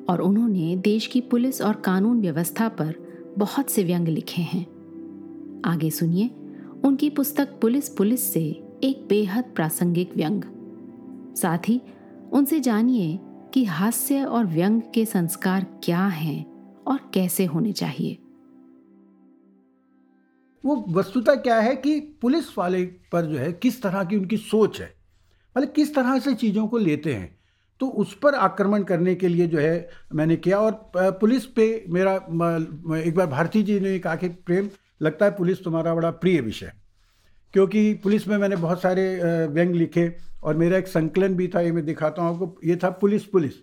और 0.10 0.22
उन्होंने 0.22 0.76
देश 0.76 1.08
की 1.08 1.22
पुलिस 1.22 1.62
और 1.62 1.76
कानून 1.76 2.22
व्यवस्था 2.22 2.70
पर 2.70 2.96
बहुत 3.38 3.70
से 3.70 3.84
व्यंग 3.84 4.08
लिखे 4.08 4.42
हैं। 4.42 4.66
आगे 5.66 5.90
सुनिए, 5.90 6.28
उनकी 6.86 7.10
पुस्तक 7.10 7.60
पुलिस 7.62 7.90
पुलिस 7.90 8.34
से 8.34 8.44
एक 8.84 9.06
बेहद 9.10 9.44
प्रासंगिक 9.56 10.18
व्यंग। 10.18 10.44
साथ 11.36 11.58
ही, 11.68 11.82
उनसे 12.32 12.60
जानिए 12.60 13.20
कि 13.24 13.66
हास्य 13.66 14.24
और 14.24 14.46
व्यंग 14.46 14.82
के 14.94 15.06
संस्कार 15.06 15.80
क्या 15.84 16.06
हैं 16.06 16.46
और 16.84 17.00
कैसे 17.14 17.46
होने 17.46 17.72
चाहिए। 17.72 18.18
वो 20.66 20.86
वस्तुता 20.90 21.36
क्या 21.36 21.60
है 21.60 21.76
कि 21.76 22.00
पुलिस 22.00 22.58
वाले 22.58 22.86
पर 22.86 23.26
जो 23.26 23.38
है 23.38 23.54
किस 23.54 23.82
तरह 23.82 24.04
की 24.04 24.18
उनकी 24.18 24.38
सोच 24.38 24.82
है? 24.82 25.01
मतलब 25.56 25.72
किस 25.72 25.94
तरह 25.96 26.20
से 26.20 26.34
चीज़ों 26.36 26.68
को 26.68 26.78
लेते 26.78 27.14
हैं? 27.14 27.40
तो 27.82 27.88
उस 27.88 28.14
पर 28.18 28.36
आक्रमण 28.36 28.84
करने 28.84 29.16
के 29.16 29.28
लिए 29.28 29.48
जो 29.48 29.60
है 29.60 29.90
मैंने 30.14 30.36
किया 30.36 30.60
और 30.60 30.92
पुलिस 30.96 31.46
पे 31.46 31.64
मेरा 31.90 32.14
एक 32.98 33.16
बार 33.16 33.28
भारती 33.28 33.64
जी 33.64 33.80
ने 33.80 33.98
कहा 34.00 34.16
कि 34.16 34.28
प्रेम, 34.28 34.70
लगता 35.02 35.26
है 35.26 35.32
पुलिस 35.32 35.64
तुम्हारा 35.64 35.94
बड़ा 35.96 36.12
प्रिय 36.12 36.40
विषय 36.42 36.72
क्योंकि 37.54 37.94
पुलिस 37.94 38.28
में 38.28 38.38
मैंने 38.38 38.56
बहुत 38.56 38.82
सारे 38.82 39.04
व्यंग 39.48 39.76
लिखे 39.76 40.12
और 40.44 40.58
मेरा 40.58 40.78
एक 40.78 40.88
संकलन 40.88 41.36
भी 41.36 41.48
था, 41.48 41.62
ये 41.62 41.72
मैं 41.72 41.86
दिखाता 41.86 42.22
हूँ 42.22 42.34
आपको, 42.34 42.60
ये 42.66 42.76
था 42.76 42.90
पुलिस 42.92 43.26
पुलिस। 43.26 43.54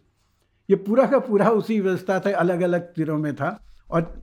ये 0.68 0.76
पूरा 0.76 1.06
का 1.06 1.18
पूरा 1.18 1.50
उसी 1.50 1.80
व्यवस्था 1.80 2.18
था 2.20 2.34
अलग 2.36 2.60
अलग 2.60 2.92
तीरों 2.94 3.18
में 3.18 3.34
था। 3.34 3.58
और 3.90 4.22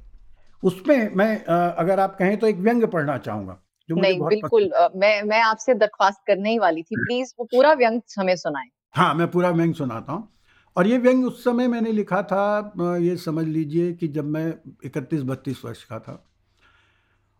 उसमें 0.64 1.16
मैं 1.16 1.44
अगर 1.46 2.00
आप 2.00 2.16
कहें 2.20 2.38
तो 2.38 2.48
एक 2.48 2.58
व्यंग 2.58 2.84
पढ़ना 2.88 3.18
चाहूँगा। 3.18 3.58
जो 3.90 3.96
मुझे 3.96 4.08
नहीं 4.08 4.20
बिल्कुल 4.22 4.70
मैं 4.96 5.24
मैं 5.24 5.42
आपसे 5.42 5.74
दरख्वास्त 5.74 6.22
करने 6.28 6.50
ही 6.50 6.60
वाली 6.60 6.84
थी। 6.84 6.96
प्लीज़ 7.08 7.34
वो 7.40 7.46
पूरा 7.46 7.74
व्यंग 7.74 8.02
हमें 8.20 8.36
सुनाएँ। 8.36 8.70
हाँ 8.96 9.14
मैं 9.14 9.32
पूरा 9.32 9.50
व्यंग 9.50 9.74
सुनाता 9.74 10.14
हूँ। 10.14 10.28
और 10.78 10.88
ये 10.88 10.98
व्यंग 10.98 11.26
उस 11.26 11.44
समय 11.44 11.68
मैंने 11.68 11.92
लिखा 11.92 12.22
था 12.22 12.74
ये 13.02 13.18
समझ 13.18 13.46
लीजिए 13.46 13.94
कि 13.94 14.08
जब 14.08 14.26
मैं 14.26 14.54
इकतीस 14.86 15.22
बत्तीस 15.22 15.66
वर्ष 15.66 15.84
का 15.84 16.00
था। 16.00 16.32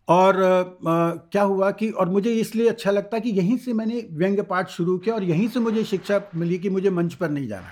और 0.08 0.44
आ, 0.44 1.12
क्या 1.12 1.44
हुआ 1.44 1.72
कि 1.72 1.90
और 1.90 2.10
मुझे 2.10 2.34
इसलिए 2.34 2.70
अच्छा 2.70 2.92
लगता 2.92 3.20
कि 3.20 3.30
यहीं 3.30 3.58
से 3.58 3.74
मैंने 3.74 4.08
व्यंग्य 4.12 4.42
पाठ 4.42 4.70
शुरू 4.70 4.98
किया 4.98 5.16
और 5.16 5.24
यहीं 5.24 5.48
से 5.48 5.60
मुझे 5.60 5.84
शिक्षा 5.84 6.22
मिली 6.36 6.58
कि 6.58 6.70
मुझे 6.70 6.90
मंच 6.90 7.14
पर 7.14 7.30
नहीं 7.30 7.48
जाना 7.48 7.68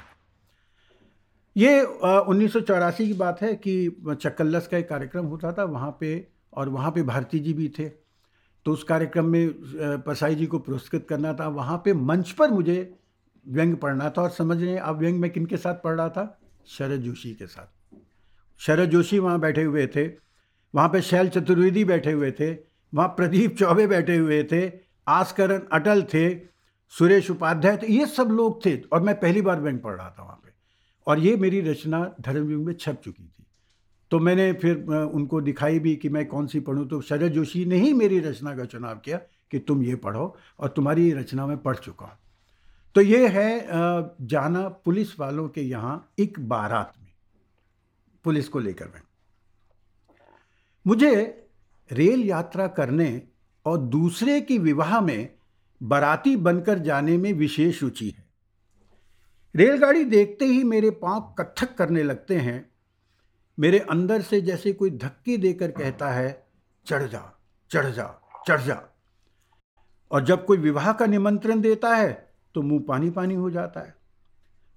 ये 1.57 1.81
उन्नीस 1.83 2.53
सौ 2.53 2.59
चौरासी 2.59 3.07
की 3.07 3.13
बात 3.13 3.41
है 3.41 3.55
कि 3.55 3.73
चक्कल्लस 4.21 4.67
का 4.67 4.77
एक 4.77 4.89
कार्यक्रम 4.89 5.25
होता 5.25 5.51
था 5.51 5.63
वहाँ 5.63 5.97
पे 5.99 6.27
और 6.53 6.69
वहाँ 6.69 6.91
पे 6.91 7.03
भारती 7.03 7.39
जी 7.39 7.53
भी 7.53 7.69
थे। 7.79 8.02
तो 8.65 8.71
उस 8.71 8.83
कार्यक्रम 8.83 9.25
में 9.25 9.49
परसाई 10.01 10.35
जी 10.35 10.45
को 10.45 10.59
पुरस्कृत 10.59 11.05
करना 11.09 11.33
था। 11.33 11.47
वहाँ 11.47 11.77
पे 11.85 11.93
मंच 11.93 12.31
पर 12.31 12.51
मुझे 12.51 12.93
व्यंग 13.45 13.75
पढ़ना 13.77 14.09
था 14.09 14.21
और 14.21 14.29
समझ 14.29 14.61
रहे 14.63 14.77
आप 14.77 14.97
व्यंग 14.97 15.19
में 15.19 15.29
किन 15.31 15.45
के 15.45 15.57
साथ 15.57 15.75
पढ़ 15.75 15.95
रहा 15.95 16.09
था? 16.09 16.39
शरद 16.67 17.01
जोशी 17.01 17.33
के 17.33 17.47
साथ। 17.47 17.95
शरद 18.59 18.89
जोशी 18.89 19.19
वहाँ 19.19 19.39
बैठे 19.39 19.63
हुए 19.63 19.87
थे। 19.87 20.05
वहाँ 20.73 20.87
पे 20.89 21.01
शैल 21.01 21.29
चतुर्वेदी 21.29 21.85
बैठे 21.85 22.11
हुए 22.11 22.31
थे। 22.31 22.51
वहाँ 22.93 23.07
प्रदीप 23.07 23.55
चौबे 23.57 23.87
बैठे 23.87 24.15
हुए 24.17 24.43
थे। 24.43 24.61
आस्करण 25.07 25.61
अटल 25.71 26.03
थे। 26.03 26.29
सुरेश 26.93 27.29
उपाध्याय 27.31 27.77
थे। 27.77 27.93
ये 27.93 28.05
सब 28.05 28.27
लोग 28.31 28.65
थे 28.65 28.77
और 28.93 29.01
मैं 29.01 29.19
पहली 29.19 29.41
बार 29.41 29.61
व्यंग 29.61 29.79
पढ़ 29.79 29.95
रहा 29.95 30.09
था 30.09 30.23
वहाँ 30.23 30.39
पे। 30.43 30.51
और 31.07 31.19
ये 31.19 31.35
मेरी 31.35 31.61
रचना 31.61 31.99
धर्मयुग 32.21 32.65
में 32.65 32.73
छप 32.73 33.01
चुकी 33.05 33.23
थी। 33.23 33.32
तो 34.13 34.19
मैंने 34.19 34.51
फिर 34.53 34.77
उनको 34.87 35.39
दिखाई 35.41 35.79
भी 35.79 35.95
कि 35.95 36.09
मैं 36.09 36.25
कौन 36.27 36.47
सी 36.47 36.59
पढ़ूँ। 36.59 36.87
तो 36.87 36.99
शरद 37.01 37.31
जोशी 37.31 37.63
ने 37.65 37.75
ही 37.75 37.93
मेरी 37.93 38.19
रचना 38.19 38.55
का 38.55 38.65
चुनाव 38.65 38.95
किया 38.95 39.17
कि 39.51 39.59
तुम 39.59 39.81
ये 39.83 39.95
पढ़ो 39.95 40.25
और 40.59 40.69
तुम्हारी 40.69 41.11
रचना 41.13 41.45
मैं 41.47 41.57
पढ़ 41.57 41.77
चुका 41.77 42.05
हूँ। 42.05 42.17
तो 42.95 43.01
ये 43.01 43.27
है 43.27 43.61
जाना 44.21 44.67
पुलिस 44.85 45.19
वालों 45.19 45.47
के 45.49 45.61
यहाँ 45.61 46.13
एक 46.19 46.39
बारात 46.39 46.93
में, 47.01 47.11
पुलिस 48.25 48.47
को 48.47 48.59
लेकर 48.59 48.85
मैं। 48.85 49.01
मुझे 50.85 51.13
रेल 51.91 52.23
यात्रा 52.23 52.67
करने 52.69 53.21
और 53.65 53.77
दूसरे 53.77 54.39
की 54.41 54.57
विवाह 54.59 54.99
में 55.01 55.29
बाराती 55.81 56.35
बनकर 56.39 56.79
जाने 56.79 57.17
में 57.17 57.31
विशेष 57.33 57.81
रुचि 57.83 58.09
है। 58.09 58.25
रेलगाड़ी 59.55 60.03
देखते 60.05 60.45
ही 60.45 60.63
मेरे 60.65 60.89
पाँव 61.01 61.33
कत्थक 61.39 61.75
करने 61.75 62.03
लगते 62.03 62.37
हैं 62.37 62.72
मेरे 63.57 63.79
अंदर 63.79 64.21
से 64.21 64.41
जैसे 64.41 64.73
कोई 64.73 64.89
धक्के 64.89 65.37
देकर 65.37 65.71
कहता 65.71 66.09
है, 66.09 66.47
चढ़ 66.85 67.03
जा 67.03 67.21
चढ़ 67.71 67.89
जा 67.91 68.07
चढ़ 68.47 68.61
जा। 68.61 68.81
और 70.11 70.23
जब 70.23 70.45
कोई 70.45 70.57
विवाह 70.57 70.91
का 70.93 71.05
निमंत्रण 71.05 71.61
देता 71.61 71.95
है 71.95 72.11
तो 72.55 72.61
मुँह 72.61 72.83
पानी 72.87 73.09
पानी 73.09 73.35
हो 73.35 73.49
जाता 73.51 73.79
है। 73.79 73.95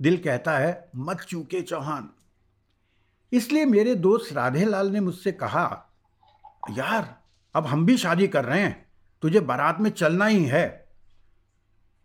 दिल 0.01 0.17
कहता 0.17 0.57
है, 0.59 0.91
मत 0.97 1.21
चूके 1.21 1.61
चौहान। 1.63 2.09
इसलिए 3.33 3.65
मेरे 3.65 3.95
दोस्त 3.95 4.33
राधे 4.33 4.65
लाल 4.65 4.91
ने 4.91 5.01
मुझसे 5.01 5.33
कहा, 5.33 5.65
यार, 6.71 7.17
अब 7.55 7.67
हम 7.67 7.87
भी 7.87 7.97
शादी 7.97 8.29
कर 8.29 8.45
रहे 8.45 8.61
हैं, 8.61 8.87
तुझे 9.23 9.41
बारात 9.41 9.81
में 9.81 9.91
चलना 9.91 10.27
ही 10.27 10.45
है। 10.45 10.67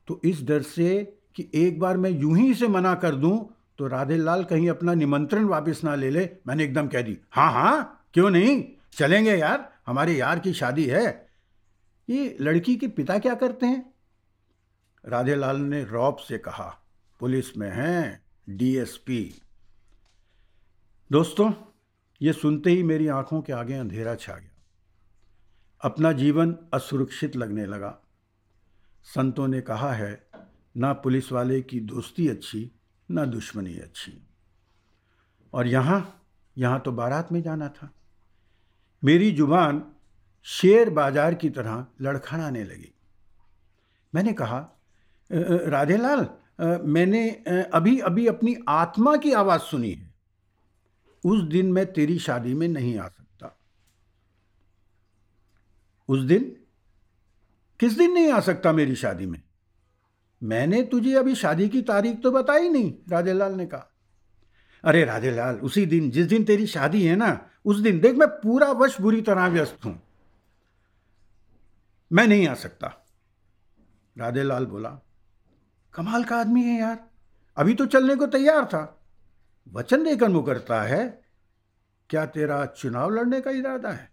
तो 0.08 0.20
इस 0.24 0.42
डर 0.44 0.62
से 0.62 1.04
कि 1.36 1.50
एक 1.56 1.80
बार 1.80 1.98
मैं 1.98 2.10
यूँ 2.10 2.38
ही 2.38 2.54
से 2.54 2.68
मना 2.68 2.94
कर 2.96 3.16
दूँ 3.16 3.38
तो 3.82 3.88
राधे 3.88 4.18
लाल 4.18 4.44
कहीं 4.44 4.70
अपना 4.70 4.94
निमंत्रण 4.94 5.46
वापस 5.46 5.82
ना 5.84 5.96
ले 5.96 6.10
ले, 6.10 6.30
मैंने 6.48 6.64
एकदम 6.64 6.88
कह 6.88 7.02
दी। 7.02 7.18
हाँ 7.32 7.52
हाँ 7.52 8.06
क्यों 8.14 8.30
नहीं? 8.30 8.64
चलेंगे 8.92 9.36
यार, 9.36 9.74
हमारे 9.88 10.14
यार 10.14 10.40
की 10.40 10.54
शादी 10.54 10.86
है। 10.86 11.28
ये 12.10 12.38
लड़की 12.42 12.76
के 12.76 12.88
पिता 12.88 13.20
क्या 13.20 13.36
करते 13.36 13.66
हैं? 13.66 13.94
राधे 15.06 15.36
लाल 15.36 15.58
ने 15.58 15.84
रौब 15.84 16.16
से 16.16 16.38
कहा, 16.38 16.86
पुलिस 17.20 17.58
में 17.58 17.72
हैं, 17.72 18.26
डीएसपी। 18.50 19.42
दोस्तों, 21.12 21.54
ये 22.22 22.34
सुनते 22.34 22.70
ही 22.70 22.84
मेरी 22.84 23.08
आँखों 23.08 23.42
के 23.42 23.54
आगे 23.54 23.74
अंधेरा 23.74 24.16
छा 24.16 24.34
गया। 24.34 24.62
अपना 25.82 26.12
जीवन 26.12 26.58
असुरक्षित 26.74 27.36
लगने 27.36 27.66
लगा। 27.66 28.00
संतों 29.04 29.48
ने 29.48 29.62
कहा 29.62 29.94
है, 29.94 30.28
ना 30.78 30.94
पुलिस 30.94 31.32
वाले 31.32 31.62
की 31.62 31.80
दोस्ती 31.80 32.28
अच्छी 32.28 32.72
ना 33.12 33.26
दुश्मनी 33.28 33.78
अच्छी। 33.80 34.14
और 35.54 35.68
यहाँ 35.68 36.00
यहाँ 36.58 36.80
तो 36.80 36.92
बारात 36.92 37.32
में 37.32 37.42
जाना 37.42 37.68
था। 37.70 37.90
मेरी 39.04 39.32
ज़ुबान 39.32 39.84
शेर 40.46 40.90
बाज़ार 40.90 41.34
की 41.34 41.50
तरह 41.50 41.86
लड़खड़ाने 42.02 42.64
लगी। 42.64 42.94
मैंने 44.14 44.34
कहा 44.34 44.60
राधेलाल 45.30 46.28
मैंने 46.86 47.30
अभी 47.74 48.00
अभी 48.00 48.26
अपनी 48.28 48.56
आत्मा 48.70 49.16
की 49.18 49.32
आवाज़ 49.34 49.62
सुनी 49.62 49.92
है। 49.92 50.10
उस 51.24 51.42
दिन 51.44 51.72
मैं 51.72 51.86
तेरी 51.94 52.18
शादी 52.20 52.54
में 52.54 52.68
नहीं 52.68 52.98
आ 53.00 53.08
सकता। 53.08 53.58
उस 56.10 56.20
दिन? 56.22 56.44
किस 57.80 57.98
दिन 57.98 58.12
नहीं 58.14 58.32
आ 58.32 58.40
सकता 58.40 58.72
मेरी 58.74 58.96
शादी 58.96 59.26
में? 59.26 59.42
मैंने 60.44 60.84
तुझे 60.84 61.14
अभी 61.16 61.36
शादी 61.36 61.70
की 61.70 61.82
तारीख 61.82 62.22
तो 62.22 62.32
बताई 62.32 62.70
नहीं 62.70 62.94
राधेलाल 63.10 63.54
ने 63.54 63.66
कहा। 63.66 63.92
अरे 64.84 65.04
राधेलाल 65.06 65.56
उसी 65.56 65.86
दिन, 65.86 66.12
जिस 66.12 66.28
दिन 66.28 66.44
तेरी 66.44 66.68
शादी 66.68 67.06
है 67.06 67.16
ना, 67.16 67.50
उस 67.66 67.80
दिन 67.80 68.00
देख, 68.00 68.16
मैं 68.16 68.28
पूरा 68.28 68.72
वर्ष 68.72 69.02
बुरी 69.02 69.22
तरह 69.22 69.48
व्यस्त 69.48 69.86
हूँ। 69.86 70.02
मैं 72.12 72.28
नहीं 72.28 72.48
आ 72.48 72.54
सकता। 72.54 73.08
राधेलाल 74.18 74.66
बोला, 74.66 74.90
कमाल 75.94 76.24
का 76.24 76.38
आदमी 76.38 76.64
है 76.64 76.80
यार, 76.80 77.10
अभी 77.58 77.74
तो 77.74 77.86
चलने 77.86 78.16
को 78.16 78.28
तैयार 78.28 78.66
था। 78.66 79.04
वचन 79.74 80.04
देकर 80.04 80.30
मुकरता 80.30 80.82
है, 80.82 81.22
क्या 82.10 82.26
तेरा 82.26 82.66
चुनाव 82.66 83.10
लड़ने 83.10 83.42
का 83.42 83.52
इरादा 83.52 83.90
है? 83.90 84.12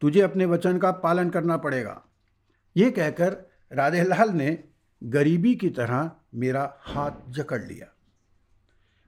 तुझे 0.00 0.20
अपने 0.20 0.46
वचन 0.46 0.78
का 0.78 0.90
पालन 0.90 1.30
करना 1.30 1.56
पड़ेगा। 1.56 2.02
यह 2.76 2.90
कहकर 2.90 3.50
राधेलाल 3.72 4.30
ने 4.30 4.64
गरीबी 5.02 5.54
की 5.54 5.68
तरह 5.70 6.10
मेरा 6.34 6.76
हाथ 6.80 7.10
जकड़ 7.28 7.62
लिया। 7.62 7.86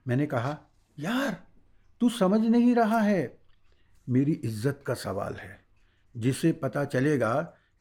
मैंने 0.05 0.25
कहा, 0.25 0.57
यार, 0.97 1.43
तू 2.01 2.09
समझ 2.09 2.39
नहीं 2.41 2.75
रहा 2.75 2.99
है। 2.99 3.37
मेरी 4.07 4.31
इज़्ज़त 4.31 4.83
का 4.87 4.93
सवाल 4.93 5.33
है, 5.33 5.59
जिसे 6.15 6.51
पता 6.51 6.85
चलेगा 6.85 7.33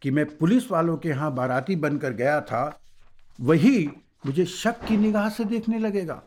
कि 0.02 0.10
मैं 0.10 0.26
पुलिस 0.36 0.70
वालों 0.70 0.96
के 0.96 1.08
यहाँ 1.08 1.34
बाराती 1.34 1.76
बनकर 1.76 2.12
गया 2.12 2.40
था, 2.40 2.80
वही 3.40 3.86
मुझे 4.26 4.44
शक 4.44 4.84
की 4.88 4.96
निगाह 4.96 5.28
से 5.28 5.44
देखने 5.44 5.78
लगेगा। 5.78 6.22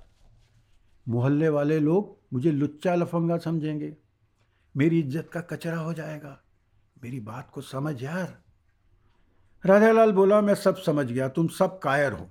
मोहल्ले 1.07 1.49
वाले 1.49 1.79
लोग 1.79 2.17
मुझे 2.33 2.51
लुच्चा 2.51 2.95
लफंगा 2.95 3.37
समझेंगे। 3.37 3.95
मेरी 4.75 4.99
इज़्ज़त 4.99 5.29
का 5.33 5.41
कचरा 5.41 5.77
हो 5.77 5.93
जाएगा। 5.93 6.37
मेरी 7.03 7.19
बात 7.19 7.49
को 7.49 7.61
समझ, 7.61 8.03
यार। 8.03 8.41
राधालाल 9.65 10.11
बोला, 10.11 10.41
मैं 10.41 10.55
सब 10.55 10.75
समझ 10.75 11.05
गया, 11.05 11.29
तुम 11.29 11.47
सब 11.47 11.79
कायर 11.79 12.13
हो। 12.13 12.29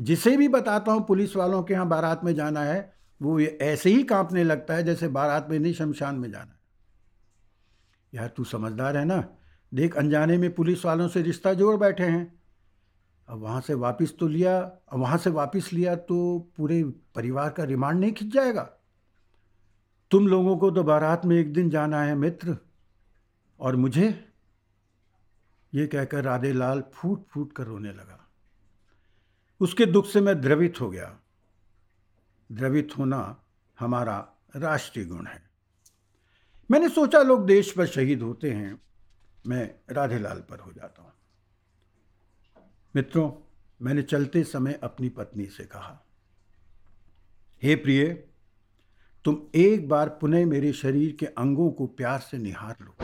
जिसे 0.00 0.36
भी 0.36 0.48
बताता 0.48 0.92
हूँ, 0.92 1.06
पुलिस 1.06 1.36
वालों 1.36 1.62
के 1.62 1.74
यहाँ 1.74 1.88
बारात 1.88 2.24
में 2.24 2.34
जाना 2.34 2.60
है, 2.60 2.92
वो 3.22 3.40
ऐसे 3.40 3.90
ही 3.90 4.02
कांपने 4.02 4.44
लगता 4.44 4.74
है 4.74 4.82
जैसे 4.82 5.08
बारात 5.08 5.48
में 5.50 5.58
नहीं, 5.58 5.74
शमशान 5.74 6.14
में 6.14 6.30
जाना 6.30 6.52
है। 6.52 6.58
यार, 8.14 8.28
तू 8.28 8.44
समझदार 8.44 8.96
है 8.96 9.04
ना? 9.04 9.28
देख, 9.74 9.96
अनजाने 9.96 10.38
में 10.38 10.54
पुलिस 10.54 10.84
वालों 10.84 11.08
से 11.08 11.22
रिश्ता 11.22 11.54
जोड़ 11.54 11.76
बैठे 11.76 12.04
हैं। 12.04 12.40
अब 13.28 13.38
वहाँ 13.38 13.60
से 13.60 13.74
वापस 13.74 14.14
तो 14.20 14.28
लिया, 14.28 14.60
अब 14.60 14.98
वहाँ 14.98 15.18
से 15.18 15.30
वापस 15.30 15.70
लिया 15.72 15.96
तो 15.96 16.48
पूरे 16.56 16.84
परिवार 16.84 17.50
का 17.50 17.64
रिमांड 17.64 18.00
नहीं 18.00 18.12
खिंच 18.12 18.34
जाएगा। 18.34 18.70
तुम 20.10 20.28
लोगों 20.28 20.56
को 20.56 20.70
तो 20.70 20.82
बारात 20.82 21.24
में 21.24 21.36
एक 21.36 21.52
दिन 21.52 21.70
जाना 21.70 22.02
है, 22.02 22.14
मित्र। 22.14 22.56
और 23.60 23.76
मुझे 23.76 24.27
ये 25.74 25.86
कहकर 25.86 26.24
राधे 26.24 26.52
लाल 26.52 26.82
फूट 26.94 27.26
फूट 27.26 27.52
कर 27.52 27.64
रोने 27.64 27.92
लगा। 27.92 28.28
उसके 29.60 29.86
दुख 29.86 30.06
से 30.06 30.20
मैं 30.20 30.40
द्रवित 30.40 30.80
हो 30.80 30.90
गया। 30.90 31.18
द्रवित 32.52 32.88
होना 32.98 33.42
हमारा 33.78 34.18
राष्ट्रीय 34.56 35.04
गुण 35.04 35.26
है। 35.26 35.42
मैंने 36.70 36.88
सोचा, 36.88 37.22
लोग 37.22 37.46
देश 37.46 37.70
पर 37.72 37.86
शहीद 37.86 38.22
होते 38.22 38.50
हैं, 38.50 38.80
मैं 39.46 39.74
राधेलाल 39.90 40.40
पर 40.40 40.58
हो 40.58 40.72
जाता 40.72 41.02
हूँ। 41.02 41.12
मित्रों, 42.96 43.30
मैंने 43.80 44.02
चलते 44.02 44.44
समय 44.44 44.80
अपनी 44.82 45.08
पत्नी 45.08 45.46
से 45.46 45.64
कहा, 45.64 46.04
हे 47.62 47.74
प्रिय, 47.76 48.06
तुम 49.24 49.42
एक 49.54 49.88
बार 49.88 50.08
पुनः 50.08 50.46
मेरे 50.46 50.72
शरीर 50.72 51.16
के 51.20 51.26
अंगों 51.26 51.70
को 51.70 51.86
प्यार 51.86 52.18
से 52.20 52.38
निहार 52.38 52.76
लो। 52.82 52.94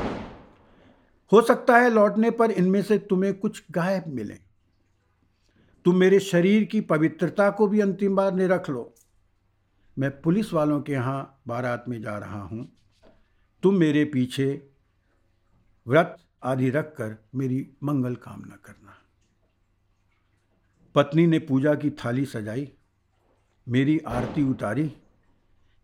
हो 1.32 1.42
सकता 1.42 1.76
है 1.76 1.90
लौटने 1.90 2.30
पर 2.30 2.50
इनमें 2.50 2.82
से 2.82 2.98
तुम्हें 2.98 3.34
कुछ 3.34 3.62
गायब 3.70 4.05
मिले। 4.07 4.34
तुम 5.84 5.96
मेरे 5.96 6.20
शरीर 6.20 6.64
की 6.64 6.80
पवित्रता 6.80 7.51
को 7.51 7.66
भी 7.66 7.80
अंतिम 7.80 8.16
बार 8.16 8.34
निरख 8.34 8.70
लो। 8.70 8.94
मैं 9.99 10.11
पुलिस 10.20 10.53
वालों 10.53 10.80
के 10.80 10.92
यहाँ 10.92 11.40
बारात 11.46 11.84
में 11.88 12.01
जा 12.03 12.18
रहा 12.18 12.42
हूँ। 12.42 12.68
तुम 13.62 13.74
मेरे 13.74 14.05
पीछे 14.05 14.46
व्रत 15.86 16.16
आदि 16.42 16.70
रखकर 16.70 17.16
मेरी 17.34 17.66
मंगल 17.82 18.14
कामना 18.14 18.57
करना। 18.64 18.96
पत्नी 20.94 21.26
ने 21.26 21.38
पूजा 21.38 21.74
की 21.74 21.90
थाली 21.90 22.24
सजाई, 22.24 22.72
मेरी 23.66 23.99
आरती 23.99 24.42
उतारी, 24.42 24.90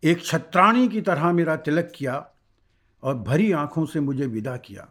एक 0.03 0.25
छत्राणी 0.25 0.89
की 0.89 1.01
तरह 1.01 1.33
मेरा 1.33 1.57
तिलक 1.57 1.93
किया 1.95 2.31
और 3.03 3.15
भरी 3.15 3.53
आँखों 3.53 3.85
से 3.87 4.01
मुझे 4.01 4.27
विदा 4.27 4.57
किया। 4.57 4.89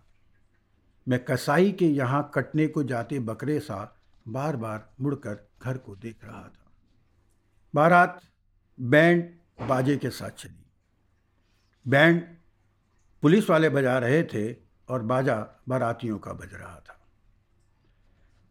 मैं 1.10 1.26
कसाई 1.26 1.72
के 1.72 1.88
यहाँ 1.88 2.32
कटने 2.34 2.68
को 2.68 2.84
जाते 2.84 3.20
बकरे 3.20 3.60
सा 3.60 3.96
बार 4.28 4.56
बार 4.56 4.94
मुड़कर 5.02 5.50
घर 5.64 5.78
को 5.78 5.96
देख 5.96 6.26
रहा 6.26 6.44
था। 6.44 6.72
बारात 7.76 8.22
बैंड 8.80 9.36
बाजे 9.68 9.98
के 9.98 10.10
साथ 10.10 10.30
चली। 10.30 10.66
बैंड 11.88 12.36
पुलिस 13.22 13.50
वाले 13.50 13.70
बजा 13.70 13.98
रहे 13.98 14.24
थे 14.24 14.56
और 14.90 15.02
बाजा 15.02 15.48
बारातियों 15.70 16.20
का 16.20 16.34
बज 16.34 16.54
रहा 16.54 16.80
था। 16.80 17.00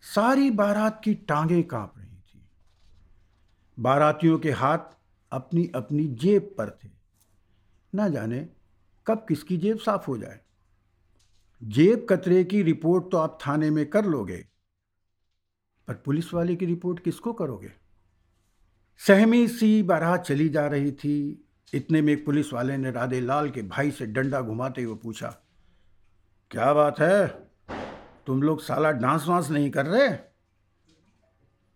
सारी 0.02 0.50
बारात 0.50 1.00
की 1.04 1.14
टांगें 1.14 1.64
काँप 1.64 1.94
रही 1.98 2.16
थी। 2.16 2.48
बारातियों 3.78 4.38
के 4.38 4.50
हाथ 4.50 4.78
अपनी 5.32 5.72
अपनी 5.74 6.08
जेब 6.08 6.54
पर 6.58 6.78
थे। 6.84 6.88
ना 7.94 8.08
जाने 8.08 8.48
कब 9.06 9.26
किसकी 9.28 9.56
जेब 9.56 9.78
साफ़ 9.78 10.06
हो 10.06 10.18
जाए। 10.18 10.40
जेब 11.62 12.06
कतरे 12.10 12.42
की 12.44 12.62
रिपोर्ट 12.62 13.10
तो 13.12 13.16
आप 13.16 13.38
थाने 13.46 13.70
में 13.70 13.84
कर 13.90 14.04
लोगे, 14.04 14.36
पर 15.88 15.94
पुलिस 15.94 16.32
वाले 16.34 16.56
की 16.56 16.66
रिपोर्ट 16.66 17.00
किसको 17.00 17.32
करोगे? 17.32 17.72
सहमी 19.00 19.46
सी 19.48 19.82
बारात 19.82 20.22
चली 20.22 20.48
जा 20.48 20.66
रही 20.66 20.92
थी। 20.92 21.44
इतने 21.72 22.00
में 22.02 22.12
एक 22.12 22.24
पुलिस 22.26 22.52
वाले 22.52 22.76
ने 22.76 22.90
राधे 22.90 23.20
लाल 23.20 23.50
के 23.50 23.62
भाई 23.62 23.90
से 23.90 24.06
डंडा 24.06 24.40
घुमाते 24.40 24.82
हुए 24.82 24.96
पूछा, 24.96 25.28
क्या 26.50 26.72
बात 26.72 27.00
है? 27.00 27.26
तुम 28.26 28.42
लोग 28.42 28.60
साला 28.60 28.90
डांस 28.92 29.26
वांस 29.28 29.50
नहीं 29.50 29.70
कर 29.70 29.86
रहे? 29.86 30.08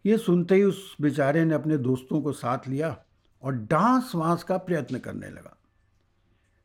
ये 0.04 0.16
सुनते 0.18 0.54
ही 0.54 0.62
उस 0.62 0.96
बेचारे 1.00 1.44
ने 1.44 1.54
अपने 1.54 1.78
दोस्तों 1.78 2.22
को 2.22 2.32
साथ 2.32 2.68
लिया 2.68 2.96
और 3.42 3.52
डांस 3.54 4.12
वांस 4.14 4.42
का 4.42 4.56
प्रयत्न 4.58 4.98
करने 4.98 5.28
लगा। 5.28 5.56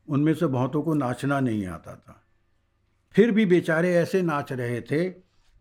उनमें 0.08 0.32
से 0.34 0.46
बहुतों 0.46 0.82
को 0.82 0.94
नाचना 0.94 1.40
नहीं 1.40 1.66
आता 1.66 1.94
था। 1.96 2.24
फिर 3.14 3.30
भी 3.30 3.46
बेचारे 3.46 3.94
ऐसे 3.96 4.22
नाच 4.22 4.52
रहे 4.52 4.80
थे 4.80 5.08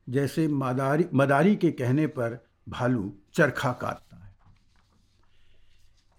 जैसे 0.08 0.48
मदारी 0.48 1.06
मदारी 1.14 1.56
के 1.56 1.72
कहने 1.72 2.08
पर 2.10 2.38
भालू 2.68 3.12
चरखा 3.34 3.72
काटता 3.72 4.16
है। 4.16 4.36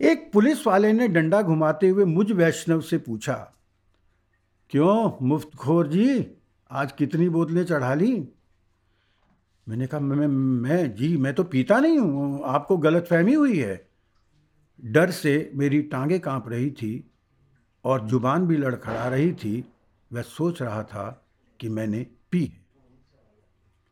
एक 0.01 0.31
पुलिस 0.33 0.67
वाले 0.67 0.93
ने 0.93 1.09
डंडा 1.09 1.43
घुमाते 1.43 1.89
हुए 1.89 2.05
मुझ 2.05 2.31
वैष्णव 2.33 2.81
से 2.81 2.99
पूछा, 2.99 3.35
क्यों 4.73 5.27
मुफ्तखोर 5.27 5.87
जी, 5.87 6.27
आज 6.71 6.93
कितनी 6.93 7.29
बोतलें 7.29 7.65
चढ़ा 7.65 7.95
ली? 7.95 8.13
मैंने 9.67 9.87
कहा, 9.87 10.01
मैं 10.01 10.27
मैं 10.27 10.95
जी, 10.95 11.17
मैं 11.17 11.35
तो 11.35 11.45
पीता 11.45 11.79
नहीं 11.81 11.99
हूँ, 11.99 12.43
आपको 12.45 12.77
गलत 12.79 13.07
फहमी 13.07 13.35
हुई 13.35 13.59
है। 13.59 13.87
डर 14.83 15.11
से 15.11 15.51
मेरी 15.55 15.81
टांगें 15.85 16.19
काँप 16.21 16.49
रही 16.49 16.71
थी 16.71 17.11
और 17.85 18.07
ज़ुबान 18.09 18.47
भी 18.47 18.57
लड़खड़ा 18.57 19.09
रही 19.09 19.33
थी 19.35 19.65
वह 20.13 20.23
सोच 20.23 20.63
रहा 20.63 20.83
था 20.83 21.29
कि 21.61 21.69
मैंने 21.69 22.07
पी 22.31 22.45
है। 22.45 22.61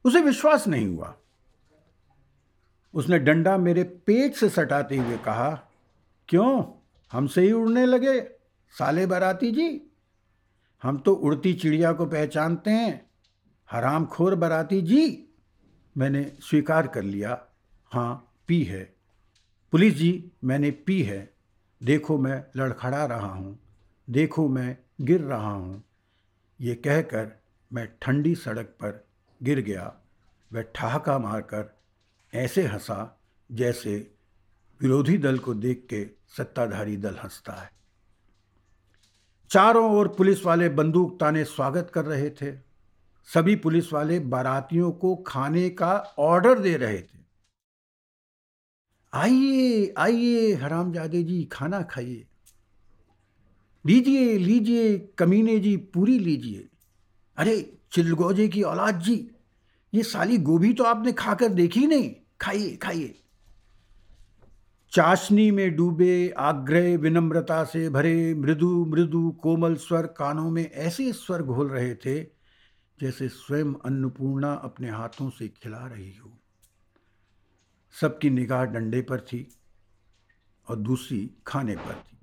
उसे 0.04 0.20
विश्वास 0.20 0.66
नहीं 0.68 0.86
हुआ। 0.86 1.14
उसने 2.94 3.18
डंडा 3.18 3.56
मेरे 3.58 3.84
पेट 3.84 4.34
से 4.34 4.48
सटाते 4.48 4.96
हुए 4.96 5.16
कहा, 5.18 5.50
क्यों? 6.28 6.64
हमसे 7.12 7.42
ही 7.42 7.52
उड़ने 7.52 7.86
लगे, 7.86 8.20
साले 8.74 9.06
बराती 9.06 9.50
जी। 9.52 9.90
हम 10.82 10.98
तो 10.98 11.14
उड़ती 11.14 11.52
चिड़िया 11.54 11.92
को 11.92 12.06
पहचानते 12.06 12.70
हैं 12.70 13.10
हराम 13.70 14.06
खोर 14.06 14.34
बराती 14.34 14.80
जी। 14.82 15.28
मैंने 15.96 16.32
स्वीकार 16.40 16.86
कर 16.86 17.02
लिया 17.02 17.40
हाँ 17.92 18.32
पी 18.46 18.62
है। 18.62 18.96
पुलिस 19.72 19.94
जी, 19.94 20.32
मैंने 20.44 20.70
पी 20.70 21.02
है। 21.02 21.34
देखो 21.82 22.18
मैं 22.18 22.44
लड़खड़ा 22.56 23.04
रहा 23.06 23.32
हूँ। 23.32 23.58
देखो 24.10 24.48
मैं 24.48 24.76
गिर 25.00 25.20
रहा 25.20 25.52
हूँ। 25.52 25.82
ये 26.60 26.74
कहकर 26.74 27.42
मैं 27.72 27.88
ठंडी 28.02 28.34
सड़क 28.34 28.66
पर 28.66 29.06
गिर 29.42 29.60
गया। 29.60 29.96
वह 30.52 30.62
ठहाका 30.62 31.18
मारकर 31.18 31.78
ऐसे 32.34 32.62
हंसा 32.62 33.20
जैसे 33.52 34.14
विरोधी 34.80 35.18
दल 35.18 35.38
को 35.38 35.54
देख 35.54 35.86
के 35.90 36.10
सत्ताधारी 36.36 36.96
दल 36.96 37.14
हंसता 37.16 37.52
है। 37.52 37.70
चारों 39.50 39.92
ओर 39.92 40.08
पुलिस 40.08 40.44
वाले 40.44 40.68
बंदूक 40.68 41.20
ताने 41.20 41.44
स्वागत 41.44 41.90
कर 41.94 42.04
रहे 42.04 42.30
थे। 42.30 42.52
सभी 43.34 43.56
पुलिस 43.56 43.92
वाले 43.92 44.20
बारातियों 44.20 44.92
को 44.92 45.16
खाने 45.16 45.70
का 45.70 45.96
ऑर्डर 46.18 46.58
दे 46.58 46.76
रहे 46.76 47.02
थे। 47.02 47.18
आइए 49.12 49.94
आइए, 49.98 50.54
हरामजादे 50.54 51.22
जी, 51.22 51.44
खाना 51.44 51.82
खाइए। 51.82 52.26
लीजिए 53.86 54.38
लीजिए, 54.38 54.98
कमीने 54.98 55.58
जी, 55.58 55.76
पूरी 55.76 56.18
लीजिए। 56.18 56.68
अरे, 57.36 57.78
चिलगोजे 57.92 58.48
की 58.48 58.62
औलाद 58.62 59.00
जी, 59.00 59.30
ये 59.94 60.02
साली 60.02 60.38
गोभी 60.38 60.72
तो 60.72 60.84
आपने 60.84 61.12
खाकर 61.12 61.48
देखी 61.48 61.86
नहीं। 61.86 62.14
खाइए 62.40 62.76
खाइए। 62.76 63.14
चाशनी 64.92 65.50
में 65.50 65.76
डूबे, 65.76 66.28
आग्रह 66.28 66.98
विनम्रता 66.98 67.64
से 67.64 67.90
भरे, 67.90 68.34
मृदु 68.34 68.84
मृदु 68.84 69.30
कोमल 69.30 69.74
स्वर 69.74 70.06
कानों 70.06 70.50
में 70.50 70.70
ऐसे 70.70 71.12
स्वर 71.12 71.42
घोल 71.42 71.68
रहे 71.68 71.94
थे, 71.94 72.22
जैसे 73.00 73.28
स्वयं 73.28 73.74
अन्नपूर्णा 73.84 74.52
अपने 74.52 74.90
हाथों 74.90 75.30
से 75.30 75.48
खिला 75.48 75.86
रही 75.86 76.14
हो। 76.16 76.38
सबकी 78.00 78.30
निगाह 78.30 78.64
डंडे 78.64 79.02
पर 79.02 79.20
थी 79.20 79.48
और 80.68 80.76
दूसरी 80.76 81.30
खाने 81.46 81.76
पर 81.76 81.94
थी। 81.94 82.15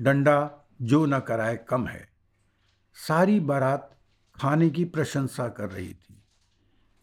डंडा 0.00 0.66
जो 0.82 1.06
न 1.06 1.20
कराए 1.20 1.56
कम 1.56 1.86
है। 1.86 2.08
सारी 2.94 3.40
बारात 3.40 3.98
खाने 4.40 4.70
की 4.70 4.84
प्रशंसा 4.84 5.48
कर 5.48 5.70
रही 5.70 5.94
थी। 5.94 6.22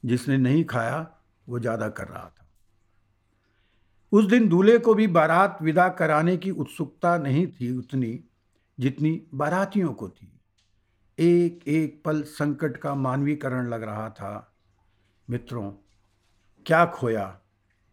जिसने 0.06 0.38
नहीं 0.38 0.64
खाया, 0.66 1.20
वो 1.50 1.60
ज़्यादा 1.60 1.90
कर 1.90 2.08
रहा 2.08 2.30
था। 2.30 2.48
उस 4.12 4.26
दिन 4.26 4.50
दूल्हे 4.50 4.78
को 4.78 4.94
भी 4.94 5.08
बारात 5.08 5.58
विदा 5.62 5.90
कराने 5.90 6.38
की 6.38 6.52
उत्सुकता 6.52 7.18
नहीं 7.18 7.48
थी 7.48 7.78
उतनी, 7.78 8.24
जितनी 8.80 9.28
बारातियों 9.34 9.94
को 9.94 10.10
थी। 10.10 10.40
एक 11.20 11.68
एक 11.68 12.02
पल 12.06 12.22
संकट 12.22 12.78
का 12.78 12.96
मानवीकरण 12.96 13.68
लग 13.68 13.84
रहा 13.84 14.10
था। 14.10 14.56
मित्रों, 15.30 15.72
क्या 16.66 16.86
खोया, 16.86 17.40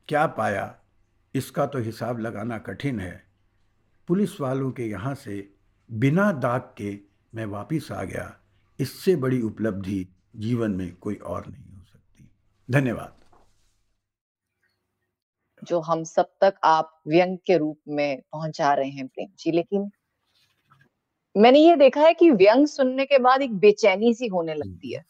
क्या 0.08 0.26
पाया, 0.26 0.74
इसका 1.34 1.66
तो 1.66 1.78
हिसाब 1.78 2.18
लगाना 2.18 2.58
कठिन 2.58 3.00
है। 3.00 3.23
पुलिस 4.08 4.40
वालों 4.40 4.70
के 4.72 4.82
यहाँ 4.82 5.14
से 5.14 5.36
बिना 5.90 6.32
दाग 6.32 6.60
के 6.60 6.98
मैं 7.34 7.46
वापिस 7.46 7.92
आ 7.92 8.02
गया। 8.04 8.40
इससे 8.78 9.16
बड़ी 9.16 9.40
उपलब्धि 9.42 10.06
जीवन 10.36 10.70
में 10.70 10.94
कोई 10.94 11.14
और 11.14 11.46
नहीं 11.46 11.64
हो 11.64 11.84
सकती। 11.84 12.28
धन्यवाद। 12.68 13.14
जो 15.62 15.80
हम 15.80 16.04
सब 16.04 16.30
तक 16.40 16.54
आप 16.64 17.00
व्यंग 17.08 17.38
के 17.38 17.56
रूप 17.56 17.78
में 17.88 18.20
पहुँचा 18.32 18.74
रहे 18.74 18.90
हैं 18.90 19.06
प्रेम 19.06 19.28
जी 19.38 19.52
लेकिन 19.52 19.90
मैंने 21.36 21.58
ये 21.58 21.76
देखा 21.76 22.00
है 22.00 22.14
कि 22.14 22.30
व्यंग 22.30 22.66
सुनने 22.66 23.04
के 23.04 23.18
बाद 23.18 23.42
एक 23.42 23.54
बेचैनी 23.54 24.14
सी 24.14 24.26
होने 24.26 24.54
लगती 24.54 24.94
है। 24.94 25.04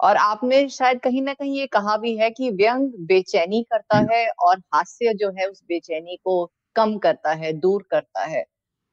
और 0.00 0.16
आपने 0.16 0.68
शायद 0.68 1.00
कहीं 1.00 1.22
ना 1.22 1.34
कहीं 1.34 1.58
ये 1.58 1.66
कहा 1.66 1.96
भी 1.96 2.16
है 2.16 2.30
कि 2.30 2.50
व्यंग 2.50 2.92
बेचैनी 3.06 3.62
करता 3.62 3.98
है 4.12 4.26
और 4.28 4.58
हास्य 4.74 5.14
जो 5.14 5.30
है 5.30 5.46
उस 5.46 5.62
बेचैनी 5.68 6.16
को 6.16 6.52
कम 6.76 6.96
करता 6.98 7.32
है 7.34 7.52
दूर 7.52 7.84
करता 7.90 8.24
है। 8.24 8.44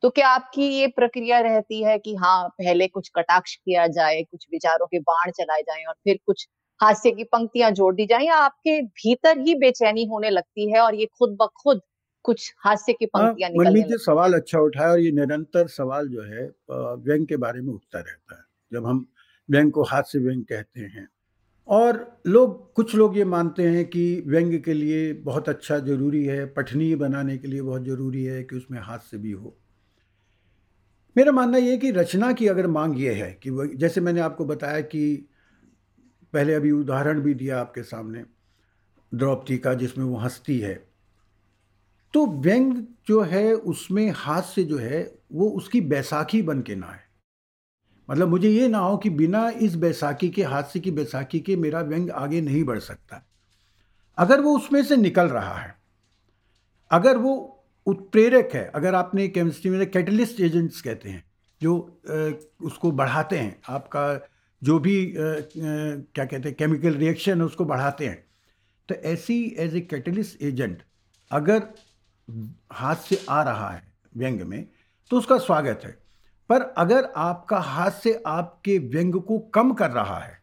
तो 0.04 0.10
क्या 0.10 0.28
आपकी 0.28 0.68
ये 0.68 0.88
प्रक्रिया 0.88 1.40
रहती 1.40 1.84
है 1.84 1.98
कि 2.00 2.16
हाँ 2.16 2.48
पहले 2.50 2.88
कुछ 2.88 3.10
कटाक्ष 3.16 3.56
किया 3.56 3.88
जाए 3.88 4.22
कुछ 4.24 4.46
विचारों 4.52 4.88
के 4.88 5.00
बाण 5.00 5.32
चलाए 5.32 5.62
जाएँ 5.62 5.86
और 5.86 5.94
फिर 5.94 6.20
कुछ 6.26 6.48
हास्य 6.80 7.12
की 7.12 7.24
पंक्तियाँ 7.24 7.72
जोड़ 7.72 7.94
दी 7.96 8.06
जाए 8.06 8.24
या 8.24 8.36
आपके 8.36 8.82
भीतर 8.82 9.38
ही 9.38 9.56
बेचैनी 9.56 10.06
होने 10.06 10.30
लगती 10.30 10.72
है 10.72 10.80
और 10.80 10.96
ये 10.96 11.06
खुद 11.20 11.38
ब 11.42 11.48
खुद 11.64 11.82
कुछ 12.26 12.54
हास्य 12.66 12.94
की 12.94 13.06
पंक्तियाँ 13.06 13.50
हाँ, 13.50 13.58
निकलने 13.58 13.80
लगती 13.80 13.98
सवाल 13.98 14.34
अच्छा 14.34 14.60
उठाया 14.60 14.92
और 14.92 15.00
ये 15.00 15.12
निरंतर 15.12 15.68
सवाल 15.68 16.08
जो 16.08 16.24
है 16.24 16.46
व्यंग 17.04 17.28
के 17.28 17.38
बारे 17.38 17.62
में 17.62 17.74
उठता 17.74 18.00
रहता 18.00 18.36
है। 18.36 18.44
जब 18.72 18.86
हम 18.86 19.06
व्यंग 19.50 19.72
को 19.72 19.84
हास्य 19.84 20.20
व्यंग 20.20 20.44
कहते 20.44 20.82
हैं 20.82 21.08
और 21.68 22.22
लोग, 22.28 22.74
कुछ 22.74 22.96
लोग 22.96 23.18
ये 23.18 23.26
मानते 23.26 23.68
हैं 23.70 23.86
कि 23.86 24.24
व्यंग 24.28 24.60
के 24.64 24.74
लिए 24.74 25.14
बहुत 25.14 25.50
अच्छा 25.50 25.78
ज़रूरी 25.80 26.24
है, 26.26 26.46
पठनीय 26.46 26.96
बनाने 26.96 27.38
के 27.38 27.48
लिए 27.48 27.62
बहुत 27.62 27.86
ज़रूरी 27.86 28.24
है 28.24 28.44
कि 28.44 28.56
उसमें 28.56 28.80
हास्य 28.80 29.18
भी 29.18 29.32
हो। 29.32 29.56
मेरा 31.16 31.32
मानना 31.32 31.58
ये 31.58 31.72
है 31.72 31.78
कि 31.78 31.92
रचना 31.92 32.32
की 32.32 32.48
अगर 32.48 32.68
मांग 32.68 33.00
ये 33.00 33.14
है 33.14 33.32
कि 33.44 33.76
जैसे 33.76 34.02
मैंने 34.02 34.22
आपको 34.22 34.46
बताया 34.46 34.82
कि 34.82 35.28
पहले 36.34 36.54
अभी 36.54 36.72
उदाहरण 36.72 37.20
भी 37.22 37.34
दिया 37.34 37.60
आपके 37.62 37.84
सामने, 37.84 38.24
द्रौपदी 39.12 39.58
का, 39.58 39.74
जिसमें 39.74 40.06
वो 40.06 40.18
हंसती 40.18 40.60
है 40.60 40.74
तो 42.14 42.26
व्यंग 42.28 42.74
जो 43.08 43.22
है, 43.22 43.54
उसमें 43.54 44.10
हास्य 44.16 44.64
जो 44.64 44.78
है, 44.78 45.12
वो 45.32 45.50
उसकी 45.50 45.82
बैसाखी 45.82 46.42
बन 46.42 46.62
के 46.62 46.76
ना 46.76 46.88
है 46.88 47.13
मतलब 48.10 48.28
मुझे 48.28 48.50
ये 48.50 48.68
ना 48.68 48.78
हो 48.78 48.98
कि 48.98 49.10
बिना 49.10 49.50
इस 49.50 49.76
बैसाखी 49.76 50.30
के, 50.30 50.44
हादसे 50.44 50.80
की 50.80 50.92
बैसाखी 50.92 51.40
के 51.40 51.56
मेरा 51.56 51.82
व्यंग 51.82 52.10
आगे 52.12 52.42
नहीं 52.42 52.64
बढ़ 52.64 52.80
सकता। 52.80 53.24
अगर 54.18 54.42
वो 54.42 54.56
उसमें 54.58 54.84
से 54.84 54.96
निकल 54.98 55.28
रहा 55.28 55.54
है, 55.54 55.76
अगर 56.92 57.18
वो 57.18 57.34
उत्प्रेरक 57.88 58.50
है, 58.54 58.66
अगर 58.76 58.96
आपने 58.96 59.28
केमिस्ट्री 59.28 59.72
में 59.72 59.90
कैटलिस्ट 59.92 60.40
एजेंट्स 60.42 60.82
कहते 60.82 61.10
हैं, 61.10 61.24
जो 61.62 62.00
उसको 62.62 62.92
बढ़ाते 62.92 63.38
हैं, 63.38 63.56
आपका 63.70 64.30
जो 64.62 64.78
भी 64.80 65.14
क्या 65.16 66.26
कहते 66.26 66.50
हैं 66.50 66.54
केमिकल 66.54 66.94
रिएक्शन 66.96 67.40
है, 67.40 67.46
उसको 67.46 67.66
बढ़ाते 67.66 68.08
हैं 68.08 68.24
तो 68.90 68.96
ऐसी 68.96 69.44
एज 69.60 69.76
ए 69.76 69.82
कैटलिस्ट 69.82 70.42
एजेंट 70.42 70.82
अगर 71.32 71.68
हाथ 72.74 72.96
से 73.08 73.20
आ 73.30 73.42
रहा 73.44 73.70
है 73.70 73.84
व्यंग 74.16 74.42
में 74.42 74.66
तो 75.12 75.18
उसका 75.18 75.38
स्वागत 75.40 75.82
है। 75.84 75.98
पर 76.50 76.62
अगर 76.78 77.12
आपका 77.16 77.60
हास्य 77.60 78.22
आपके 78.28 78.78
व्यंग 78.80 79.22
को 79.22 79.38
कम 79.54 79.74
कर 79.74 79.92
रहा 79.92 80.18
है, 80.20 80.42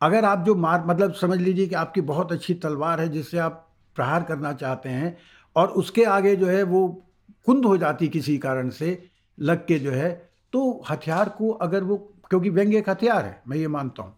अगर 0.00 0.24
आप 0.24 0.44
जो 0.44 0.54
मार 0.54 0.84
मतलब 0.86 1.12
समझ 1.12 1.38
लीजिए 1.38 1.66
कि 1.66 1.74
आपकी 1.74 2.00
बहुत 2.00 2.32
अच्छी 2.32 2.54
तलवार 2.54 3.00
है 3.00 3.08
जिससे 3.08 3.38
आप 3.38 3.64
प्रहार 3.96 4.22
करना 4.22 4.52
चाहते 4.52 4.88
हैं 4.88 5.16
और 5.56 5.68
उसके 5.74 6.04
आगे 6.04 6.34
जो 6.36 6.46
है 6.46 6.62
वो 6.62 6.86
कुंद 7.46 7.64
हो 7.64 7.76
जाती 7.76 8.08
किसी 8.08 8.36
कारण 8.38 8.70
से, 8.70 9.08
लग 9.38 9.66
के 9.66 9.78
जो 9.78 9.90
है 9.90 10.10
तो 10.52 10.82
हथियार 10.90 11.28
को 11.28 11.50
अगर 11.50 11.84
वो, 11.84 11.96
क्योंकि 12.30 12.50
व्यंग 12.50 12.74
एक 12.74 12.88
हथियार 12.90 13.24
है, 13.24 13.42
मैं 13.48 13.56
ये 13.56 13.68
मानता 13.68 14.02
हूँ, 14.02 14.14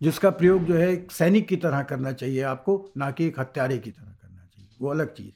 जिसका 0.00 0.30
प्रयोग 0.30 0.64
जो 0.64 0.74
है 0.74 0.92
एक 0.92 1.12
सैनिक 1.12 1.48
की 1.48 1.56
तरह 1.56 1.82
करना 1.82 2.12
चाहिए 2.12 2.42
आपको, 2.42 2.92
ना 2.96 3.10
कि 3.10 3.26
एक 3.26 3.40
हत्यारे 3.40 3.78
की 3.78 3.90
तरह 3.90 4.12
करना 4.12 4.46
चाहिए, 4.46 4.70
वो 4.80 4.90
अलग 4.90 5.14
चीज़। 5.14 5.32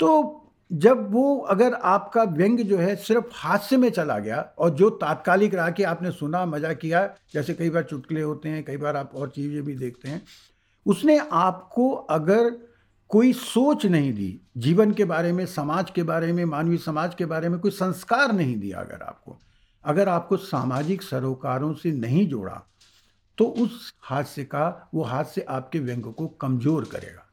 तो 0.00 0.43
जब 0.70 1.10
वो 1.12 1.36
अगर 1.50 1.74
आपका 1.74 2.22
व्यंग 2.24 2.60
जो 2.60 2.76
है 2.78 2.94
सिर्फ़ 2.96 3.24
हास्य 3.32 3.76
में 3.76 3.88
चला 3.90 4.18
गया 4.18 4.40
और 4.58 4.70
जो 4.70 4.90
तात्कालिक 4.90 5.54
रहा 5.54 5.70
कि 5.70 5.82
आपने 5.82 6.10
सुना, 6.10 6.44
मज़ा 6.46 6.72
किया, 6.72 7.06
जैसे 7.34 7.54
कई 7.54 7.70
बार 7.70 7.82
चुटकुले 7.82 8.22
होते 8.22 8.48
हैं, 8.48 8.64
कई 8.64 8.76
बार 8.76 8.96
आप 8.96 9.14
और 9.14 9.28
चीज़ें 9.30 9.62
भी 9.62 9.74
देखते 9.74 10.08
हैं, 10.08 10.22
उसने 10.86 11.18
आपको 11.32 11.90
अगर 11.90 12.50
कोई 13.10 13.32
सोच 13.32 13.86
नहीं 13.86 14.12
दी, 14.12 14.40
जीवन 14.56 14.92
के 14.92 15.04
बारे 15.04 15.32
में, 15.32 15.44
समाज 15.46 15.90
के 15.90 16.02
बारे 16.02 16.32
में, 16.32 16.44
मानवीय 16.44 16.78
समाज 16.78 17.14
के 17.14 17.26
बारे 17.26 17.48
में, 17.48 17.58
कोई 17.60 17.70
संस्कार 17.70 18.32
नहीं 18.32 18.56
दिया 18.56 18.80
अगर 18.80 19.02
आपको 19.02 19.38
अगर 19.84 20.08
आपको 20.08 20.36
सामाजिक 20.36 21.02
सरोकारों 21.02 21.72
से 21.74 21.90
नहीं 21.92 22.26
जोड़ा 22.28 22.62
तो 23.38 23.44
उस 23.44 23.92
हादसे 24.02 24.44
का, 24.44 24.90
वो 24.94 25.02
हादसे 25.02 25.40
आपके 25.40 25.78
व्यंग 25.78 26.04
को 26.04 26.26
कमज़ोर 26.40 26.84
करेगा। 26.84 27.26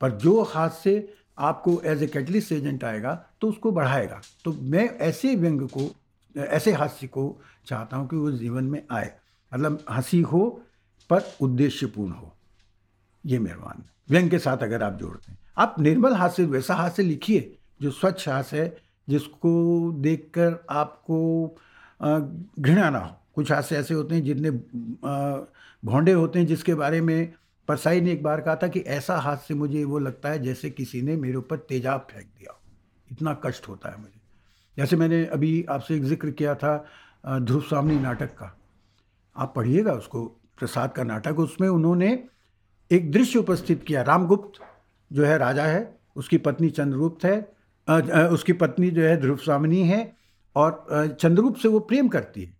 पर 0.00 0.10
जो 0.12 0.42
हादसे 0.42 0.94
आपको 1.38 1.80
एज 1.84 2.02
ए 2.02 2.06
कैटलिस्ट 2.06 2.52
एजेंट 2.52 2.84
आएगा 2.84 3.14
तो 3.40 3.48
उसको 3.48 3.72
बढ़ाएगा। 3.72 4.20
तो 4.44 4.52
मैं 4.52 4.88
ऐसे 4.98 5.34
व्यंग 5.36 5.68
को, 5.68 5.90
ऐसे 6.34 6.72
हास्य 6.72 7.06
को 7.06 7.40
चाहता 7.66 7.96
हूँ 7.96 8.08
कि 8.08 8.16
वो 8.16 8.30
जीवन 8.32 8.64
में 8.64 8.82
आए। 8.90 9.12
मतलब 9.52 9.84
हँसी 9.90 10.20
हो, 10.22 10.48
पर 11.10 11.22
उद्देश्यपूर्ण 11.40 12.12
हो। 12.12 12.32
ये 13.24 13.38
मेहरबान 13.38 13.84
व्यंग 14.10 14.30
के 14.30 14.38
साथ 14.38 14.62
अगर 14.62 14.82
आप 14.82 14.98
जोड़ते 14.98 15.30
हैं। 15.32 15.38
आप 15.58 15.74
निर्मल 15.80 16.14
हास्य, 16.14 16.44
वैसा 16.44 16.74
हास्य 16.74 17.02
लिखिए, 17.02 17.56
जो 17.82 17.90
स्वच्छ 17.90 18.28
हास्य 18.28 18.60
है, 18.60 18.76
जिसको 19.08 19.92
देखकर 19.92 20.64
आपको 20.70 21.56
घृणा 22.00 22.90
ना 22.90 22.98
हो। 22.98 23.14
कुछ 23.34 23.50
हास्य 23.52 23.76
ऐसे 23.76 23.94
होते 23.94 24.14
हैं 24.14 24.22
जितने 24.24 24.50
भोंडे 25.82 26.12
होते 26.12 26.38
हैं 26.38 26.46
जिसके 26.46 26.74
बारे 26.74 27.00
में 27.00 27.32
परसाई 27.68 28.00
ने 28.00 28.12
एक 28.12 28.22
बार 28.22 28.40
कहा 28.40 28.54
था 28.56 28.68
कि 28.68 28.80
ऐसा 28.88 29.16
हाथ 29.16 29.36
से 29.38 29.54
मुझे 29.54 29.84
वो 29.84 29.98
लगता 29.98 30.28
है 30.28 30.42
जैसे 30.42 30.70
किसी 30.70 31.02
ने 31.02 31.16
मेरे 31.16 31.36
ऊपर 31.36 31.56
तेजाब 31.68 32.06
फेंक 32.10 32.26
दिया। 32.26 32.54
इतना 33.08 33.34
कष्ट 33.44 33.68
होता 33.68 33.90
है 33.90 34.00
मुझे। 34.00 34.20
जैसे 34.76 34.96
मैंने 34.96 35.24
अभी 35.26 35.64
आपसे 35.70 35.96
एक 35.96 36.04
ज़िक्र 36.04 36.30
किया 36.30 36.54
था 36.54 36.76
ध्रुव 37.26 37.60
सामनी 37.62 37.98
नाटक 38.00 38.34
का। 38.34 38.54
आप 39.36 39.52
पढ़िएगा 39.56 39.92
उसको, 39.92 40.24
प्रसाद 40.58 40.92
का 40.92 41.02
नाटक। 41.04 41.38
उसमें 41.38 41.68
उन्होंने 41.68 42.12
एक 42.90 43.10
दृश्य 43.12 43.38
उपस्थित 43.38 43.84
किया। 43.84 44.02
रामगुप्त 44.02 44.60
जो 45.10 45.24
है 45.24 45.38
राजा 45.38 45.64
है, 45.64 45.98
उसकी 46.16 46.38
पत्नी 46.38 46.70
चंद्रगुप्त 46.70 47.24
है 47.24 47.56
उसकी 48.28 48.52
पत्नी 48.52 48.90
जो 48.90 49.02
है 49.02 49.16
ध्रुव 49.16 49.36
सामनी 49.36 49.82
है 49.82 50.00
और 50.56 51.16
चंद्रगुप्त 51.20 51.60
से 51.60 51.68
वो 51.68 51.78
प्रेम 51.80 52.08
करती 52.08 52.42
है। 52.42 52.56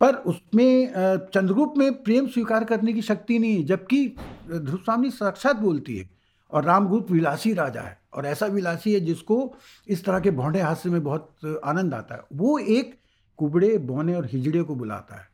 पर 0.00 0.14
उसमें 0.26 0.92
चंद्रगुप्त 1.32 1.78
में 1.78 2.02
प्रेम 2.02 2.26
स्वीकार 2.28 2.64
करने 2.64 2.92
की 2.92 3.02
शक्ति 3.02 3.38
नहीं 3.38 3.56
है 3.56 3.62
जबकि 3.64 4.06
ध्रुवस्वामी 4.48 5.10
साक्षात 5.12 5.56
बोलती 5.56 5.96
है, 5.96 6.08
और 6.52 6.64
रामगुप्त 6.64 7.10
विलासी 7.10 7.52
राजा 7.54 7.80
है, 7.80 7.98
और 8.14 8.26
ऐसा 8.26 8.46
विलासी 8.48 8.92
है 8.94 9.00
जिसको 9.02 9.54
इस 9.88 10.04
तरह 10.04 10.20
के 10.20 10.30
भौंडे 10.32 10.60
हास्य 10.60 10.90
में 10.90 11.02
बहुत 11.04 11.60
आनंद 11.64 11.94
आता 11.94 12.14
है। 12.14 12.22
वो 12.32 12.58
एक 12.58 12.94
कुबड़े, 13.38 13.76
बौने 13.78 14.14
और 14.14 14.26
हिजड़े 14.26 14.62
को 14.62 14.74
बुलाता 14.74 15.16
है। 15.16 15.28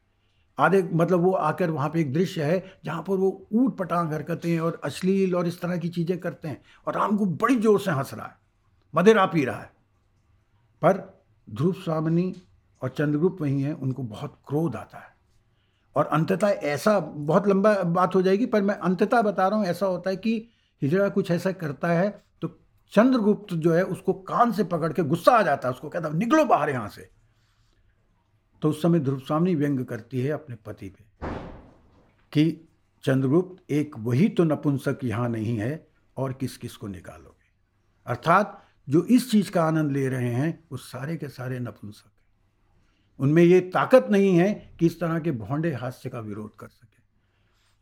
आधे 0.59 0.83
मतलब 0.93 1.21
वो 1.21 1.33
आकर 1.33 1.71
वहाँ 1.71 1.89
पे 1.89 2.01
एक 2.01 2.13
दृश्य 2.13 2.43
है, 2.45 2.63
जहाँ 2.85 3.03
पर 3.03 3.17
वो 3.17 3.47
ऊट 3.53 3.77
पटांग 3.77 4.13
हरकतें 4.13 4.59
और 4.61 4.81
अश्लील 4.85 5.35
और 5.35 5.47
इस 5.49 5.61
तरह 5.61 5.77
की 5.77 5.89
चीज़ें 5.89 6.19
करते 6.19 6.49
हैं, 6.49 6.61
और 6.87 6.95
रामगुप्त 6.95 7.41
बड़ी 7.43 7.57
ज़ोर 7.57 7.81
से 7.81 7.91
हंस 7.91 8.15
रहा 8.15 8.27
है, 8.27 8.37
मदिरा 8.95 9.27
पी 9.27 9.45
रहा 9.45 9.61
है। 9.61 9.71
पर 10.83 11.03
ध्रुव 11.49 11.73
स्वामिनी 11.75 12.35
और 12.83 12.89
चंद्रगुप्त 12.89 13.41
वही 13.41 13.63
हैं, 13.63 13.73
उनको 13.75 14.03
बहुत 14.05 14.39
क्रोध 14.49 14.77
आता 14.77 14.99
है। 14.99 15.11
और 15.97 16.07
अंततः 16.07 16.49
ऐसा 16.49 16.99
बहुत 17.01 17.47
लंबा 17.49 17.75
बात 17.75 18.15
हो 18.15 18.23
जाएगी, 18.23 18.47
पर 18.47 18.63
मैं 18.63 18.75
अंततः 18.77 19.23
बता 19.23 19.49
रहा 19.49 19.59
हूँ, 19.59 19.67
ऐसा 19.67 19.87
होता 19.87 20.11
है 20.11 20.17
कि 20.17 20.49
हिजड़ा 20.83 21.09
कुछ 21.09 21.31
ऐसा 21.31 21.53
करता 21.55 21.89
है 21.89 22.11
तो 22.43 22.49
चंद्रगुप्त 22.93 23.55
जो 23.55 23.73
है, 23.73 23.83
उसको 23.85 24.13
कान 24.13 24.53
से 24.53 24.65
पकड़ 24.65 24.93
के 24.93 25.03
गुस्सा 25.05 25.33
आ 25.33 25.43
जाता 25.43 25.69
है, 25.69 25.75
उसको 25.75 25.89
कहता 25.89 26.09
है, 26.09 26.17
निकलो 26.17 26.45
बाहर 26.45 26.71
यहाँ 26.71 26.89
से। 26.89 27.09
तो 28.63 28.71
उस 28.71 28.83
समय 28.83 29.01
ध्रुवस्वामी 29.01 29.55
व्यंग 29.55 29.85
करती 29.85 30.21
है 30.21 30.31
अपने 30.31 30.57
पति 30.57 30.89
पे 30.89 31.31
कि 32.33 32.69
चंद्रगुप्त, 33.05 33.71
एक 33.71 33.99
वही 33.99 34.29
तो 34.29 34.45
नपुंसक 34.45 34.99
यहाँ 35.05 35.29
नहीं 35.29 35.57
है, 35.57 35.87
और 36.17 36.33
किस 36.33 36.57
किस 36.57 36.77
को 36.77 36.87
निकालोगे? 36.87 37.51
अर्थात 38.07 38.63
जो 38.89 39.03
इस 39.05 39.31
चीज़ 39.31 39.51
का 39.51 39.63
आनंद 39.65 39.93
ले 39.93 40.09
रहे 40.09 40.31
हैं, 40.31 40.59
वो 40.73 40.79
सारे 40.79 41.17
के 41.17 41.29
सारे 41.29 41.59
नपुंसक। 41.59 42.12
उनमें 43.19 43.43
ये 43.43 43.61
ताकत 43.61 44.07
नहीं 44.11 44.37
है 44.39 44.77
कि 44.81 44.87
इस 44.87 45.01
तरह 45.01 45.19
के 45.19 45.31
भोंडे 45.31 45.73
हास्य 45.73 46.11
का 46.11 46.21
विरोध 46.21 46.55
कर 46.57 46.69
सके। 46.69 47.01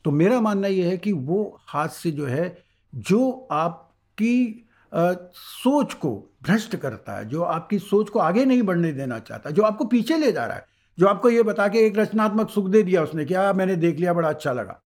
तो 0.04 0.10
मेरा 0.10 0.40
मानना 0.40 0.68
यह 0.68 0.88
है 0.88 0.96
कि 0.96 1.12
वो 1.12 1.60
हास्य 1.66 2.10
जो 2.10 2.26
है 2.26 2.58
जो 2.94 3.48
आपकी 3.52 4.66
आ, 4.94 5.12
सोच 5.34 5.94
को 5.94 6.30
भ्रष्ट 6.42 6.76
करता 6.76 7.16
है 7.16 7.28
जो 7.28 7.42
आपकी 7.42 7.78
सोच 7.78 8.08
को 8.08 8.18
आगे 8.18 8.44
नहीं 8.44 8.62
बढ़ने 8.62 8.92
देना 8.92 9.18
चाहता 9.18 9.50
जो 9.50 9.62
आपको 9.62 9.84
पीछे 9.84 10.16
ले 10.18 10.32
जा 10.32 10.46
रहा 10.46 10.56
है 10.56 10.66
जो 10.98 11.06
आपको 11.06 11.30
ये 11.30 11.42
बता 11.42 11.68
के 11.68 11.78
एक 11.78 11.98
रचनात्मक 11.98 12.50
सुख 12.50 12.68
दे 12.68 12.82
दिया 12.82 13.02
उसने 13.02 13.24
क्या 13.24 13.52
मैंने 13.52 13.76
देख 13.76 13.98
लिया 13.98 14.14
बड़ा 14.14 14.28
अच्छा 14.28 14.52
लगा। 14.52 14.80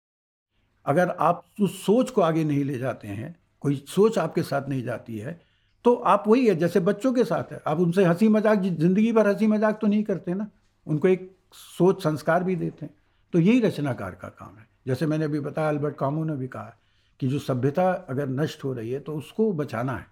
अगर 0.86 1.09
आप 1.09 1.45
उस 1.61 1.86
सोच 1.86 2.11
को 2.11 2.20
आगे 2.20 2.45
नहीं 2.45 2.64
ले 2.64 2.78
जाते 2.78 3.09
हैं 3.09 3.36
कोई 3.61 3.84
सोच 3.88 4.18
आपके 4.18 4.42
साथ 4.42 4.68
नहीं 4.68 4.82
जाती 4.82 5.18
है 5.18 5.40
तो 5.85 5.95
आप 5.95 6.24
वही 6.28 6.47
है 6.47 6.55
जैसे 6.55 6.80
बच्चों 6.80 7.12
के 7.12 7.24
साथ 7.24 7.53
है। 7.53 7.61
आप 7.66 7.80
उनसे 7.80 8.05
हँसी 8.05 8.28
मज़ाक 8.28 8.59
ज़िंदगी 8.59 9.12
भर 9.12 9.28
हँसी 9.28 9.47
मज़ाक 9.47 9.78
तो 9.80 9.87
नहीं 9.87 10.03
करते 10.05 10.35
ना। 10.35 10.49
उनको 10.87 11.09
एक 11.09 11.30
सोच 11.55 12.03
संस्कार 12.03 12.45
भी 12.45 12.57
देते 12.57 12.87
हैं। 12.87 12.95
तो 13.35 13.39
यही 13.39 13.61
रचनाकार 13.61 14.14
का 14.14 14.28
काम 14.30 14.57
है। 14.59 14.66
जैसे 14.87 15.07
मैंने 15.07 15.24
अभी 15.24 15.41
बताया 15.41 15.68
अल्बर्ट 15.68 15.97
कामू 15.97 16.24
ने 16.24 16.37
भी 16.37 16.49
कहा 16.49 16.76
कि 17.20 17.28
जो 17.28 17.39
सभ्यता 17.39 17.91
अगर 18.11 18.28
नष्ट 18.30 18.64
हो 18.64 18.72
रही 18.72 18.91
है 18.91 19.01
तो 19.01 19.16
उसको 19.16 19.53
बचाना 19.53 19.97
है। 19.97 20.07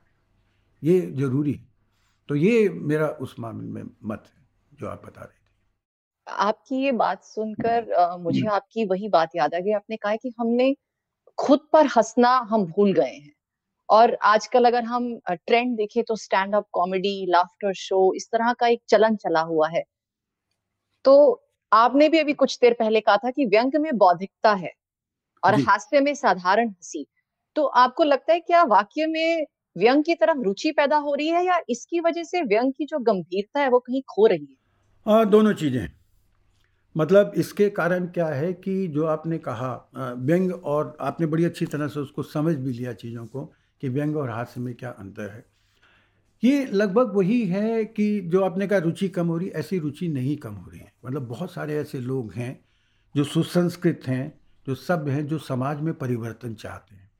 ये 0.82 1.00
ज़रूरी 1.12 1.52
है। 1.52 1.66
तो 2.28 2.34
ये 2.36 2.68
मेरा 2.68 3.08
उस 3.20 3.34
मामले 3.38 3.68
में 3.68 3.90
मत 4.04 4.24
है 4.26 4.46
जो 4.72 4.88
आप 4.88 5.02
बता 5.06 5.20
रहे 5.20 5.28
थे। 5.28 5.40
आपकी 6.26 6.76
ये 6.76 6.92
बात 6.92 7.22
सुनकर 7.24 7.92
आ, 7.92 8.16
मुझे 8.16 8.46
आपकी 8.48 8.84
वही 8.84 9.08
बात 9.08 9.36
याद 9.36 9.54
आ 9.54 9.58
गई। 9.58 9.72
आपने 9.72 9.96
कहा 9.96 10.16
कि 10.16 10.32
हमने 10.40 10.74
खुद 11.38 11.60
पर 11.72 11.86
हंसना 11.86 12.36
हम 12.50 12.64
भूल 12.66 12.92
गए 12.92 13.14
हैं। 13.14 13.32
और 13.92 14.16
आजकल 14.24 14.64
अगर 14.64 14.84
हम 14.84 15.08
ट्रेंड 15.28 15.76
देखें 15.76 16.02
तो 16.04 16.16
stand 16.16 16.54
up 16.54 16.66
comedy 16.72 17.14
laughter 17.30 17.72
show 17.74 18.12
इस 18.14 18.28
तरह 18.32 18.52
का 18.52 18.68
एक 18.68 18.80
चलन 18.88 19.16
चला 19.16 19.40
हुआ 19.40 19.68
है। 19.68 19.82
तो 21.04 21.42
आपने 21.72 22.08
भी 22.08 22.18
अभी 22.18 22.32
कुछ 22.32 22.58
देर 22.60 22.72
पहले 22.72 23.00
कहा 23.00 23.16
था 23.16 23.30
कि 23.30 23.46
व्यंग 23.46 23.72
में 23.80 23.96
बौद्धिकता 23.98 24.52
है 24.54 24.72
और 25.42 25.54
हास्य 25.60 26.00
में 26.00 26.14
साधारण 26.14 26.68
हँसी। 26.68 27.06
तो 27.56 27.64
आपको 27.64 28.04
लगता 28.04 28.32
है 28.32 28.40
क्या 28.40 28.62
वाक्य 28.62 29.06
में 29.06 29.46
व्यंग 29.76 30.04
की 30.04 30.14
तरफ़ 30.14 30.38
रुचि 30.38 30.70
पैदा 30.70 30.96
हो 30.96 31.14
रही 31.14 31.28
है 31.28 31.44
या 31.46 31.60
इसकी 31.70 32.00
वजह 32.00 32.22
से 32.22 32.42
व्यंग 32.42 32.72
की 32.72 32.84
जो 32.84 32.98
गंभीरता 32.98 33.60
है 33.60 33.68
वो 33.68 33.78
कहीं 33.78 34.02
खो 34.08 34.26
रही 34.26 34.46
है? 34.50 34.56
आ, 35.06 35.24
दोनों 35.24 35.52
चीज़ें। 35.52 35.88
मतलब 36.96 37.32
इसके 37.36 37.68
कारण 37.70 38.06
क्या 38.06 38.26
है 38.26 38.52
कि 38.52 38.86
जो 38.88 39.06
आपने 39.06 39.38
कहा 39.38 39.72
व्यंग 40.18 40.52
और 40.64 40.96
आपने 41.00 41.26
बड़ी 41.26 41.44
अच्छी 41.44 41.66
तरह 41.66 41.88
से 41.88 42.00
उसको 42.00 42.22
समझ 42.22 42.54
भी 42.54 42.72
लिया 42.72 42.92
चीज़ों 42.92 43.26
को 43.26 43.52
कि 43.82 43.88
व्यंग 43.88 44.16
और 44.16 44.30
हास्य 44.30 44.60
में 44.60 44.74
क्या 44.74 44.90
अंतर 44.90 45.30
है। 45.30 45.44
ये 46.42 46.64
लगभग 46.66 47.14
वही 47.14 47.44
है 47.46 47.84
कि 47.84 48.20
जो 48.22 48.42
आपने 48.44 48.66
कहा 48.66 48.78
रुचि 48.78 49.08
कम 49.08 49.26
हो 49.26 49.36
रही, 49.36 49.48
ऐसी 49.48 49.78
रुचि 49.78 50.08
नहीं 50.08 50.36
कम 50.36 50.54
हो 50.54 50.70
रही 50.70 50.80
है। 50.80 50.92
मतलब 51.06 51.26
बहुत 51.28 51.52
सारे 51.52 51.76
ऐसे 51.76 52.00
लोग 52.00 52.32
हैं 52.32 52.58
जो 53.14 53.24
सुसंस्कृत 53.24 54.00
हैं, 54.06 54.40
जो 54.66 54.74
सभ्य 54.74 55.12
हैं, 55.12 55.26
जो 55.26 55.38
समाज 55.38 55.80
में 55.80 55.92
परिवर्तन 55.94 56.54
चाहते 56.54 56.94
हैं। 56.94 57.10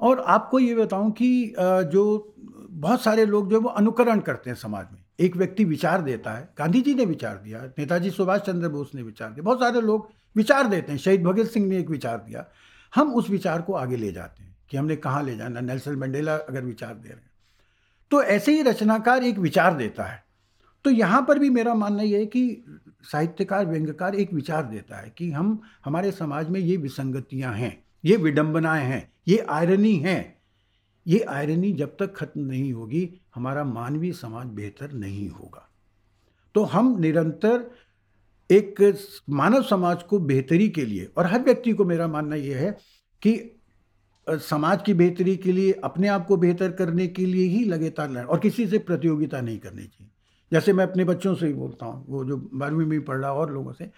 और 0.00 0.20
आपको 0.20 0.58
ये 0.58 0.74
बताऊँ 0.74 1.10
कि 1.12 1.54
जो 1.58 2.34
बहुत 2.70 3.02
सारे 3.02 3.24
लोग 3.26 3.50
जो 3.50 3.56
है, 3.56 3.62
वो 3.62 3.68
अनुकरण 3.70 4.20
करते 4.20 4.50
हैं 4.50 4.56
समाज 4.56 4.86
में। 4.92 5.02
एक 5.20 5.36
व्यक्ति 5.36 5.64
विचार 5.64 6.02
देता 6.02 6.32
है 6.32 6.48
गांधी 6.58 6.80
जी 6.80 6.94
ने 6.94 7.04
विचार 7.04 7.36
दिया, 7.36 7.64
नेताजी 7.78 8.10
सुभाष 8.10 8.40
चंद्र 8.40 8.68
बोस 8.68 8.94
ने 8.94 9.02
विचार 9.02 9.30
दिया, 9.30 9.42
बहुत 9.42 9.60
सारे 9.60 9.80
लोग 9.80 10.08
विचार 10.36 10.68
देते 10.68 10.92
हैं, 10.92 10.98
शहीद 10.98 11.22
भगत 11.22 11.46
सिंह 11.46 11.66
ने 11.66 11.78
एक 11.78 11.90
विचार 11.90 12.18
दिया, 12.18 12.46
हम 12.92 13.14
उस 13.14 13.30
विचार 13.30 13.62
को 13.62 13.72
आगे 13.74 13.96
ले 13.96 14.12
जाते 14.12 14.42
हैं। 14.42 14.49
कि 14.70 14.76
हमने 14.76 14.96
कहाँ 14.96 15.22
ले 15.22 15.36
जाना, 15.36 15.60
नेल्सन 15.60 15.96
मंडेला 15.96 16.36
अगर 16.36 16.64
विचार 16.64 16.94
दे 16.94 17.08
रहे 17.08 17.18
हैं। 17.18 17.30
तो 18.10 18.22
ऐसे 18.22 18.52
ही 18.52 18.62
रचनाकार 18.62 19.24
एक 19.24 19.38
विचार 19.38 19.74
देता 19.74 20.04
है। 20.04 20.22
तो 20.84 20.90
यहाँ 20.90 21.24
पर 21.28 21.38
भी 21.38 21.50
मेरा 21.50 21.74
मानना 21.74 22.02
यह 22.02 22.18
है 22.18 22.26
कि 22.26 22.64
साहित्यकार, 23.02 23.66
व्यंग्यकार 23.66 24.14
एक 24.14 24.32
विचार 24.32 24.62
देता 24.62 24.96
है 24.96 25.12
कि 25.18 25.30
हम, 25.30 25.60
हमारे 25.84 26.12
समाज 26.12 26.48
में 26.48 26.60
ये 26.60 26.76
विसंगतियाँ 26.76 27.54
हैं, 27.54 27.84
ये 28.04 28.16
विडंबनाएँ 28.16 28.84
हैं, 28.84 29.12
ये 29.28 29.38
आयरनी 29.38 29.96
हैं। 29.96 30.40
ये 31.06 31.20
आयरनी 31.20 31.72
जब 31.72 31.96
तक 31.98 32.14
खत्म 32.16 32.40
नहीं 32.40 32.72
होगी, 32.72 33.20
हमारा 33.34 33.64
मानवीय 33.64 34.12
समाज 34.12 34.46
बेहतर 34.46 34.92
नहीं 34.92 35.28
होगा। 35.28 35.68
तो 36.54 36.64
हम 36.64 36.96
निरंतर 37.00 37.70
एक 38.50 38.82
मानव 39.30 39.62
समाज 39.62 40.02
को 40.02 40.18
बेहतरी 40.18 40.68
के 40.68 40.84
लिए, 40.84 41.04
और 41.16 41.26
हर 41.26 41.42
व्यक्ति 41.42 41.72
को 41.72 41.84
मेरा 41.84 42.08
मानना 42.08 42.36
यह 42.36 42.58
है 42.58 42.70
कि 43.22 43.59
समाज 44.38 44.82
की 44.82 44.94
बेहतरी 44.94 45.36
के 45.36 45.52
लिए, 45.52 45.72
अपने 45.72 46.08
आप 46.08 46.26
को 46.26 46.36
बेहतर 46.36 46.72
करने 46.72 47.06
के 47.06 47.26
लिए 47.26 47.46
ही 47.46 47.64
लगातार 47.64 48.10
लड़ 48.10 48.24
और 48.24 48.38
किसी 48.38 48.66
से 48.66 48.78
प्रतियोगिता 48.78 49.40
नहीं 49.40 49.58
करनी 49.58 49.82
चाहिए। 49.82 50.10
जैसे 50.52 50.72
मैं 50.72 50.84
अपने 50.84 51.04
बच्चों 51.04 51.34
से 51.34 51.46
ही 51.46 51.52
बोलता 51.52 51.86
हूँ, 51.86 52.06
वो 52.08 52.24
जो 52.24 52.50
बारहवीं 52.54 52.86
में 52.86 53.04
पढ़ 53.04 53.16
रहा 53.16 53.32
और 53.32 53.52
लोगों 53.52 53.72
से, 53.72 53.90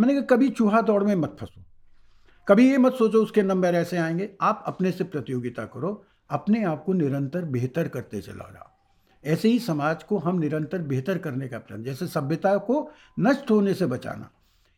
मैंने 0.00 0.14
कहा, 0.14 0.22
कभी 0.22 0.48
चूहा 0.48 0.80
दौड़ 0.80 1.04
में 1.04 1.14
मत 1.14 1.36
फंसो। 1.40 1.62
कभी 2.48 2.70
ये 2.70 2.78
मत 2.78 2.94
सोचो 2.94 3.22
उसके 3.22 3.42
नंबर 3.42 3.74
ऐसे 3.74 3.96
आएँगे। 3.96 4.30
आप 4.40 4.62
अपने 4.66 4.92
से 4.92 5.04
प्रतियोगिता 5.04 5.64
करो, 5.64 6.04
अपने 6.30 6.64
आप 6.64 6.84
को 6.84 6.92
निरंतर 6.92 7.44
बेहतर 7.44 7.88
करते 7.88 8.20
चला 8.20 8.50
जाओ। 8.52 8.70
ऐसे 9.24 9.48
ही 9.48 9.58
समाज 9.58 10.02
को 10.02 10.18
हम 10.18 10.38
निरंतर 10.38 10.78
बेहतर 10.78 11.18
करने 11.18 11.48
का 11.48 11.58
प्रयास 11.58 11.84
जैसे 11.84 12.06
सभ्यता 12.06 12.56
को 12.56 12.90
नष्ट 13.20 13.50
होने 13.50 13.74
से 13.74 13.86
बचाना। 13.86 14.30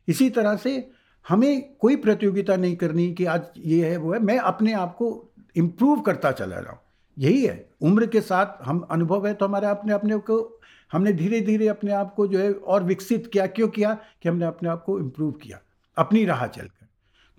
इसी 0.08 0.30
तरह 0.30 0.56
से 0.56 0.90
हमें 1.29 1.75
कोई 1.77 1.97
प्रतियोगिता 1.97 2.57
नहीं 2.57 2.77
करनी 2.77 3.14
कि 3.14 3.25
आज 3.25 3.43
ये 3.59 3.91
है, 3.91 3.97
वो 3.97 4.12
है। 4.12 4.21
मैं 4.21 4.39
अपने 4.39 4.73
आप 4.73 4.97
को 4.97 5.31
इम्प्रूव 5.57 6.01
करता 6.01 6.33
चला 6.33 6.61
जाऊँ 6.61 6.79
यही 7.18 7.47
है। 7.47 7.71
उम्र 7.81 8.07
के 8.07 8.21
साथ 8.21 8.62
हम 8.62 8.81
अनुभव 8.91 9.27
है 9.27 9.35
तो 9.35 9.47
हमारे 9.47 9.66
अपने 9.66 9.93
अपने 9.93 10.16
को, 10.16 10.61
हमने 10.93 11.12
धीरे 11.12 11.41
धीरे 11.41 11.68
अपने 11.68 11.93
आप 11.93 12.14
को 12.14 12.27
जो 12.27 12.39
है 12.39 12.53
और 12.53 12.85
विकसित 12.85 13.27
किया। 13.33 13.47
क्यों 13.47 13.68
किया? 13.68 13.99
कि 14.23 14.29
हमने 14.29 14.45
अपने 14.45 14.68
आप 14.68 14.85
को 14.85 14.99
इम्प्रूव 14.99 15.33
किया। 15.33 15.59
अपनी 15.99 16.25
राह 16.25 16.47
चलकर। 16.47 16.87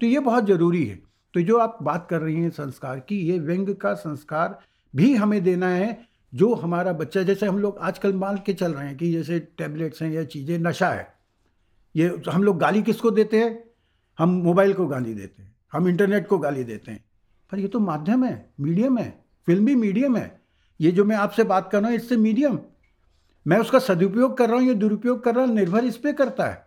तो 0.01 0.07
ये 0.07 0.19
बहुत 0.19 0.47
ज़रूरी 0.47 0.85
है। 0.85 1.01
तो 1.33 1.41
जो 1.41 1.57
आप 1.57 1.77
बात 1.81 2.07
कर 2.09 2.21
रही 2.21 2.35
हैं 2.35 2.49
संस्कार 2.49 2.99
की, 2.99 3.19
ये 3.19 3.39
व्यंग 3.39 3.75
का 3.75 3.93
संस्कार 3.93 4.59
भी 4.95 5.15
हमें 5.15 5.43
देना 5.43 5.67
है। 5.67 6.05
जो 6.35 6.53
हमारा 6.53 6.93
बच्चा, 6.93 7.23
जैसे 7.23 7.45
हम 7.45 7.57
लोग 7.59 7.77
आजकल 7.77 8.13
मान 8.13 8.39
के 8.45 8.53
चल 8.53 8.73
रहे 8.73 8.87
हैं 8.87 8.97
कि 8.97 9.11
जैसे 9.11 9.39
टैबलेट्स 9.39 10.01
हैं 10.01 10.11
या 10.11 10.23
चीज़ें, 10.23 10.59
नशा 10.59 10.89
है। 10.89 11.13
ये 11.95 12.21
हम 12.29 12.43
लोग 12.43 12.57
गाली 12.57 12.81
किसको 12.83 13.11
देते 13.11 13.39
हैं? 13.39 13.70
हम 14.21 14.29
मोबाइल 14.43 14.73
को 14.73 14.85
गाली 14.87 15.13
देते 15.13 15.41
हैं, 15.43 15.55
हम 15.73 15.87
इंटरनेट 15.87 16.27
को 16.27 16.37
गाली 16.37 16.63
देते 16.63 16.91
हैं। 16.91 17.03
पर 17.51 17.59
ये 17.59 17.67
तो 17.67 17.79
माध्यम 17.79 18.23
है, 18.23 18.49
मीडियम 18.59 18.97
है, 18.97 19.13
फिल्मी 19.47 19.75
मीडियम 19.75 20.17
है। 20.17 20.41
ये 20.79 20.91
जो 20.91 21.05
मैं 21.05 21.15
आपसे 21.15 21.43
बात 21.43 21.69
कर 21.71 21.79
रहा 21.79 21.89
हूँ, 21.89 21.97
इससे 21.97 22.17
मीडियम। 22.17 22.59
मैं 23.45 23.57
उसका 23.57 23.79
सदुपयोग 23.79 24.37
कर 24.37 24.49
रहा 24.49 24.59
हूँ, 24.59 24.67
या 24.67 24.73
दुरुपयोग 24.73 25.23
कर 25.23 25.35
रहा 25.35 25.45
हूँ, 25.45 25.53
निर्भर 25.53 25.85
इस 25.85 25.97
पर 25.97 26.11
करता 26.11 26.45
है। 26.45 26.65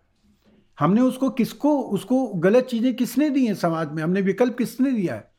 हमने 0.78 1.00
उसको 1.00 1.30
किसको, 1.30 1.76
उसको 1.78 2.26
गलत 2.26 2.64
चीज़ें 2.64 2.94
किसने 2.96 3.30
दी 3.30 3.46
हैं 3.46 3.54
समाज 3.54 3.92
में? 3.92 4.02
हमने 4.02 4.20
विकल्प 4.20 4.56
किसने 4.58 4.92
दिया 4.92 5.14
है? 5.14 5.32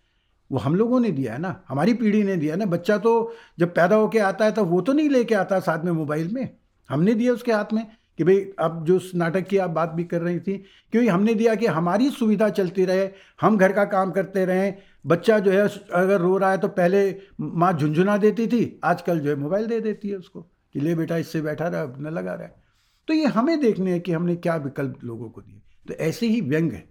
वो 0.51 0.57
हम 0.57 0.75
लोगों 0.75 0.99
ने 0.99 1.11
दिया 1.11 1.33
है 1.33 1.39
ना, 1.39 1.63
हमारी 1.69 1.93
पीढ़ी 1.93 2.23
ने 2.23 2.35
दिया 2.35 2.53
है 2.53 2.59
ना। 2.59 2.65
बच्चा 2.67 2.97
तो 2.97 3.35
जब 3.59 3.73
पैदा 3.75 3.95
होके 3.95 4.19
आता 4.21 4.45
है 4.45 4.51
तो 4.51 4.65
वो 4.65 4.81
तो 4.81 4.93
नहीं 4.93 5.09
लेके 5.09 5.35
आता 5.35 5.59
साथ 5.59 5.83
में 5.85 5.91
मोबाइल 5.91 6.33
में। 6.33 6.49
हमने 6.89 7.13
दिया 7.13 7.33
उसके 7.33 7.51
हाथ 7.51 7.73
में। 7.73 7.85
कि 8.17 8.23
भाई 8.23 8.45
अब 8.59 8.83
जो 8.85 8.99
नाटक 9.15 9.47
की 9.47 9.57
आप 9.57 9.69
बात 9.69 9.89
भी 9.89 10.03
कर 10.03 10.21
रही 10.21 10.39
थी, 10.39 10.57
क्योंकि 10.91 11.07
हमने 11.07 11.33
दिया 11.33 11.55
कि 11.55 11.65
हमारी 11.65 12.09
सुविधा 12.09 12.49
चलती 12.49 12.85
रहे, 12.85 13.09
हम 13.41 13.57
घर 13.57 13.73
का 13.73 13.85
काम 13.85 14.11
करते 14.11 14.45
रहें, 14.45 14.77
बच्चा 15.05 15.39
जो 15.39 15.51
है 15.51 15.67
अगर 15.93 16.21
रो 16.21 16.37
रहा 16.37 16.51
है 16.51 16.57
तो 16.57 16.67
पहले 16.67 17.17
माँ 17.39 17.73
झुंझुना 17.73 18.17
देती 18.17 18.47
थी, 18.47 18.79
आजकल 18.83 19.19
जो 19.19 19.29
है 19.29 19.35
मोबाइल 19.35 19.67
दे 19.67 19.79
देती 19.79 20.09
है 20.09 20.15
उसको, 20.15 20.41
कि 20.41 20.79
ले 20.79 20.95
बेटा 20.95 21.17
इससे 21.17 21.41
बैठा 21.41 21.67
रहा, 21.67 21.81
अपना 21.81 22.09
लगा 22.09 22.33
रहा 22.33 22.43
है। 22.43 22.63
तो 23.07 23.13
ये 23.13 23.25
हमें 23.25 23.59
देखने 23.59 23.91
हैं 23.91 24.01
कि 24.01 24.11
हमने 24.11 24.35
क्या 24.35 24.55
विकल्प 24.55 25.03
लोगों 25.03 25.29
को 25.29 25.41
दिए। 25.41 25.61
तो 25.87 25.93
ऐसे 25.93 26.27
ही 26.27 26.41
व्यंग 26.41 26.71
है। 26.71 26.89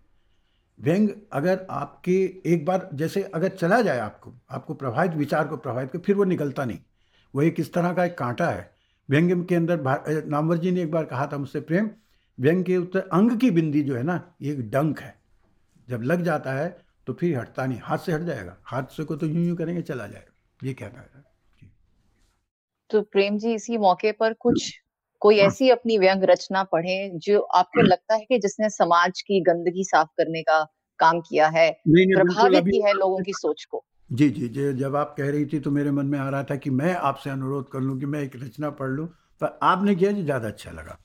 व्यंग 0.80 1.08
अगर 1.32 1.66
आपके, 1.70 2.42
एक 2.46 2.64
बार 2.64 2.88
जैसे 2.94 3.22
अगर 3.22 3.48
चला 3.48 3.80
जाए 3.82 3.98
आपको 3.98 4.34
आपको 4.50 4.74
प्रभावित, 4.74 5.12
विचार 5.12 5.46
को 5.48 5.56
प्रभावित 5.56 5.90
कर, 5.90 5.98
फिर 5.98 6.16
वो 6.16 6.24
निकलता 6.24 6.64
नहीं। 6.64 6.78
वो 7.34 7.42
एक 7.42 7.60
इस 7.60 7.72
तरह 7.72 7.92
का 7.92 8.04
एक 8.04 8.18
कांटा 8.18 8.48
है। 8.48 8.73
व्यंग 9.09 9.44
के 9.46 9.55
अंदर 9.55 10.24
नामवर 10.26 10.57
जी 10.57 10.70
ने 10.70 10.82
एक 10.82 10.90
बार 10.90 11.05
कहा 11.05 11.26
था 11.26 11.38
मुझसे 11.38 11.61
प्रेम 11.61 11.90
व्यंग 12.38 12.64
के 12.64 12.76
उत्तर 12.76 13.09
अंग 13.12 13.38
की 13.40 13.50
बिंदी 13.50 13.82
जो 13.82 13.96
है 13.96 14.02
ना 14.02 14.20
ये 14.42 14.52
एक 14.52 14.70
डंक 14.70 15.00
है। 15.00 15.14
जब 15.88 16.02
लग 16.02 16.22
जाता 16.22 16.52
है 16.52 16.68
तो 17.07 17.12
फिर 17.12 17.38
हटता 17.38 17.66
नहीं 17.66 17.80
हाथ 17.82 17.98
से 17.98 18.12
हट 18.12 18.20
जाएगा। 18.20 18.57
हाथ 18.64 18.84
से 18.86 19.05
को 19.05 19.16
तो 19.16 19.26
यूँ 19.26 19.44
यूँ 19.46 19.57
करेंगे 19.57 19.82
चला 19.82 20.07
जाएगा। 20.07 20.66
ये 20.66 20.74
कहना 20.74 21.00
है 21.00 21.22
तो 22.90 23.02
प्रेम 23.02 23.38
जी 23.38 23.55
इसी 23.55 23.78
मौके 23.78 24.12
पर 24.12 24.32
कुछ 24.32 24.70
कोई 25.20 25.38
हाँ। 25.38 25.46
ऐसी 25.46 25.70
अपनी 25.70 25.98
व्यंग 25.98 26.24
रचना 26.24 26.62
पढ़े 26.64 27.11
जो 27.14 27.40
आपको 27.40 27.80
हाँ। 27.80 27.88
लगता 27.88 28.14
है 28.14 28.24
कि 28.24 28.38
जिसने 28.38 28.70
समाज 28.70 29.20
की 29.20 29.40
गंदगी 29.40 29.84
साफ़ 29.84 30.09
करने 30.18 30.42
का 30.42 30.62
काम 30.98 31.20
किया 31.20 31.48
है 31.48 31.70
प्रभावित 31.88 32.64
की 32.64 32.82
है 32.82 32.92
लोगों 32.92 33.22
की 33.22 33.32
सोच 33.32 33.64
को? 33.64 33.84
जी 34.11 34.28
जी 34.30 34.48
जी। 34.48 34.72
जब 34.72 34.96
आप 34.96 35.14
कह 35.18 35.30
रही 35.30 35.46
थी 35.46 35.59
तो 35.61 35.70
मेरे 35.70 35.90
मन 35.90 36.07
में 36.07 36.18
आ 36.18 36.28
रहा 36.28 36.42
था 36.44 36.57
कि 36.57 36.70
मैं 36.70 36.94
आपसे 36.96 37.30
अनुरोध 37.30 37.68
कर 37.70 37.80
लूँ 37.80 37.98
कि 38.00 38.07
मैं 38.07 38.20
एक 38.22 38.36
रचना 38.36 38.70
पढ़ 38.70 38.90
लूँ, 38.90 39.07
पर 39.40 39.59
आपने 39.62 39.94
किया 39.94 40.11
जो, 40.12 40.22
ज़्यादा 40.22 40.48
अच्छा 40.48 40.70
लगा। 40.70 40.98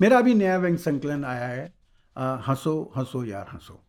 मेरा 0.00 0.18
अभी 0.18 0.34
नया 0.34 0.56
व्यंग 0.58 0.76
संकलन 0.78 1.24
आया 1.24 1.46
है 1.46 1.72
हंसो 2.16 2.92
हंसो 2.96 3.24
यार 3.24 3.48
हंसो। 3.52 3.80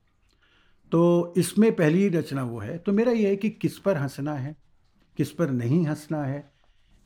तो 0.91 1.33
इसमें 1.37 1.71
पहली 1.75 2.07
रचना 2.09 2.43
वो 2.43 2.59
है। 2.59 2.77
तो 2.77 2.91
मेरा 2.91 3.11
ये 3.11 3.29
है 3.29 3.35
कि 3.35 3.49
किस 3.51 3.77
पर 3.77 3.97
हंसना 3.97 4.33
है, 4.33 4.55
किस 5.17 5.31
पर 5.31 5.49
नहीं 5.49 5.85
हंसना 5.87 6.23
है, 6.23 6.43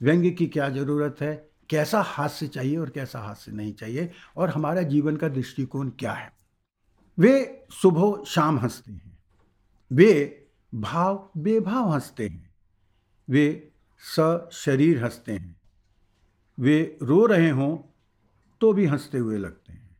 व्यंग 0.01 0.33
की 0.37 0.47
क्या 0.47 0.69
ज़रूरत 0.69 1.21
है, 1.21 1.35
कैसा 1.69 2.01
हास्य 2.01 2.47
चाहिए 2.47 2.77
और 2.77 2.89
कैसा 2.89 3.19
हास्य 3.19 3.51
नहीं 3.51 3.73
चाहिए, 3.73 4.09
और 4.37 4.49
हमारा 4.49 4.81
जीवन 4.81 5.17
का 5.17 5.27
दृष्टिकोण 5.27 5.89
क्या 5.89 6.11
है। 6.11 6.31
वे 7.17 7.65
सुबह 7.71 8.23
शाम 8.27 8.59
हँसते 8.59 8.91
हैं। 8.91 9.17
वे 9.91 10.38
भाव 10.75 11.29
बेभाव 11.37 11.89
हँसते 11.89 12.27
हैं। 12.27 12.49
वे 13.29 13.71
स 13.99 14.49
शरीर 14.51 15.03
हँसते 15.03 15.31
हैं। 15.31 15.55
वे 16.59 16.97
रो 17.03 17.25
रहे 17.25 17.49
हों 17.49 17.77
तो 18.61 18.73
भी 18.73 18.85
हँसते 18.85 19.17
हुए 19.17 19.37
लगते 19.37 19.73
हैं। 19.73 19.97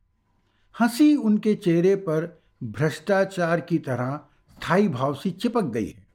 हँसी 0.80 1.16
उनके 1.16 1.56
चेहरे 1.56 1.96
पर 1.96 2.42
भ्रष्टाचार 2.64 3.62
की 3.62 3.78
तरह 3.78 4.22
स्थायी 4.52 4.88
भाव 4.88 5.14
सी 5.14 5.32
चिपक 5.32 5.64
गई 5.64 5.88
है। 5.88 6.08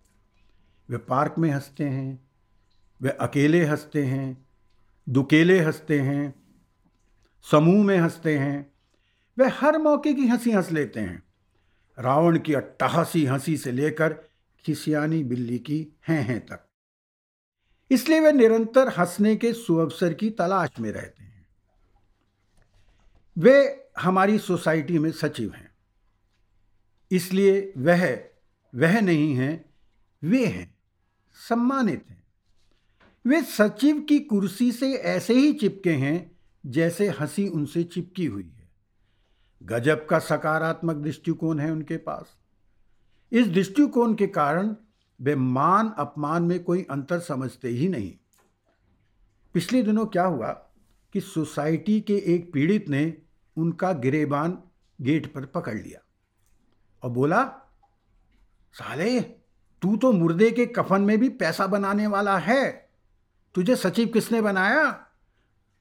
वे 0.91 0.97
पार्क 0.97 1.35
में 1.39 1.51
हँसते 1.51 1.85
हैं, 1.85 2.29
वे 3.03 3.11
अकेले 3.11 3.65
हँसते 3.65 4.05
हैं, 4.05 4.47
दुकेले 5.09 5.61
हँसते 5.61 6.01
हैं, 6.01 6.35
समूह 7.51 7.85
में 7.85 7.99
हँसते 7.99 8.39
हैं। 8.39 8.73
वे 9.39 9.49
हर 9.49 9.79
मौके 9.79 10.15
की 10.15 10.27
हँसी 10.29 10.51
हंस 10.51 10.73
लेते 10.73 11.01
हैं। 11.01 11.23
रावण 11.99 12.39
की 12.39 12.55
अट्टहासी 12.55 13.27
हँसी 13.27 13.57
से 13.57 13.73
लेकर 13.73 14.34
खिसियानी 14.65 15.25
बिल्ली 15.25 15.59
की 15.59 15.89
हैं 16.09 16.23
हैं 16.23 16.47
तक। 16.47 16.69
इसलिए 17.91 18.21
वे 18.21 18.33
निरंतर 18.33 18.89
हंसने 18.89 19.37
के 19.37 19.53
सुअवसर 19.53 20.15
की 20.15 20.31
तलाश 20.31 20.71
में 20.81 20.93
रहते 20.93 21.23
हैं। 21.23 21.47
वे 23.39 23.89
हमारी 23.99 24.39
सोसाइटी 24.39 24.99
में 24.99 25.13
सचिव 25.13 25.53
हैं। 25.53 25.75
इसलिए 27.11 27.73
वह 27.77 28.25
वह 28.75 29.01
नहीं 29.01 29.35
है, 29.35 29.65
वे 30.23 30.47
हैं, 30.47 30.79
सम्मानित 31.35 32.05
हैं। 32.11 32.25
वे 33.27 33.43
सचिव 33.43 34.01
की 34.01 34.21
कुर्सी 34.21 34.73
से 34.73 34.93
ऐसे 34.93 35.35
ही 35.35 35.53
चिपके 35.53 35.93
हैं 35.93 36.39
जैसे 36.67 37.09
हँसी 37.09 37.49
उनसे 37.49 37.85
चिपकी 37.85 38.27
हुई 38.27 38.53
है। 38.57 38.69
गजब 39.63 40.07
का 40.07 40.19
सकारात्मक 40.19 40.97
दृष्टिकोण 40.97 41.59
है 41.59 41.71
उनके 41.71 41.97
पास। 41.97 42.44
इस 43.33 43.49
दृष्टिकोण 43.49 44.15
के 44.15 44.27
कारण 44.27 44.77
वे 45.21 45.37
मान 45.37 45.95
अपमान 45.99 46.43
में 46.43 46.65
कोई 46.65 46.87
अंतर 46.91 47.19
समझते 47.19 47.69
ही 47.69 47.89
नहीं। 47.89 48.13
पिछले 49.55 49.83
दिनों 49.83 50.07
क्या 50.07 50.25
हुआ 50.25 50.53
कि 51.13 51.21
सोसाइटी 51.21 52.01
के 52.01 52.17
एक 52.17 52.53
पीड़ित 52.53 52.89
ने 52.89 53.17
उनका 53.57 53.93
गिरेबान 53.93 54.59
गेट 55.01 55.35
पर 55.35 55.45
पकड़ 55.47 55.75
लिया 55.75 56.01
और 57.03 57.11
बोला, 57.11 57.45
साले, 58.73 59.21
तू 59.83 59.97
तो 59.97 60.13
मुर्दे 60.13 60.51
के 60.51 60.67
कफन 60.67 61.03
में 61.03 61.19
भी 61.19 61.29
पैसा 61.29 61.67
बनाने 61.67 62.07
वाला 62.07 62.39
है। 62.39 62.91
तुझे 63.55 63.77
सचिव 63.77 64.09
किसने 64.09 64.41
बनाया? 64.41 64.91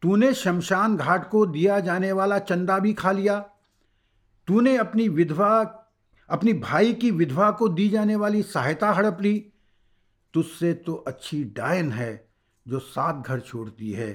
तूने 0.01 0.33
शमशान 0.33 0.97
घाट 0.97 1.29
को 1.29 1.45
दिया 1.45 1.79
जाने 1.79 2.11
वाला 2.11 2.39
चंदा 2.39 2.79
भी 2.79 2.93
खा 2.93 3.11
लिया। 3.11 3.39
तूने 4.47 4.77
अपनी 4.77 5.09
विधवा 5.09 5.63
अपनी 6.33 6.53
भाई 6.53 6.93
की 6.93 7.09
विधवा 7.11 7.49
को 7.51 7.67
दी 7.69 7.87
जाने 7.89 8.15
वाली 8.15 8.41
सहायता 8.43 8.91
हड़प 8.91 9.17
ली। 9.21 9.33
तुझसे 10.33 10.73
तो 10.75 10.93
अच्छी 11.07 11.43
डायन 11.55 11.91
है 11.91 12.27
जो 12.65 12.79
सात 12.79 13.27
घर 13.27 13.39
छोड़ती 13.39 13.91
है। 13.91 14.13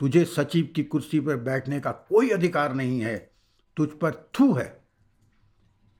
तुझे 0.00 0.24
सचिव 0.26 0.68
की 0.76 0.82
कुर्सी 0.84 1.20
पर 1.20 1.36
बैठने 1.42 1.80
का 1.80 1.92
कोई 1.92 2.30
अधिकार 2.30 2.74
नहीं 2.74 3.00
है। 3.00 3.16
तुझ 3.76 3.88
पर 3.92 4.12
थू 4.40 4.52
है। 4.54 4.68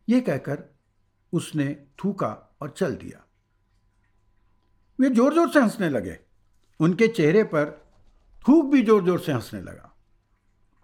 ये 0.08 0.20
कहकर 0.20 0.62
उसने 1.32 1.74
थूका 2.04 2.28
और 2.62 2.70
चल 2.70 2.94
दिया। 2.94 3.24
वे 4.98 5.10
ज़ोर 5.10 5.34
ज़ोर 5.34 5.50
से 5.50 5.60
हंसने 5.60 5.88
लगे। 5.90 6.18
उनके 6.80 7.08
चेहरे 7.08 7.42
पर 7.44 7.70
थूक 8.42 8.72
भी 8.72 8.82
ज़ोर 8.82 9.04
ज़ोर 9.04 9.20
से 9.20 9.32
हंसने 9.32 9.60
लगा। 9.60 9.94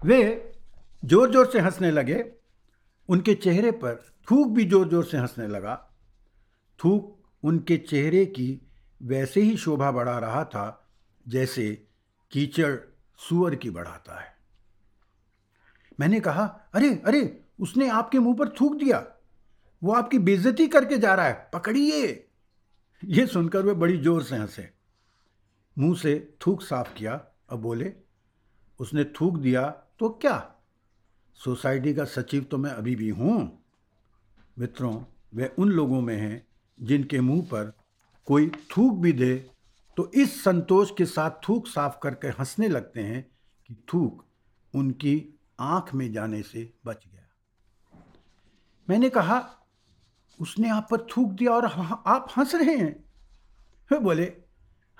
वे 0.00 0.52
ज़ोर 1.02 1.32
ज़ोर 1.32 1.50
से 1.50 1.60
हंसने 1.60 1.90
लगे 1.90 2.24
उनके 3.08 3.34
चेहरे 3.34 3.70
पर 3.70 3.94
थूक 4.30 4.48
भी 4.48 4.64
ज़ोर 4.64 4.88
ज़ोर 4.88 5.04
से 5.04 5.18
हंसने 5.18 5.48
लगा। 5.48 5.90
थूक 6.84 7.24
उनके 7.42 7.76
चेहरे 7.76 8.26
की 8.26 8.60
वैसे 9.02 9.40
ही 9.40 9.56
शोभा 9.56 9.90
बढ़ा 9.90 10.18
रहा 10.18 10.44
था, 10.44 10.88
जैसे 11.28 11.86
कीचड़ 12.30 12.76
सुअर 13.18 13.54
की 13.54 13.70
बढ़ाता 13.70 14.20
है। 14.20 14.34
मैंने 16.00 16.20
कहा, 16.20 16.44
अरे 16.74 17.02
अरे, 17.06 17.40
उसने 17.60 17.88
आपके 17.88 18.18
मुँह 18.18 18.36
पर 18.36 18.48
थूक 18.48 18.74
दिया। 18.74 19.06
वो 19.82 19.92
आपकी 19.92 20.18
बेइज्जती 20.18 20.66
करके 20.68 20.98
जा 20.98 21.14
रहा 21.14 21.26
है। 21.26 21.50
पकड़िए। 21.54 22.28
ये 23.04 23.26
सुनकर 23.26 23.62
वे 23.62 23.74
बड़ी 23.74 23.98
ज़ोर 23.98 24.22
से 24.22 24.36
हंसे। 24.36 24.70
मुँह 25.78 25.96
से 25.96 26.34
थूक 26.46 26.62
साफ़ 26.62 26.94
किया 26.94 27.26
और 27.50 27.58
बोले, 27.58 27.92
उसने 28.80 29.04
थूक 29.04 29.38
दिया 29.38 29.70
तो 29.98 30.08
क्या? 30.08 30.53
सोसाइटी 31.40 31.94
का 31.94 32.04
सचिव 32.04 32.44
तो 32.44 32.58
मैं 32.58 32.70
अभी 32.70 32.96
भी 32.96 33.08
हूँ। 33.08 33.62
मित्रों, 34.58 35.04
वे 35.34 35.54
उन 35.58 35.68
लोगों 35.68 36.00
में 36.00 36.16
हैं 36.16 36.46
जिनके 36.82 37.20
मुँह 37.20 37.42
पर 37.42 37.72
कोई 38.26 38.48
थूक 38.48 38.98
भी 38.98 39.12
दे 39.12 39.50
तो 39.96 40.10
इस 40.14 40.42
संतोष 40.44 40.90
के 40.98 41.04
साथ 41.06 41.30
थूक 41.48 41.66
साफ़ 41.66 41.98
करके 42.02 42.28
हंसने 42.28 42.68
लगते 42.68 43.00
हैं 43.00 43.22
कि 43.68 43.74
थूक 43.94 44.24
उनकी 44.74 45.40
आँख 45.60 45.94
में 45.94 46.12
जाने 46.12 46.42
से 46.42 46.72
बच 46.86 47.06
गया। 47.06 47.28
मैंने 48.90 49.08
कहा, 49.08 49.38
उसने 50.40 50.70
आप 50.70 50.88
पर 50.90 51.06
थूक 51.06 51.32
दिया 51.32 51.50
और 51.50 51.66
आप 52.06 52.32
हंस 52.36 52.54
रहे 52.54 52.76
हैं। 52.76 53.04
वे 53.92 53.98
बोले, 53.98 54.24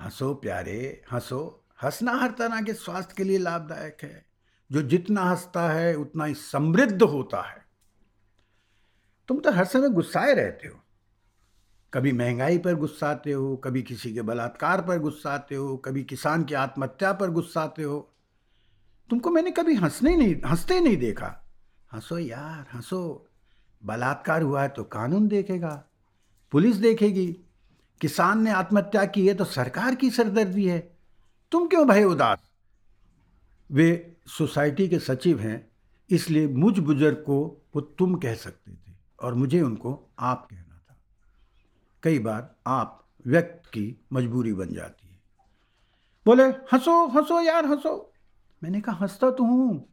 हंसो 0.01 0.35
प्यारे, 0.35 1.03
हंसो। 1.13 1.65
हंसना 1.83 2.13
हर 2.13 2.31
तरह 2.31 2.61
के 2.63 2.75
स्वास्थ्य 2.75 3.15
के 3.17 3.25
लिए 3.25 3.39
लाभदायक 3.39 3.99
है। 4.03 4.34
जो 4.73 4.83
जितना 4.83 5.23
हंसता 5.23 5.69
है, 5.69 5.95
उतना 5.95 6.25
ही 6.25 6.35
समृद्ध 6.35 7.03
होता 7.03 7.43
है। 7.43 7.65
तुम 9.29 9.39
तो 9.41 9.53
हर 9.53 9.65
समय 9.65 9.89
गुस्साए 9.89 10.35
रहते 10.35 10.69
हो। 10.69 10.81
कभी 11.95 12.13
महँगाई 12.13 12.59
पर 12.59 12.75
गुस्साते 12.75 13.33
हो, 13.33 13.57
कभी 13.57 13.83
किसी 13.83 14.15
के 14.15 14.23
बलात्कार 14.23 14.81
पर 14.81 14.99
गुस्साते 14.99 15.55
हो, 15.55 15.77
कभी 15.77 16.05
किसान 16.05 16.45
की 16.45 16.55
आत्महत्या 16.55 17.13
पर 17.13 17.31
गुस्साते 17.31 17.83
हो। 17.83 18.11
तुमको 19.11 19.31
मैंने 19.31 19.51
कभी 19.51 19.75
हंसने 19.75 20.17
नहीं, 20.17 20.37
हँसते 20.47 20.81
नहीं 20.81 20.97
देखा। 20.97 21.45
हंसो 21.93 22.19
यार, 22.19 22.67
हंसो। 22.75 23.29
बलात्कार 23.85 24.43
हुआ 24.43 24.63
है 24.63 24.69
तो 24.69 24.85
कानून 24.85 25.29
देखेगा, 25.29 25.85
पुलिस 26.53 26.77
देखेगी। 26.77 27.37
किसान 28.01 28.43
ने 28.43 28.51
आत्महत्या 28.51 29.05
की 29.05 29.29
है 29.29 29.35
तो 29.35 29.45
सरकार 29.45 29.95
की 29.95 30.11
सरदर्दी 30.11 30.69
है। 30.69 30.97
तुम 31.53 31.69
क्यों 31.69 31.89
भय 31.89 32.05
उदास? 32.05 32.39
वे 33.73 34.17
सोसाइटी 34.27 34.89
के 34.89 34.99
सचिव 34.99 35.41
हैं, 35.41 35.71
इसलिए 36.11 36.49
मुझ 36.49 36.79
बुज़ुर्ग 36.79 37.17
को 37.17 37.63
वो 37.75 37.81
तुम 37.81 38.15
कह 38.15 38.35
सकते 38.35 38.73
थे 38.73 38.97
और 39.23 39.35
मुझे 39.35 39.61
उनको 39.61 40.11
आप 40.19 40.49
कहना 40.51 40.87
था। 40.91 40.97
कई 42.03 42.19
बार 42.19 42.57
आप 42.67 43.09
व्यक्त 43.27 43.69
की 43.69 44.05
मजबूरी 44.13 44.53
बन 44.53 44.75
जाती 44.75 45.09
है। 45.09 45.21
बोले, 46.27 46.43
हंसो 46.43 47.09
हंसो 47.09 47.41
यार, 47.41 47.67
हंसो। 47.67 48.13
मैंने 48.63 48.81
कहा, 48.81 48.97
हंसता 48.97 49.31
तो 49.31 49.45
हूँ। 49.45 49.89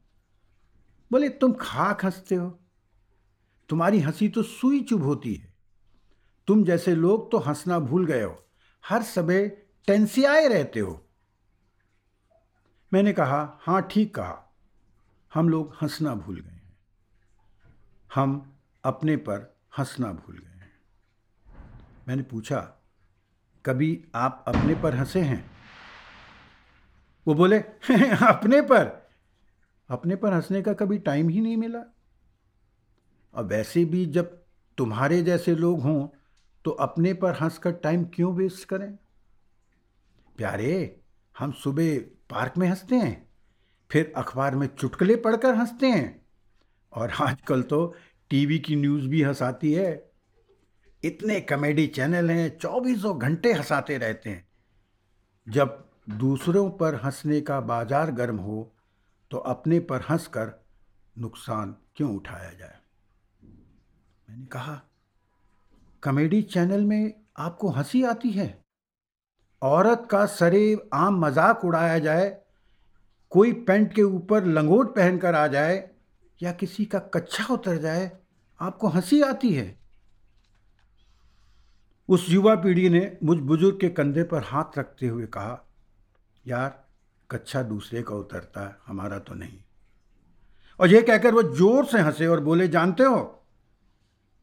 बोले, 1.11 1.30
तुम 1.30 1.53
खाक 1.53 2.05
हँसते 2.05 2.36
हो। 2.36 2.59
तुम्हारी 3.69 3.99
हँसी 3.99 4.30
तो 4.30 4.43
सुई 4.43 4.82
चुभ 4.82 5.03
होती 5.03 5.34
है। 5.34 5.53
तुम 6.47 6.63
जैसे 6.63 6.95
लोग 6.95 7.32
तो 7.32 7.38
हंसना 7.38 7.80
भूल 7.80 8.05
गए 8.05 8.24
हो। 8.24 8.45
हर 8.86 9.03
समय 9.03 9.47
टेंसियाए 9.88 10.47
रहते 10.47 10.80
हो। 10.80 11.11
मैंने 12.94 13.14
कहा 13.14 13.58
हाँ 13.62 13.82
ठीक 13.82 14.16
कहा। 14.16 14.54
हम 15.34 15.50
लोग 15.50 15.76
हंसना 15.82 16.16
भूल 16.16 16.39
गए 16.39 16.50
हैं। 16.50 16.78
हम 18.16 18.56
अपने 18.84 19.18
पर 19.18 19.58
हंसना 19.78 20.14
भूल 20.14 20.38
गए 20.38 20.60
हैं। 20.60 20.72
मैंने 22.08 22.24
पूछा, 22.24 22.60
कभी 23.66 24.06
आप 24.16 24.46
अपने 24.48 24.76
पर 24.76 24.96
हंसे 24.96 25.22
हैं? 25.22 25.52
वो 27.28 27.34
बोले, 27.34 27.60
अपने 28.30 28.62
पर। 28.62 29.10
अपने 29.89 30.16
पर 30.16 30.34
हंसने 30.34 30.62
का 30.62 30.74
कभी 30.74 30.98
टाइम 30.98 31.30
ही 31.30 31.42
नहीं 31.42 31.58
मिला। 31.58 31.84
और 33.34 33.44
वैसे 33.44 33.86
भी 33.86 34.06
जब 34.06 34.44
तुम्हारे 34.78 35.22
जैसे 35.22 35.56
लोग 35.56 35.82
हों 35.82 36.08
तो 36.66 36.72
अपने 36.72 37.14
पर 37.14 37.34
हंसकर 37.34 37.72
टाइम 37.72 38.04
क्यों 38.04 38.36
वेस्ट 38.36 38.68
करें? 38.68 38.96
प्यारे, 40.38 41.02
हम 41.39 41.52
सुबह 41.52 42.00
पार्क 42.32 42.53
में 42.57 42.67
हँसते 42.67 42.95
हैं, 42.95 43.27
फिर 43.89 44.13
अखबार 44.17 44.55
में 44.55 44.67
चुटकले 44.67 45.15
पढ़कर 45.15 45.55
हँसते 45.55 45.88
हैं। 45.88 46.21
और 46.93 47.11
आजकल 47.11 47.61
तो 47.61 47.95
टीवी 48.29 48.59
की 48.59 48.75
न्यूज़ 48.75 49.07
भी 49.07 49.21
हंसाती 49.21 49.73
है। 49.73 50.11
इतने 51.03 51.39
कॉमेडी 51.41 51.88
चैनल 51.88 52.29
हैं, 52.32 52.57
चौबीसों 52.57 53.17
घंटे 53.19 53.53
हंसाते 53.53 53.97
रहते 53.97 54.29
हैं। 54.29 54.47
जब 55.47 55.89
दूसरों 56.09 56.69
पर 56.69 56.95
हंसने 56.95 57.41
का 57.41 57.59
बाज़ार 57.61 58.11
गर्म 58.11 58.38
हो 58.38 58.73
तो 59.32 59.38
अपने 59.38 59.79
पर 59.79 60.01
हंसकर 60.01 60.53
नुकसान 61.17 61.75
क्यों 61.95 62.15
उठाया 62.15 62.51
जाए? 62.53 62.77
मैंने 64.29 64.45
कहा, 64.45 64.82
कॉमेडी 66.03 66.41
चैनल 66.41 66.86
में 66.86 67.13
आपको 67.38 67.69
हँसी 67.69 68.03
आती 68.03 68.29
है? 68.29 68.61
औरत 69.62 70.07
का 70.12 70.26
सरे 70.26 70.89
आम 70.93 71.20
मज़ाक 71.20 71.66
उड़ाया 71.66 71.97
जाए, 71.99 72.30
कोई 73.32 73.51
पैंट 73.53 73.93
के 73.93 74.03
ऊपर 74.03 74.45
लंगोट 74.45 74.95
पहनकर 74.95 75.36
आ 75.36 75.45
जाए 75.47 75.89
या 76.41 76.51
किसी 76.51 76.86
का 76.86 76.99
कच्छा 77.14 77.53
उतर 77.53 77.78
जाए, 77.78 78.12
आपको 78.59 78.88
हँसी 78.88 79.22
आती 79.22 79.53
है। 79.53 79.80
उस 82.09 82.26
युवा 82.30 82.55
पीढ़ी 82.55 82.89
ने 82.89 83.18
मुझ 83.24 83.38
बुज़ुर्ग 83.38 83.80
के 83.80 83.89
कंधे 83.89 84.24
पर 84.24 84.43
हाथ 84.43 84.78
रखते 84.78 85.07
हुए 85.07 85.26
कहा, 85.26 85.59
यार, 86.45 86.84
कच्छा 87.30 87.62
दूसरे 87.64 88.01
का 88.01 88.16
उतरता 88.16 88.68
है, 88.68 88.76
हमारा 88.88 89.20
तो 89.20 89.36
नहीं। 89.36 89.59
और 90.80 90.89
यह 90.89 91.01
कहकर 91.01 91.34
वो 91.34 91.43
ज़ोर 91.43 91.86
से 91.86 91.99
हंसे 91.99 92.28
और 92.28 92.39
बोले, 92.39 92.68
जानते 92.68 93.03
हो, 93.03 93.43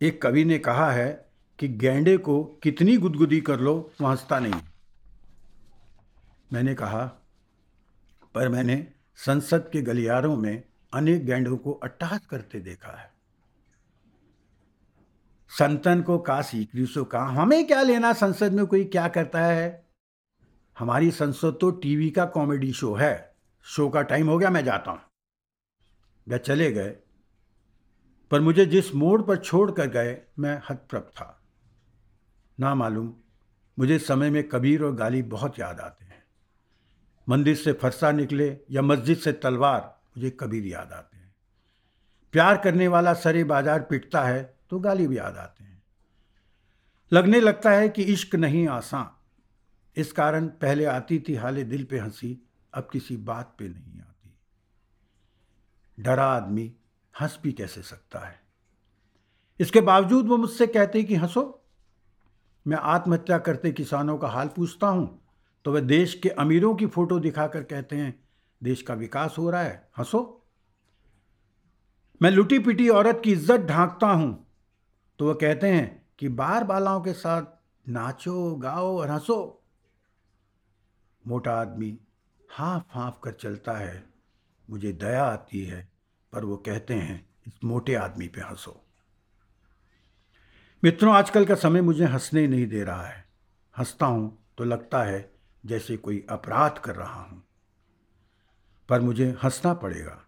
एक 0.01 0.23
कवि 0.23 0.45
ने 0.45 0.59
कहा 0.59 0.91
है 0.91 1.29
कि 1.59 1.69
गेंडे 1.69 2.16
को 2.16 2.43
कितनी 2.62 2.97
गुदगुदी 2.97 3.41
कर 3.41 3.61
लो, 3.61 3.91
वो 4.01 4.07
हंसता 4.09 4.39
नहीं 4.39 4.61
मैंने 6.53 6.75
कहा, 6.75 7.05
पर 8.35 8.49
मैंने 8.49 8.87
संसद 9.17 9.71
के 9.73 9.83
गलियारों 9.83 10.37
में 10.37 10.63
अनेक 10.93 11.27
गेंडों 11.27 11.57
को 11.57 11.73
अट्टहास 11.73 12.27
करते 12.27 12.61
देखा 12.61 12.93
है। 12.93 13.11
संतन 15.51 16.03
को 16.03 16.19
का 16.19 16.43
सीख 16.43 16.71
का, 16.99 17.23
हमें 17.23 17.67
क्या 17.67 17.83
लेना 17.83 18.13
संसद 18.13 18.53
में 18.53 18.67
कोई 18.67 18.85
क्या 18.85 19.09
करता 19.09 19.41
है? 19.41 19.89
हमारी 20.79 21.11
संसद 21.11 21.59
तो 21.61 21.71
टीवी 21.71 22.11
का 22.11 22.25
कॉमेडी 22.25 22.73
शो 22.73 22.95
है। 22.95 23.37
शो 23.63 23.89
का 23.89 24.03
टाइम 24.03 24.29
हो 24.29 24.39
गया, 24.39 24.51
मैं 24.51 24.65
जाता 24.65 24.91
हूँ। 24.91 25.01
वह 26.29 26.37
चले 26.37 26.73
गए, 26.73 26.97
पर 28.31 28.41
मुझे 28.41 28.67
जिस 28.67 28.95
मोड़ 28.95 29.23
पर 29.23 29.37
छोड़ 29.37 29.71
कर 29.71 29.87
गए, 29.87 30.23
मैं 30.39 30.63
हतप्रभ 30.71 31.03
था। 31.03 31.43
ना 32.61 32.75
मालूम, 32.75 33.15
मुझे 33.79 33.99
समय 33.99 34.31
में 34.31 34.49
कबीर 34.49 34.83
और 34.83 34.95
गाली 34.95 35.23
बहुत 35.23 35.59
याद 35.59 35.81
आते। 35.81 36.08
मंदिर 37.29 37.57
से 37.57 37.72
फरसा 37.72 38.12
निकले 38.12 38.59
या 38.70 38.83
मस्जिद 38.83 39.18
से 39.18 39.33
तलवार, 39.33 40.01
मुझे 40.16 40.31
कबीर 40.31 40.66
याद 40.66 40.93
आते 40.93 41.16
हैं। 41.16 41.35
प्यार 42.33 42.57
करने 42.57 42.89
वाला 42.89 43.14
सरे 43.14 43.45
बाज़ार 43.45 43.81
पिटता 43.81 44.22
है 44.22 44.59
तो 44.70 44.79
गाली 44.79 45.07
भी 45.07 45.18
याद 45.18 45.37
आते 45.37 45.64
हैं। 45.64 45.83
लगने 47.12 47.41
लगता 47.41 47.70
है 47.70 47.89
कि 47.89 48.03
इश्क 48.03 48.35
नहीं 48.35 48.68
आसान। 48.68 49.11
इस 50.01 50.12
कारण 50.12 50.47
पहले 50.47 50.85
आती 50.85 51.18
थी, 51.18 51.35
हाले 51.35 51.64
दिल 51.64 51.85
पे 51.85 51.99
हँसी, 51.99 52.49
अब 52.74 52.89
किसी 52.93 53.16
बात 53.16 53.55
पे 53.59 53.68
नहीं 53.68 54.01
आती। 54.01 54.37
डरा 56.03 56.24
आदमी 56.24 56.72
हंस 57.20 57.39
भी 57.43 57.53
कैसे 57.53 57.83
सकता 57.83 58.18
है? 58.18 58.41
इसके 59.61 59.81
बावजूद 59.81 60.26
वो 60.26 60.37
मुझसे 60.37 60.66
कहते 60.66 61.03
कि, 61.03 61.14
हंसो। 61.14 61.64
मैं 62.66 62.76
आत्महत्या 62.76 63.39
करते 63.39 63.72
किसानों 63.72 64.18
का 64.18 64.29
हाल 64.29 64.49
पूछता 64.49 64.87
हूँ। 64.87 65.28
तो 65.69 65.73
वह 65.73 65.81
देश 65.81 66.14
के 66.14 66.29
अमीरों 66.29 66.75
की 66.75 66.87
फ़ोटो 66.87 67.19
दिखाकर 67.21 67.62
कहते 67.62 67.97
हैं, 67.97 68.25
देश 68.62 68.83
का 68.83 68.95
विकास 68.95 69.35
हो 69.39 69.51
रहा 69.51 69.62
है, 69.62 69.89
हंसो। 69.99 70.47
मैं 72.23 72.31
लुटी 72.31 72.59
पिटी 72.59 72.89
औरत 72.89 73.21
की 73.25 73.33
इज़्ज़त 73.33 73.61
ढांकता 73.61 74.07
हूँ। 74.07 74.47
तो 75.19 75.27
वह 75.27 75.35
कहते 75.35 75.66
हैं 75.66 76.07
कि 76.19 76.29
बार 76.29 76.64
बालाओं 76.64 77.01
के 77.01 77.12
साथ 77.12 77.43
नाचो, 77.89 78.55
गाओ 78.57 78.99
और 78.99 79.11
हंसो। 79.11 79.62
मोटा 81.27 81.53
आदमी 81.53 81.99
हाफ़ 82.51 82.83
हाफ़ 82.89 83.21
कर 83.25 83.33
चलता 83.33 83.73
है। 83.73 84.05
मुझे 84.71 84.93
दया 84.93 85.25
आती 85.25 85.64
है, 85.64 85.89
पर 86.33 86.45
वो 86.45 86.57
कहते 86.57 86.95
हैं, 86.95 87.27
इस 87.47 87.64
मोटे 87.64 87.95
आदमी 87.95 88.29
पे 88.29 88.41
हंसो। 88.41 88.85
मित्रों, 90.85 91.14
आजकल 91.14 91.45
का 91.45 91.55
समय 91.55 91.81
मुझे 91.81 92.05
हंसने 92.05 92.47
नहीं 92.47 92.66
दे 92.66 92.85
रहा 92.85 93.03
है। 93.03 93.29
हंसता 93.79 94.07
हूँ 94.07 94.47
तो 94.59 94.64
लगता 94.64 95.03
है 95.03 95.38
जैसे 95.67 95.97
कोई 95.97 96.27
अपराध 96.31 96.79
कर 96.79 96.95
रहा 96.95 97.23
हूँ। 97.23 97.45
पर 98.89 99.01
मुझे 99.01 99.37
हंसना 99.45 99.75
पड़ेगा 99.75 100.25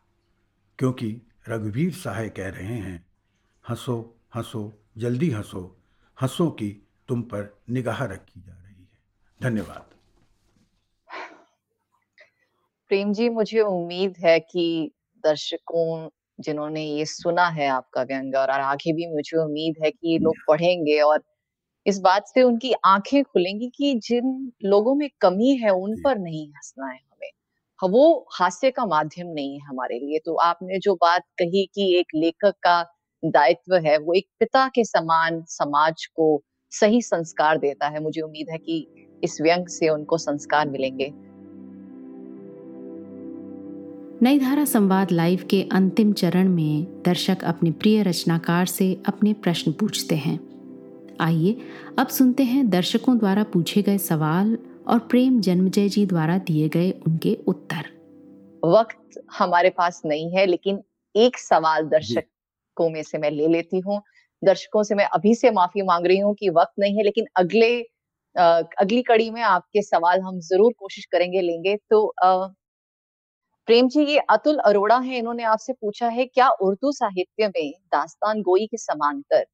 क्योंकि 0.79 1.23
रघुवीर 1.49 1.93
सहाय 1.93 2.29
कह 2.29 2.49
रहे 2.49 2.75
हैं 2.75 3.07
हंसो 3.69 4.17
हंसो 4.35 4.73
जल्दी 4.99 5.31
हंसो 5.31 5.77
हंसो 6.23 6.51
की 6.51 6.87
तुम 7.09 7.23
पर 7.23 7.59
निगाह 7.71 8.05
रखी 8.05 8.41
जा 8.41 8.53
रही 8.53 8.83
है। 8.83 8.99
धन्यवाद। 9.43 9.87
प्रेम 12.89 13.13
जी 13.13 13.29
मुझे 13.29 13.61
उम्मीद 13.61 14.15
है 14.19 14.41
कि 14.41 14.91
दर्शकों 15.25 16.09
जिन्होंने 16.41 16.85
ये 16.85 17.05
सुना 17.05 17.49
है 17.49 17.67
आपका 17.67 18.03
व्यंग 18.03 18.35
और 18.35 18.51
आगे 18.51 18.93
भी 18.93 19.15
मुझे 19.15 19.39
उम्मीद 19.39 19.75
है 19.85 19.91
कि 19.91 20.13
ये 20.13 20.19
लोग 20.19 20.35
पढ़ेंगे 20.49 21.01
और 21.01 21.23
इस 21.87 21.99
बात 21.99 22.25
से 22.27 22.43
उनकी 22.43 22.73
आँखें 22.85 23.25
खुलेंगी 23.25 23.73
कि 23.77 23.95
जिन 23.95 24.53
लोगों 24.65 24.95
में 24.95 25.11
कमी 25.21 25.57
है 25.57 25.71
उन 25.71 26.03
पर 26.05 26.19
नहीं 26.19 26.49
हंसना 26.49 26.87
है 26.87 26.99
हमें। 26.99 27.91
वो 27.91 28.27
हास्य 28.33 28.71
का 28.71 28.87
माध्यम 28.87 29.27
नहीं 29.27 29.53
है 29.53 29.67
हमारे 29.67 29.99
लिए। 29.99 30.19
तो 30.19 30.35
आपने 30.35 30.79
जो 30.79 30.95
बात 30.95 31.23
कही 31.39 31.67
कि 31.75 31.99
एक 31.99 32.07
लेखक 32.15 32.55
का 32.63 32.87
दायित्व 33.25 33.77
है 33.77 33.99
वो 33.99 34.13
एक 34.13 34.27
पिता 34.41 34.69
के 34.69 34.85
समान 34.85 35.45
समाज 35.47 36.07
को 36.07 36.43
सही 36.71 37.03
संस्कार 37.03 37.59
देता 37.59 37.89
है। 37.89 38.03
मुझे 38.03 38.21
उम्मीद 38.21 38.47
है 38.51 38.59
कि 38.59 38.89
इस 39.25 39.41
व्यंग 39.41 39.67
से 39.67 39.89
उनको 39.89 40.19
संस्कार 40.19 40.69
मिलेंगे। 40.69 41.13
नई 44.23 44.39
धारा 44.39 44.65
संवाद 44.65 45.11
लाइव 45.11 45.47
के 45.51 45.69
अंतिम 45.73 46.13
चरण 46.13 46.49
में 46.49 47.03
दर्शक 47.03 47.45
अपने 47.45 47.71
प्रिय 47.71 48.03
रचनाकार 48.03 48.67
से 48.67 49.03
अपने 49.07 49.33
प्रश्न 49.33 49.73
पूछते 49.73 50.15
हैं। 50.15 50.50
आइए 51.21 51.57
अब 51.99 52.09
सुनते 52.09 52.43
हैं 52.43 52.69
दर्शकों 52.71 53.17
द्वारा 53.19 53.43
पूछे 53.53 53.83
गए 53.83 53.99
सवाल 53.99 54.57
और 54.89 54.99
प्रेम 55.11 55.41
जन्मजय 55.41 55.89
जी 55.89 56.05
द्वारा 56.07 56.37
दिए 56.41 56.69
गए 56.69 56.91
उनके 57.07 57.35
उत्तर। 57.49 57.89
वक्त 58.67 59.21
हमारे 59.39 59.71
पास 59.71 60.01
नहीं 60.05 60.31
है 60.31 60.47
लेकिन 60.47 60.83
एक 61.15 61.39
सवाल 61.39 61.89
दर्शकों 61.89 62.89
में 62.91 63.03
से 63.03 63.19
मैं 63.19 63.31
ले 63.31 63.47
लेती 63.49 63.79
हूँ। 63.79 64.01
दर्शकों 64.43 64.83
से 64.83 64.95
मैं 64.95 65.05
अभी 65.15 65.35
से 65.35 65.51
माफ़ी 65.51 65.83
मांग 65.83 66.07
रही 66.07 66.19
हूँ 66.19 66.35
कि 66.35 66.49
वक्त 66.51 66.73
नहीं 66.79 66.97
है 66.97 67.03
लेकिन 67.05 67.27
अगले 67.37 67.71
आ, 68.37 68.45
अगली 68.79 69.03
कड़ी 69.03 69.31
में 69.31 69.41
आपके 69.43 69.83
सवाल 69.83 70.21
हम 70.21 70.39
ज़रूर 70.41 70.73
कोशिश 70.79 71.05
करेंगे 71.13 71.41
लेंगे। 71.41 71.77
तो 71.91 72.07
आ, 72.25 72.47
प्रेम 73.69 73.89
जी 73.89 74.05
ये 74.05 74.19
अतुल 74.31 74.59
अरोड़ा 74.61 74.99
है। 74.99 75.19
इन्होंने 75.19 75.43
आपसे 75.45 75.73
पूछा 75.73 76.09
है 76.09 76.25
क्या 76.27 76.49
उर्दू 76.63 76.93
साहित्य 76.93 77.49
में 77.49 77.71
दास्तान 77.93 78.43
गोई 78.43 78.67
के 78.67 78.77
समांतर 78.79 79.45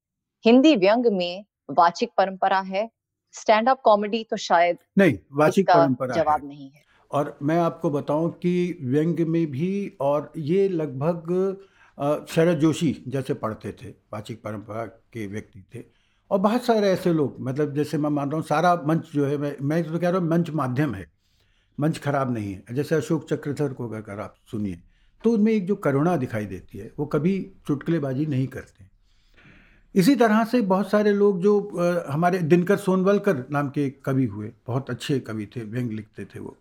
हिंदी 0.45 0.75
व्यंग 0.77 1.07
में 1.12 1.45
वाचिक 1.69 2.11
परंपरा 2.19 2.61
है। 2.62 2.89
स्टैंड 3.35 3.69
अप 3.69 3.81
कॉमेडी 3.85 4.23
तो 4.31 4.37
शायद 4.39 4.79
नहीं 4.99 5.19
वाचिक 5.33 5.71
परंपरा 5.71 6.14
जवाब 6.14 6.45
नहीं 6.45 6.71
है। 6.71 6.85
और 7.11 7.37
मैं 7.43 7.59
आपको 7.61 7.91
बताऊँ 7.91 8.31
कि 8.33 8.79
व्यंग 8.83 9.21
में 9.29 9.47
भी 9.51 9.97
और 10.01 10.33
ये 10.39 10.69
लगभग 10.69 11.33
शरद 12.31 12.59
जोशी 12.59 12.97
जैसे 13.09 13.35
पढ़ते 13.37 13.73
थे 13.73 13.89
वाचिक 14.12 14.43
परंपरा 14.43 14.85
के 14.85 15.27
व्यक्ति 15.27 15.64
थे। 15.75 15.85
और 16.31 16.39
बहुत 16.39 16.64
सारे 16.64 16.89
ऐसे 16.91 17.12
लोग 17.12 17.37
मतलब 17.41 17.75
जैसे 17.75 17.99
मैं 17.99 18.11
मान 18.11 18.31
रहा 18.31 18.37
हूँ 18.37 18.47
सारा 18.47 18.75
मंच 18.87 19.11
जो 19.14 19.27
है 19.27 19.37
मैं 19.39 19.55
मैं 19.62 19.83
तो 19.85 19.99
कह 19.99 20.09
रहा 20.09 20.21
हूँ 20.21 20.29
मंच 20.29 20.51
माध्यम 20.53 20.95
है 20.95 21.07
मंच 21.79 21.99
खराब 21.99 22.33
नहीं 22.35 22.53
है। 22.53 22.75
जैसे 22.75 22.95
अशोक 22.95 23.29
चक्रधर 23.31 23.73
को 23.73 23.89
अगर 23.91 24.21
आप 24.21 24.35
सुनिए 24.51 24.83
तो 25.25 25.33
उनमें 25.33 25.53
एक 25.53 25.67
जो 25.67 25.75
करुणा 25.77 26.17
दिखाई 26.17 26.47
देती 26.47 26.79
है 26.79 26.91
वो 26.99 27.07
कभी 27.07 27.39
चुटकलेबाजी 27.67 28.27
नहीं 28.27 28.47
करते। 28.49 28.85
इसी 29.97 30.14
तरह 30.16 30.44
से 30.44 30.61
बहुत 30.62 30.90
सारे 30.90 31.12
लोग 31.12 31.40
जो 31.40 31.53
हमारे 32.09 32.38
दिनकर 32.38 32.76
सोनवलकर 32.76 33.44
नाम 33.51 33.68
के 33.68 33.88
कवि 34.05 34.24
हुए 34.24 34.53
बहुत 34.66 34.90
अच्छे 34.90 35.18
कवि 35.20 35.47
थे 35.47 35.61
व्यंग 35.61 35.92
लिखते 35.92 36.24
थे 36.24 36.40
वो। 36.40 36.57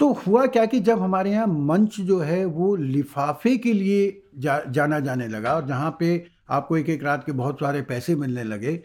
तो 0.00 0.12
हुआ 0.12 0.46
क्या 0.46 0.64
कि 0.66 0.80
जब 0.80 1.00
हमारे 1.00 1.30
यहाँ 1.30 1.46
मंच 1.46 2.00
जो 2.00 2.18
है 2.18 2.44
वो 2.44 2.74
लिफाफे 2.76 3.56
के 3.56 3.72
लिए 3.72 4.22
जा, 4.38 4.60
जाना 4.68 5.00
जाने 5.00 5.28
लगा 5.28 5.54
और 5.54 5.66
जहाँ 5.66 5.96
पे 6.00 6.26
आपको 6.50 6.76
एक 6.76 6.88
एक 6.88 7.04
रात 7.04 7.24
के 7.26 7.32
बहुत 7.32 7.60
सारे 7.60 7.82
पैसे 7.82 8.14
मिलने 8.16 8.44
लगे 8.44 8.80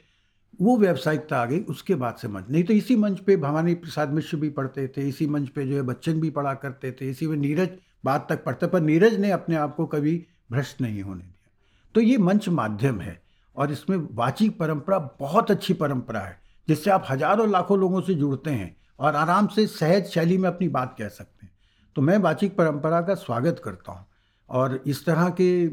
वो 0.61 0.77
व्यावसायिकता 0.77 1.37
आ 1.37 1.45
गई 1.45 1.59
उसके 1.59 1.95
बाद 1.95 2.15
से 2.15 2.27
मंच। 2.27 2.45
नहीं 2.49 2.63
तो 2.63 2.73
इसी 2.73 2.95
मंच 2.95 3.19
पे 3.19 3.37
भवानी 3.37 3.73
प्रसाद 3.73 4.13
मिश्र 4.13 4.37
भी 4.37 4.49
पढ़ते 4.49 4.87
थे 4.87 5.07
इसी 5.09 5.27
मंच 5.27 5.49
पे 5.49 5.65
जो 5.65 5.75
है 5.75 5.81
बच्चन 5.81 6.19
भी 6.21 6.29
पढ़ा 6.29 6.53
करते 6.53 6.91
थे 6.91 7.09
इसी 7.09 7.27
में 7.27 7.37
नीरज 7.37 7.69
बात 8.05 8.27
तक 8.29 8.43
पढ़ते 8.43 8.67
पर 8.67 8.81
नीरज 8.81 9.19
ने 9.19 9.31
अपने 9.31 9.55
आप 9.55 9.75
को 9.75 9.85
कभी 9.85 10.25
भ्रष्ट 10.51 10.81
नहीं 10.81 11.01
होने 11.01 11.21
दिया। 11.21 11.91
तो 11.95 12.01
ये 12.01 12.17
मंच 12.17 12.49
माध्यम 12.49 12.99
है। 12.99 13.26
और 13.57 13.71
इसमें 13.71 13.97
वाचिक 14.15 14.57
परंपरा 14.59 14.97
बहुत 15.19 15.51
अच्छी 15.51 15.73
परंपरा 15.73 16.19
है, 16.19 16.39
जिससे 16.67 16.91
आप 16.91 17.05
हज़ारों 17.09 17.49
लाखों 17.51 17.77
लोगों 17.79 18.01
से 18.01 18.13
जुड़ते 18.13 18.51
हैं 18.51 18.75
और 18.99 19.15
आराम 19.15 19.47
से 19.47 19.65
सहज 19.67 20.05
शैली 20.05 20.37
में 20.37 20.49
अपनी 20.49 20.67
बात 20.69 20.95
कह 20.97 21.09
सकते 21.09 21.45
हैं। 21.45 21.51
तो 21.95 22.01
मैं 22.01 22.17
वाचिक 22.19 22.55
परंपरा 22.57 23.01
का 23.01 23.15
स्वागत 23.15 23.61
करता 23.63 23.91
हूँ 23.91 24.05
और 24.49 24.81
इस 24.87 25.05
तरह 25.05 25.29
के 25.31 25.67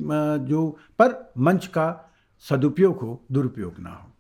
जो, 0.47 0.69
पर 0.99 1.33
मंच 1.39 1.67
का 1.67 2.11
सदुपयोग 2.45 3.01
हो, 3.01 3.21
दुरुपयोग 3.33 3.79
ना 3.79 3.91
हो। 3.91 4.11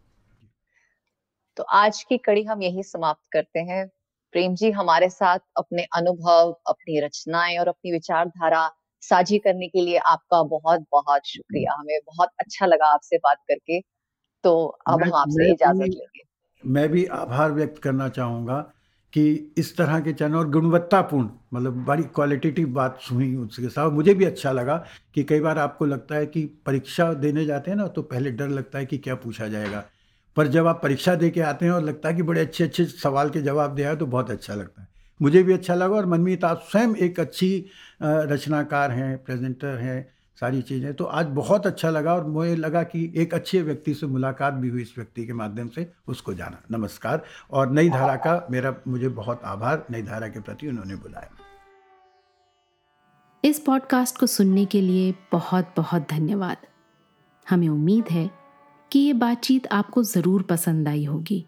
तो 1.56 1.62
आज 1.62 2.02
की 2.02 2.18
कड़ी 2.18 2.42
हम 2.44 2.62
यही 2.62 2.82
समाप्त 2.82 3.22
करते 3.32 3.60
हैं। 3.62 3.86
प्रेम 4.34 4.54
जी, 4.54 4.70
हमारे 4.70 5.08
साथ 5.10 5.38
अपने 5.56 5.82
अनुभव, 5.96 6.50
अपनी 6.66 7.00
रचनाएँ 7.00 7.58
और 7.58 7.68
अपनी 7.68 7.92
विचारधारा 7.92 8.70
साझी 9.04 9.38
करने 9.38 9.68
के 9.68 9.80
लिए 9.80 9.98
आपका 9.98 10.42
बहुत 10.50 10.84
बहुत 10.92 11.26
शुक्रिया। 11.26 11.72
हमें 11.72 11.98
बहुत 12.06 12.28
अच्छा 12.40 12.66
लगा 12.66 12.92
आपसे 12.92 13.16
बात 13.18 13.38
करके। 13.48 13.80
तो 14.44 14.56
अब 14.88 15.02
हम 15.02 15.12
आपसे 15.14 15.50
इजाज़त 15.50 15.80
लेंगे। 15.80 16.22
मैं 16.64 16.88
भी 16.88 17.04
आभार 17.14 17.52
व्यक्त 17.52 17.82
करना 17.82 18.08
चाहूँगा 18.10 18.60
कि 19.12 19.52
इस 19.58 19.76
तरह 19.76 20.00
के 20.00 20.12
चैनल 20.12 20.36
और 20.36 20.48
गुणवत्तापूर्ण 20.50 21.28
मतलब 21.54 21.84
बड़ी 21.84 22.02
क्वालिटेटिव 22.14 22.68
बात 22.74 22.98
सुनी 23.00 23.34
उसके 23.36 23.68
साथ। 23.68 23.90
मुझे 23.90 24.14
भी 24.14 24.24
अच्छा 24.24 24.52
लगा 24.52 24.76
कि 25.14 25.24
कई 25.24 25.40
बार 25.40 25.58
आपको 25.58 25.86
लगता 25.86 26.14
है 26.14 26.26
कि 26.26 26.44
परीक्षा 26.66 27.12
देने 27.16 27.44
जाते 27.44 27.70
हैं 27.70 27.76
ना 27.78 27.86
तो 27.88 28.02
पहले 28.04 28.30
डर 28.32 28.48
लगता 28.50 28.78
है 28.78 28.86
कि 28.86 28.98
क्या 28.98 29.14
पूछा 29.16 29.48
जाएगा। 29.48 29.84
पर 30.36 30.46
जब 30.46 30.66
आप 30.66 30.80
परीक्षा 30.82 31.14
दे 31.14 31.30
के 31.30 31.40
आते 31.42 31.64
हैं 31.64 31.72
और 31.72 31.82
लगता 31.82 32.08
है 32.08 32.14
कि 32.14 32.22
बड़े 32.22 32.40
अच्छे 32.40 32.64
अच्छे 32.64 32.84
सवाल 32.84 33.30
के 33.30 33.40
जवाब 33.42 33.74
दिया 33.74 33.88
है 33.88 33.96
तो 33.96 34.06
बहुत 34.06 34.30
अच्छा 34.30 34.54
लगता 34.54 34.82
है। 34.82 34.88
मुझे 35.24 35.42
भी 35.42 35.52
अच्छा 35.52 35.74
लगा 35.74 35.96
और 35.96 36.06
मनमीत, 36.06 36.44
आप 36.44 36.66
स्वयं 36.70 36.94
एक 36.96 37.20
अच्छी 37.20 37.64
रचनाकार 38.02 38.90
हैं, 38.90 39.16
प्रेजेंटर 39.24 39.78
हैं, 39.78 40.06
सारी 40.38 40.60
चीज़ें 40.62 40.92
तो 40.94 41.04
आज 41.04 41.26
बहुत 41.34 41.66
अच्छा 41.66 41.90
लगा 41.90 42.14
और 42.14 42.26
मुझे 42.26 42.54
लगा 42.56 42.82
कि 42.84 43.12
एक 43.16 43.34
अच्छे 43.34 43.60
व्यक्ति 43.62 43.94
से 43.94 44.06
मुलाकात 44.06 44.54
भी 44.54 44.68
हुई 44.68 44.82
इस 44.82 44.92
व्यक्ति 44.96 45.26
के 45.26 45.32
माध्यम 45.32 45.68
से, 45.68 45.86
उसको 46.08 46.34
जाना। 46.34 46.60
नमस्कार 46.70 47.22
और 47.50 47.70
नई 47.70 47.90
धारा 47.90 48.16
का 48.16 48.46
मेरा, 48.50 48.74
मुझे 48.88 49.08
बहुत 49.10 49.44
आभार, 49.44 49.86
नई 49.90 50.02
धारा 50.02 50.28
के 50.28 50.40
प्रति 50.40 50.68
उन्होंने 50.68 50.96
बुलाया। 50.96 51.30
इस 53.44 53.58
पॉडकास्ट 53.60 54.18
को 54.18 54.26
सुनने 54.26 54.64
के 54.66 54.80
लिए 54.80 55.14
बहुत 55.32 55.72
बहुत 55.76 56.06
धन्यवाद। 56.10 56.66
हमें 57.46 57.68
उम्मीद 57.68 58.08
है 58.10 58.30
कि 58.90 58.98
ये 58.98 59.12
बातचीत 59.14 59.66
आपको 59.72 60.02
ज़रूर 60.04 60.42
पसंद 60.42 60.88
आई 60.88 61.04
होगी। 61.04 61.44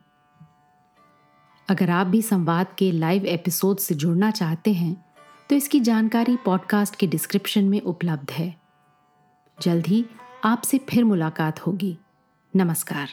अगर 1.68 1.90
आप 1.90 2.06
भी 2.06 2.22
संवाद 2.22 2.66
के 2.78 2.92
लाइव 2.92 3.24
एपिसोड 3.26 3.78
से 3.78 3.94
जुड़ना 3.94 4.30
चाहते 4.30 4.72
हैं 4.72 5.04
तो 5.50 5.56
इसकी 5.56 5.80
जानकारी 5.80 6.36
पॉडकास्ट 6.36 6.96
के 6.96 7.06
डिस्क्रिप्शन 7.06 7.64
में 7.64 7.80
उपलब्ध 7.80 8.30
है। 8.30 8.54
जल्द 9.62 9.86
ही 9.86 10.04
आपसे 10.44 10.78
फिर 10.78 11.04
मुलाकात 11.04 11.66
होगी। 11.66 11.98
नमस्कार। 12.56 13.08